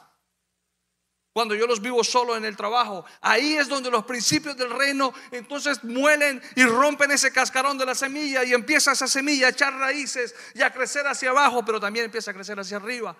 Cuando 1.32 1.54
yo 1.54 1.66
los 1.66 1.80
vivo 1.80 2.02
solo 2.02 2.36
en 2.36 2.44
el 2.44 2.56
trabajo, 2.56 3.04
ahí 3.20 3.56
es 3.56 3.68
donde 3.68 3.90
los 3.90 4.04
principios 4.04 4.56
del 4.56 4.70
reino 4.70 5.12
entonces 5.30 5.82
muelen 5.84 6.42
y 6.56 6.64
rompen 6.64 7.12
ese 7.12 7.32
cascarón 7.32 7.78
de 7.78 7.86
la 7.86 7.94
semilla 7.94 8.42
y 8.42 8.52
empieza 8.52 8.92
esa 8.92 9.06
semilla 9.06 9.46
a 9.46 9.50
echar 9.50 9.72
raíces 9.74 10.34
y 10.54 10.62
a 10.62 10.72
crecer 10.72 11.06
hacia 11.06 11.30
abajo, 11.30 11.64
pero 11.64 11.78
también 11.78 12.06
empieza 12.06 12.32
a 12.32 12.34
crecer 12.34 12.58
hacia 12.58 12.78
arriba. 12.78 13.16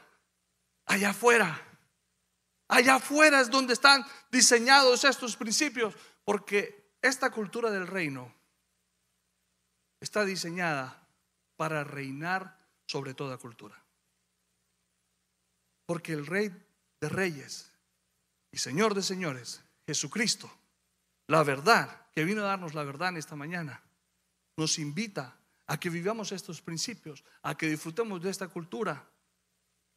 Allá 0.86 1.10
afuera. 1.10 1.66
Allá 2.66 2.96
afuera 2.96 3.40
es 3.40 3.50
donde 3.50 3.74
están 3.74 4.04
diseñados 4.30 5.04
estos 5.04 5.36
principios, 5.36 5.94
porque 6.24 6.94
esta 7.02 7.30
cultura 7.30 7.70
del 7.70 7.86
reino 7.86 8.34
está 10.00 10.24
diseñada 10.24 11.06
para 11.56 11.84
reinar 11.84 12.58
sobre 12.86 13.14
toda 13.14 13.38
cultura. 13.38 13.80
Porque 15.86 16.12
el 16.12 16.26
rey 16.26 16.50
de 17.00 17.08
reyes 17.08 17.70
y 18.52 18.58
señor 18.58 18.94
de 18.94 19.02
señores, 19.02 19.62
Jesucristo, 19.86 20.50
la 21.26 21.42
verdad, 21.42 22.08
que 22.12 22.24
vino 22.24 22.42
a 22.42 22.46
darnos 22.46 22.74
la 22.74 22.82
verdad 22.82 23.10
en 23.10 23.18
esta 23.18 23.36
mañana, 23.36 23.82
nos 24.56 24.78
invita 24.78 25.36
a 25.66 25.78
que 25.78 25.90
vivamos 25.90 26.32
estos 26.32 26.60
principios, 26.60 27.24
a 27.42 27.56
que 27.56 27.68
disfrutemos 27.68 28.20
de 28.20 28.30
esta 28.30 28.48
cultura, 28.48 29.08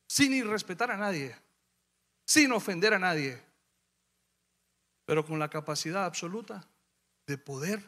sin 0.08 0.34
irrespetar 0.34 0.92
a 0.92 0.98
nadie, 0.98 1.36
sin 2.26 2.52
ofender 2.52 2.94
a 2.94 3.00
nadie, 3.00 3.42
pero 5.06 5.26
con 5.26 5.40
la 5.40 5.50
capacidad 5.50 6.06
absoluta 6.06 6.68
de 7.26 7.38
poder 7.38 7.84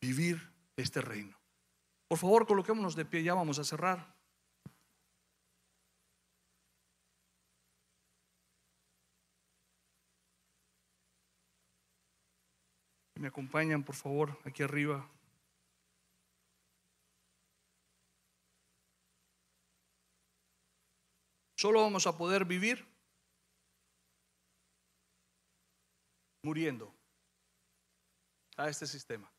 vivir 0.00 0.52
este 0.76 1.00
reino. 1.00 1.38
Por 2.08 2.18
favor, 2.18 2.46
coloquémonos 2.46 2.96
de 2.96 3.04
pie, 3.04 3.22
ya 3.22 3.34
vamos 3.34 3.58
a 3.58 3.64
cerrar. 3.64 4.15
Me 13.16 13.28
acompañan, 13.28 13.82
por 13.82 13.94
favor, 13.94 14.38
aquí 14.44 14.62
arriba. 14.62 15.08
Solo 21.56 21.80
vamos 21.80 22.06
a 22.06 22.16
poder 22.16 22.44
vivir 22.44 22.86
muriendo 26.42 26.94
a 28.58 28.68
este 28.68 28.86
sistema. 28.86 29.30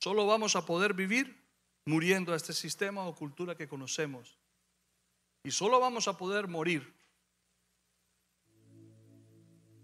Solo 0.00 0.26
vamos 0.26 0.54
a 0.54 0.64
poder 0.64 0.94
vivir 0.94 1.42
muriendo 1.84 2.32
a 2.32 2.36
este 2.36 2.52
sistema 2.52 3.06
o 3.06 3.14
cultura 3.14 3.56
que 3.56 3.68
conocemos. 3.68 4.38
Y 5.42 5.50
solo 5.50 5.80
vamos 5.80 6.06
a 6.08 6.16
poder 6.16 6.46
morir 6.46 6.94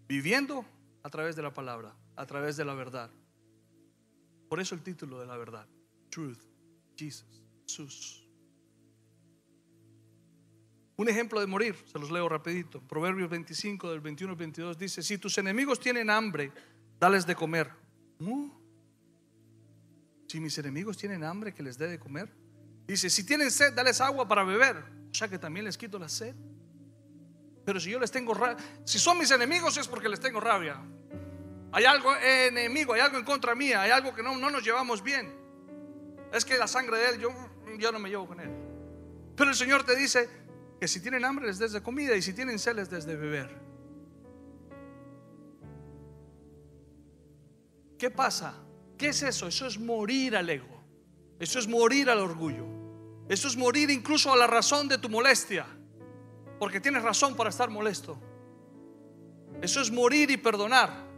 viviendo 0.06 0.64
a 1.02 1.10
través 1.10 1.36
de 1.36 1.42
la 1.42 1.52
palabra, 1.52 1.94
a 2.20 2.26
través 2.26 2.58
de 2.58 2.66
la 2.66 2.74
verdad. 2.74 3.10
Por 4.50 4.60
eso 4.60 4.74
el 4.74 4.82
título 4.82 5.18
de 5.18 5.26
la 5.26 5.38
verdad, 5.38 5.66
Truth, 6.10 6.38
Jesus, 6.94 7.42
Jesús. 7.66 8.28
Un 10.96 11.08
ejemplo 11.08 11.40
de 11.40 11.46
morir, 11.46 11.76
se 11.90 11.98
los 11.98 12.10
leo 12.10 12.28
rapidito. 12.28 12.82
Proverbios 12.82 13.30
25 13.30 13.90
del 13.90 14.00
21 14.00 14.32
al 14.32 14.38
22 14.38 14.76
dice, 14.76 15.02
si 15.02 15.16
tus 15.16 15.38
enemigos 15.38 15.80
tienen 15.80 16.10
hambre, 16.10 16.52
dales 16.98 17.24
de 17.24 17.34
comer. 17.34 17.70
Si 20.28 20.40
mis 20.40 20.58
enemigos 20.58 20.98
tienen 20.98 21.24
hambre, 21.24 21.54
que 21.54 21.62
les 21.62 21.78
dé 21.78 21.88
de 21.88 21.98
comer. 21.98 22.30
Dice, 22.86 23.08
si 23.08 23.24
tienen 23.24 23.50
sed, 23.50 23.72
dales 23.72 23.98
agua 24.02 24.28
para 24.28 24.44
beber. 24.44 24.76
O 25.10 25.14
sea 25.14 25.26
que 25.26 25.38
también 25.38 25.64
les 25.64 25.78
quito 25.78 25.98
la 25.98 26.10
sed. 26.10 26.34
Pero 27.64 27.80
si 27.80 27.88
yo 27.88 27.98
les 27.98 28.10
tengo 28.10 28.34
rabia, 28.34 28.62
si 28.84 28.98
son 28.98 29.16
mis 29.16 29.30
enemigos 29.30 29.78
es 29.78 29.88
porque 29.88 30.10
les 30.10 30.20
tengo 30.20 30.38
rabia. 30.38 30.82
Hay 31.72 31.84
algo 31.84 32.14
enemigo, 32.16 32.94
hay 32.94 33.00
algo 33.00 33.18
en 33.18 33.24
contra 33.24 33.54
mía, 33.54 33.82
hay 33.82 33.90
algo 33.90 34.14
que 34.14 34.22
no, 34.22 34.36
no 34.36 34.50
nos 34.50 34.64
llevamos 34.64 35.02
bien. 35.02 35.32
Es 36.32 36.44
que 36.44 36.58
la 36.58 36.66
sangre 36.66 36.98
de 36.98 37.08
él, 37.10 37.20
yo, 37.20 37.30
yo 37.78 37.92
no 37.92 37.98
me 37.98 38.08
llevo 38.08 38.26
con 38.26 38.40
él. 38.40 38.50
Pero 39.36 39.50
el 39.50 39.56
Señor 39.56 39.84
te 39.84 39.96
dice, 39.96 40.28
que 40.80 40.88
si 40.88 41.00
tienen 41.00 41.26
hambre 41.26 41.46
les 41.46 41.58
des 41.58 41.72
de 41.72 41.82
comida 41.82 42.16
y 42.16 42.22
si 42.22 42.32
tienen 42.32 42.58
sed 42.58 42.74
les 42.74 42.88
des 42.88 43.04
de 43.04 43.14
beber. 43.14 43.50
¿Qué 47.98 48.10
pasa? 48.10 48.54
¿Qué 48.96 49.08
es 49.08 49.22
eso? 49.22 49.46
Eso 49.46 49.66
es 49.66 49.78
morir 49.78 50.34
al 50.34 50.48
ego. 50.48 50.82
Eso 51.38 51.58
es 51.58 51.68
morir 51.68 52.08
al 52.08 52.18
orgullo. 52.18 52.64
Eso 53.28 53.46
es 53.46 53.58
morir 53.58 53.90
incluso 53.90 54.32
a 54.32 54.36
la 54.36 54.46
razón 54.46 54.88
de 54.88 54.96
tu 54.96 55.10
molestia. 55.10 55.66
Porque 56.58 56.80
tienes 56.80 57.02
razón 57.02 57.36
para 57.36 57.50
estar 57.50 57.68
molesto. 57.68 58.18
Eso 59.60 59.82
es 59.82 59.90
morir 59.90 60.30
y 60.30 60.38
perdonar. 60.38 61.09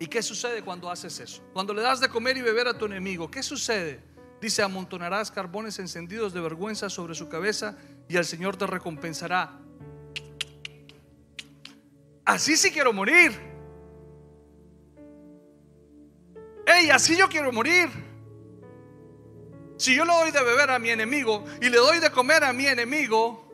¿Y 0.00 0.06
qué 0.06 0.22
sucede 0.22 0.62
cuando 0.62 0.90
haces 0.90 1.18
eso? 1.18 1.42
Cuando 1.52 1.74
le 1.74 1.82
das 1.82 2.00
de 2.00 2.08
comer 2.08 2.36
y 2.36 2.42
beber 2.42 2.68
a 2.68 2.78
tu 2.78 2.86
enemigo, 2.86 3.30
¿qué 3.30 3.42
sucede? 3.42 4.00
Dice, 4.40 4.62
amontonarás 4.62 5.30
carbones 5.30 5.78
encendidos 5.80 6.32
de 6.32 6.40
vergüenza 6.40 6.88
sobre 6.88 7.14
su 7.14 7.28
cabeza 7.28 7.76
y 8.08 8.16
el 8.16 8.24
Señor 8.24 8.56
te 8.56 8.66
recompensará. 8.66 9.58
Así 12.24 12.56
sí 12.56 12.70
quiero 12.70 12.92
morir. 12.92 13.32
Ey, 16.66 16.90
así 16.90 17.16
yo 17.16 17.28
quiero 17.28 17.50
morir. 17.50 17.88
Si 19.78 19.96
yo 19.96 20.04
le 20.04 20.12
doy 20.12 20.30
de 20.30 20.44
beber 20.44 20.70
a 20.70 20.78
mi 20.78 20.90
enemigo 20.90 21.44
y 21.60 21.68
le 21.68 21.78
doy 21.78 21.98
de 21.98 22.10
comer 22.10 22.44
a 22.44 22.52
mi 22.52 22.66
enemigo, 22.66 23.47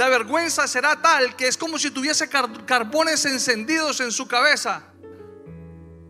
la 0.00 0.08
vergüenza 0.08 0.66
será 0.66 0.96
tal 0.96 1.36
que 1.36 1.46
es 1.46 1.58
como 1.58 1.78
si 1.78 1.90
tuviese 1.90 2.26
carbones 2.26 3.22
encendidos 3.26 4.00
en 4.00 4.10
su 4.10 4.26
cabeza. 4.26 4.82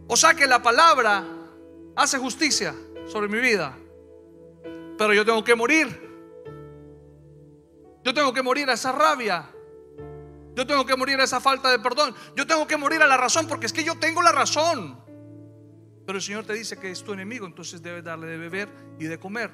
O 0.07 0.17
sea 0.17 0.33
que 0.33 0.47
la 0.47 0.63
palabra 0.63 1.25
hace 1.97 2.17
justicia 2.17 2.73
sobre 3.09 3.27
mi 3.27 3.41
vida. 3.41 3.77
Pero 4.97 5.13
yo 5.13 5.25
tengo 5.25 5.43
que 5.43 5.57
morir. 5.57 5.89
Yo 8.05 8.15
tengo 8.15 8.33
que 8.33 8.45
morir 8.45 8.71
a 8.71 8.75
esa 8.75 8.93
rabia. 8.93 9.51
Yo 10.55 10.65
tengo 10.65 10.87
que 10.87 10.95
morir 10.95 11.19
a 11.19 11.25
esa 11.25 11.41
falta 11.41 11.69
de 11.69 11.81
perdón. 11.81 12.15
Yo 12.37 12.47
tengo 12.47 12.69
que 12.69 12.77
morir 12.77 13.03
a 13.03 13.09
la 13.09 13.17
razón 13.17 13.49
porque 13.49 13.67
es 13.67 13.73
que 13.73 13.83
yo 13.83 13.99
tengo 13.99 14.23
la 14.23 14.31
razón. 14.31 15.03
Pero 16.07 16.17
el 16.17 16.23
Señor 16.23 16.45
te 16.45 16.53
dice 16.53 16.77
que 16.77 16.93
es 16.93 17.03
tu 17.03 17.13
enemigo, 17.13 17.45
entonces 17.45 17.83
debes 17.83 18.05
darle 18.05 18.29
de 18.29 18.39
beber 18.39 18.69
y 19.01 19.07
de 19.07 19.19
comer. 19.19 19.51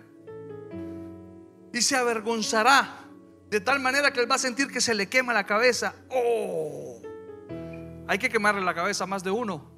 Y 1.73 1.81
se 1.81 1.97
avergonzará 1.97 3.06
de 3.57 3.63
tal 3.63 3.81
manera 3.81 4.13
que 4.13 4.21
él 4.21 4.31
va 4.31 4.35
a 4.35 4.39
sentir 4.39 4.71
que 4.71 4.83
se 4.83 4.95
le 4.95 5.09
quema 5.09 5.33
la 5.33 5.47
cabeza. 5.47 5.95
Oh, 6.11 7.01
hay 8.07 8.19
que 8.19 8.29
quemarle 8.29 8.61
la 8.61 8.75
cabeza 8.75 9.05
a 9.05 9.07
más 9.07 9.25
de 9.25 9.31
uno. 9.31 9.73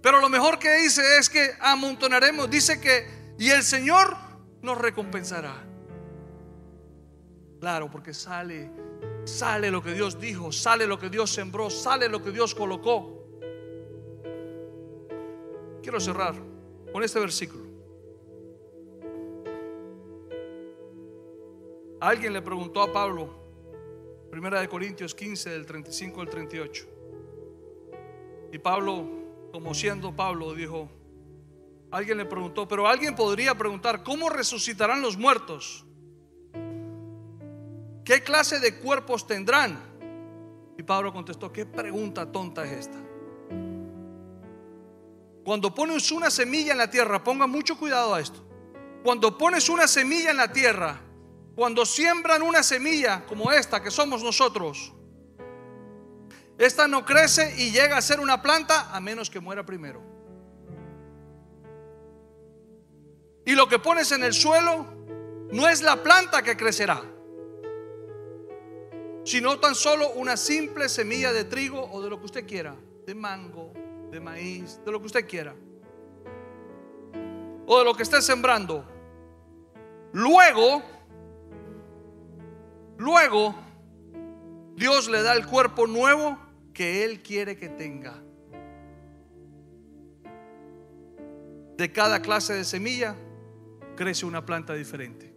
Pero 0.00 0.22
lo 0.22 0.30
mejor 0.30 0.58
que 0.58 0.72
dice 0.76 1.02
es 1.18 1.28
que 1.28 1.50
amontonaremos, 1.60 2.48
dice 2.48 2.80
que, 2.80 3.34
y 3.38 3.50
el 3.50 3.62
Señor 3.64 4.16
nos 4.62 4.78
recompensará. 4.78 5.62
Claro, 7.60 7.90
porque 7.90 8.14
sale, 8.14 8.70
sale 9.26 9.70
lo 9.70 9.82
que 9.82 9.92
Dios 9.92 10.18
dijo, 10.18 10.52
sale 10.52 10.86
lo 10.86 10.98
que 10.98 11.10
Dios 11.10 11.30
sembró, 11.30 11.68
sale 11.68 12.08
lo 12.08 12.22
que 12.22 12.30
Dios 12.30 12.54
colocó. 12.54 13.28
Quiero 15.82 16.00
cerrar 16.00 16.34
con 16.94 17.04
este 17.04 17.20
versículo. 17.20 17.65
Alguien 22.00 22.32
le 22.32 22.42
preguntó 22.42 22.82
a 22.82 22.92
Pablo, 22.92 23.46
Primera 24.30 24.60
de 24.60 24.68
Corintios 24.68 25.14
15, 25.14 25.50
del 25.50 25.64
35 25.64 26.20
al 26.20 26.28
38. 26.28 26.86
Y 28.52 28.58
Pablo, 28.58 29.08
como 29.50 29.72
siendo 29.72 30.14
Pablo, 30.14 30.52
dijo, 30.52 30.90
alguien 31.90 32.18
le 32.18 32.26
preguntó, 32.26 32.68
pero 32.68 32.86
alguien 32.86 33.14
podría 33.14 33.54
preguntar, 33.54 34.02
¿cómo 34.02 34.28
resucitarán 34.28 35.00
los 35.00 35.16
muertos? 35.16 35.86
¿Qué 38.04 38.22
clase 38.22 38.60
de 38.60 38.78
cuerpos 38.78 39.26
tendrán? 39.26 39.80
Y 40.78 40.82
Pablo 40.82 41.12
contestó, 41.12 41.50
¿qué 41.50 41.64
pregunta 41.64 42.30
tonta 42.30 42.64
es 42.64 42.72
esta? 42.72 42.98
Cuando 45.44 45.74
pones 45.74 46.10
una 46.10 46.30
semilla 46.30 46.72
en 46.72 46.78
la 46.78 46.90
tierra, 46.90 47.24
ponga 47.24 47.46
mucho 47.46 47.78
cuidado 47.78 48.14
a 48.14 48.20
esto. 48.20 48.44
Cuando 49.02 49.38
pones 49.38 49.68
una 49.68 49.86
semilla 49.86 50.30
en 50.30 50.36
la 50.36 50.52
tierra, 50.52 51.00
cuando 51.56 51.86
siembran 51.86 52.42
una 52.42 52.62
semilla 52.62 53.24
como 53.24 53.50
esta 53.50 53.82
que 53.82 53.90
somos 53.90 54.22
nosotros, 54.22 54.92
esta 56.58 56.86
no 56.86 57.04
crece 57.04 57.54
y 57.56 57.70
llega 57.70 57.96
a 57.96 58.02
ser 58.02 58.20
una 58.20 58.42
planta 58.42 58.94
a 58.94 59.00
menos 59.00 59.30
que 59.30 59.40
muera 59.40 59.64
primero. 59.64 60.02
Y 63.46 63.54
lo 63.54 63.66
que 63.68 63.78
pones 63.78 64.12
en 64.12 64.22
el 64.22 64.34
suelo 64.34 64.86
no 65.50 65.66
es 65.66 65.80
la 65.80 66.02
planta 66.02 66.42
que 66.42 66.58
crecerá, 66.58 67.02
sino 69.24 69.58
tan 69.58 69.74
solo 69.74 70.10
una 70.10 70.36
simple 70.36 70.90
semilla 70.90 71.32
de 71.32 71.44
trigo 71.44 71.90
o 71.90 72.02
de 72.02 72.10
lo 72.10 72.18
que 72.18 72.26
usted 72.26 72.46
quiera, 72.46 72.76
de 73.06 73.14
mango, 73.14 73.72
de 74.10 74.20
maíz, 74.20 74.78
de 74.84 74.92
lo 74.92 75.00
que 75.00 75.06
usted 75.06 75.26
quiera. 75.26 75.54
O 77.66 77.78
de 77.78 77.84
lo 77.84 77.94
que 77.94 78.02
esté 78.02 78.20
sembrando. 78.20 78.84
Luego, 80.12 80.95
luego, 82.98 83.54
Dios 84.74 85.08
le 85.08 85.22
da 85.22 85.34
el 85.34 85.46
cuerpo 85.46 85.86
nuevo 85.86 86.38
que 86.72 87.04
Él 87.04 87.22
quiere 87.22 87.56
que 87.56 87.68
tenga. 87.68 88.22
De 91.76 91.92
cada 91.92 92.20
clase 92.22 92.54
de 92.54 92.64
semilla 92.64 93.16
crece 93.96 94.24
una 94.26 94.44
planta 94.44 94.74
diferente. 94.74 95.34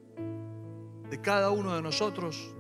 De 1.10 1.22
cada 1.22 1.50
uno 1.50 1.76
de 1.76 1.82
nosotros 1.82 2.54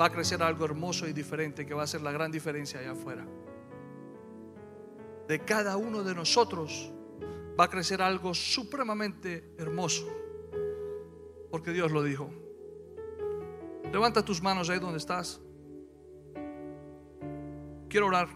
va 0.00 0.06
a 0.06 0.10
crecer 0.10 0.42
algo 0.42 0.64
hermoso 0.64 1.08
y 1.08 1.12
diferente 1.12 1.66
que 1.66 1.74
va 1.74 1.82
a 1.82 1.84
hacer 1.84 2.02
la 2.02 2.12
gran 2.12 2.30
diferencia 2.30 2.80
allá 2.80 2.92
afuera 2.92 3.26
de 5.28 5.40
cada 5.40 5.76
uno 5.76 6.02
de 6.02 6.14
nosotros 6.14 6.92
va 7.58 7.64
a 7.64 7.70
crecer 7.70 8.02
algo 8.02 8.34
supremamente 8.34 9.54
hermoso. 9.58 10.06
Porque 11.50 11.72
Dios 11.72 11.92
lo 11.92 12.02
dijo. 12.02 12.30
Levanta 13.94 14.24
tus 14.24 14.42
manos 14.42 14.68
ahí 14.68 14.80
donde 14.80 14.98
estás. 14.98 15.40
Quiero 17.88 18.08
orar 18.08 18.26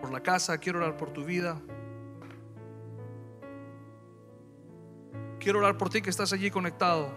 por 0.00 0.10
la 0.10 0.22
casa, 0.22 0.56
quiero 0.56 0.78
orar 0.78 0.96
por 0.96 1.10
tu 1.10 1.26
vida. 1.26 1.60
Quiero 5.38 5.58
orar 5.58 5.76
por 5.76 5.90
ti 5.90 6.00
que 6.00 6.08
estás 6.08 6.32
allí 6.32 6.50
conectado. 6.50 7.12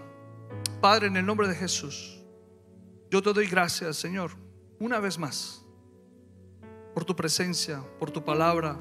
Padre, 0.81 1.07
en 1.07 1.15
el 1.15 1.25
nombre 1.25 1.47
de 1.47 1.55
Jesús, 1.55 2.21
yo 3.09 3.21
te 3.21 3.31
doy 3.31 3.47
gracias, 3.47 3.95
Señor, 3.95 4.31
una 4.77 4.99
vez 4.99 5.17
más, 5.17 5.65
por 6.93 7.05
tu 7.05 7.15
presencia, 7.15 7.81
por 7.97 8.11
tu 8.11 8.21
palabra, 8.21 8.77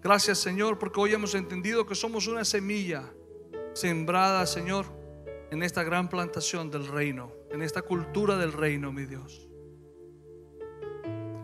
Gracias 0.00 0.38
Señor 0.38 0.78
porque 0.78 1.00
hoy 1.00 1.14
hemos 1.14 1.34
entendido 1.34 1.84
que 1.84 1.96
somos 1.96 2.28
una 2.28 2.44
semilla 2.44 3.12
sembrada, 3.74 4.46
Señor, 4.46 4.86
en 5.50 5.62
esta 5.62 5.82
gran 5.84 6.08
plantación 6.08 6.70
del 6.70 6.86
reino, 6.86 7.32
en 7.50 7.62
esta 7.62 7.82
cultura 7.82 8.36
del 8.36 8.52
reino, 8.52 8.92
mi 8.92 9.06
Dios. 9.06 9.48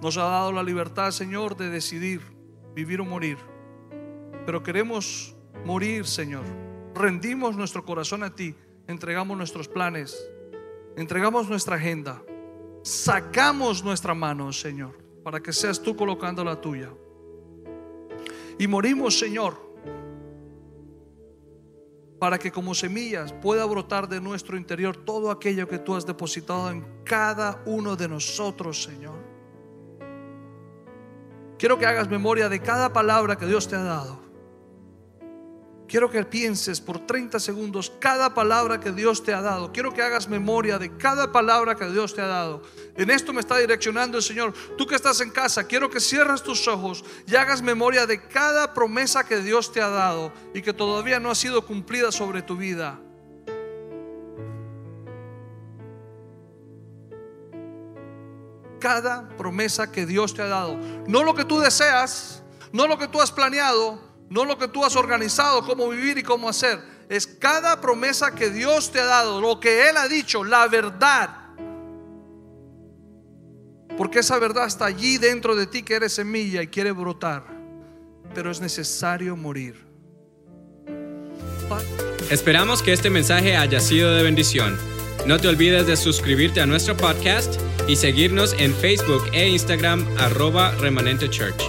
Nos 0.00 0.16
ha 0.16 0.24
dado 0.24 0.53
la 0.53 0.62
libertad, 0.62 1.11
Señor, 1.12 1.57
de 1.57 1.70
decidir 1.70 2.20
vivir 2.74 3.00
o 3.00 3.05
morir. 3.05 3.38
Pero 4.44 4.62
queremos 4.62 5.36
morir, 5.64 6.07
Señor. 6.07 6.44
Rendimos 6.94 7.57
nuestro 7.57 7.84
corazón 7.84 8.22
a 8.22 8.34
ti, 8.34 8.55
entregamos 8.86 9.36
nuestros 9.36 9.68
planes, 9.68 10.28
entregamos 10.96 11.48
nuestra 11.48 11.76
agenda, 11.76 12.22
sacamos 12.82 13.84
nuestra 13.84 14.14
mano, 14.14 14.53
Señor, 14.53 14.98
para 15.22 15.40
que 15.40 15.53
seas 15.53 15.80
tú 15.80 15.96
colocando 15.96 16.44
la 16.44 16.61
tuya. 16.61 16.90
Y 18.59 18.66
morimos, 18.66 19.18
Señor, 19.18 19.72
para 22.23 22.39
que 22.39 22.53
como 22.53 22.73
semillas 22.73 23.33
pueda 23.33 23.64
brotar 23.64 24.09
de 24.09 24.20
nuestro 24.20 24.57
interior 24.57 24.97
todo 24.97 25.29
aquello 25.29 25.66
que 25.66 25.81
tú 25.81 25.97
has 25.97 26.07
depositado 26.07 26.70
en 26.70 26.87
cada 27.03 27.61
uno 27.66 27.97
de 27.97 28.07
nosotros, 28.07 28.81
Señor. 28.81 29.18
Quiero 31.59 31.77
que 31.81 31.85
hagas 31.85 32.09
memoria 32.09 32.49
de 32.49 32.61
cada 32.61 32.93
palabra 32.93 33.35
que 33.35 33.45
Dios 33.47 33.66
te 33.66 33.75
ha 33.75 33.83
dado. 33.83 34.22
Quiero 35.93 36.11
que 36.11 36.24
pienses 36.24 36.80
por 36.80 37.01
30 37.01 37.38
segundos 37.38 37.93
cada 37.99 38.32
palabra 38.32 38.80
que 38.80 38.93
Dios 38.93 39.22
te 39.22 39.34
ha 39.34 39.43
dado. 39.43 39.72
Quiero 39.72 39.93
que 39.93 40.01
hagas 40.01 40.26
memoria 40.26 40.78
de 40.78 40.97
cada 40.97 41.30
palabra 41.32 41.74
que 41.74 41.84
Dios 41.90 42.14
te 42.14 42.22
ha 42.22 42.26
dado. 42.26 42.62
En 42.97 43.11
esto 43.11 43.34
me 43.34 43.40
está 43.40 43.59
direccionando 43.59 44.16
el 44.16 44.22
Señor. 44.22 44.55
Tú 44.78 44.86
que 44.86 44.95
estás 44.95 45.20
en 45.20 45.28
casa, 45.28 45.64
quiero 45.64 45.90
que 45.90 46.01
cierres 46.01 46.43
tus 46.43 46.66
ojos 46.66 47.05
y 47.26 47.36
hagas 47.36 47.61
memoria 47.61 48.07
de 48.07 48.26
cada 48.26 48.72
promesa 48.72 49.24
que 49.26 49.43
Dios 49.43 49.70
te 49.70 49.82
ha 49.82 49.90
dado 49.90 50.32
y 50.55 50.62
que 50.62 50.72
todavía 50.72 51.20
no 51.20 51.30
ha 51.30 51.34
sido 51.34 51.66
cumplida 51.66 52.11
sobre 52.11 52.40
tu 52.40 52.57
vida. 52.57 52.99
Cada 58.80 59.28
promesa 59.36 59.93
que 59.93 60.07
Dios 60.07 60.32
te 60.32 60.40
ha 60.40 60.47
dado. 60.47 60.78
No 61.07 61.22
lo 61.22 61.34
que 61.34 61.45
tú 61.45 61.61
deseas, 61.61 62.43
no 62.72 62.86
lo 62.86 62.97
que 62.97 63.09
tú 63.09 63.20
has 63.20 63.30
planeado 63.30 64.12
no 64.33 64.47
lo 64.47 64.57
que 64.57 64.66
tú 64.66 64.85
has 64.85 64.97
organizado, 64.97 65.64
cómo 65.66 65.89
vivir 65.91 66.16
y 66.18 66.22
cómo 66.22 66.49
hacer. 66.49 66.80
Es 67.09 67.26
cada 67.26 67.80
promesa 67.80 68.35
que 68.35 68.49
Dios 68.49 68.91
te 68.91 69.01
ha 69.01 69.05
dado, 69.05 69.41
lo 69.41 69.61
que 69.61 69.89
Él 69.91 69.97
ha 69.99 70.09
dicho, 70.09 70.43
la 70.43 70.66
verdad. 70.68 71.37
Porque 73.97 74.20
esa 74.20 74.39
verdad 74.39 74.66
está 74.66 74.87
allí 74.87 75.18
dentro 75.18 75.55
de 75.55 75.66
ti 75.66 75.83
que 75.83 75.95
eres 75.95 76.14
semilla 76.14 76.62
y 76.62 76.68
quiere 76.68 76.93
brotar. 76.93 77.45
Pero 78.35 78.51
es 78.51 78.61
necesario 78.61 79.37
morir. 79.37 79.87
Esperamos 82.30 82.83
que 82.83 82.95
este 82.95 83.11
mensaje 83.11 83.57
haya 83.57 83.80
sido 83.80 84.14
de 84.14 84.22
bendición. 84.22 84.78
No 85.26 85.39
te 85.39 85.49
olvides 85.49 85.87
de 85.87 85.97
suscribirte 85.97 86.62
a 86.62 86.66
nuestro 86.66 86.97
podcast 86.97 87.61
y 87.87 87.97
seguirnos 87.97 88.55
en 88.59 88.74
Facebook 88.74 89.24
e 89.33 89.49
Instagram 89.49 90.07
arroba 90.18 90.72
remanente 90.76 91.28
church. 91.28 91.62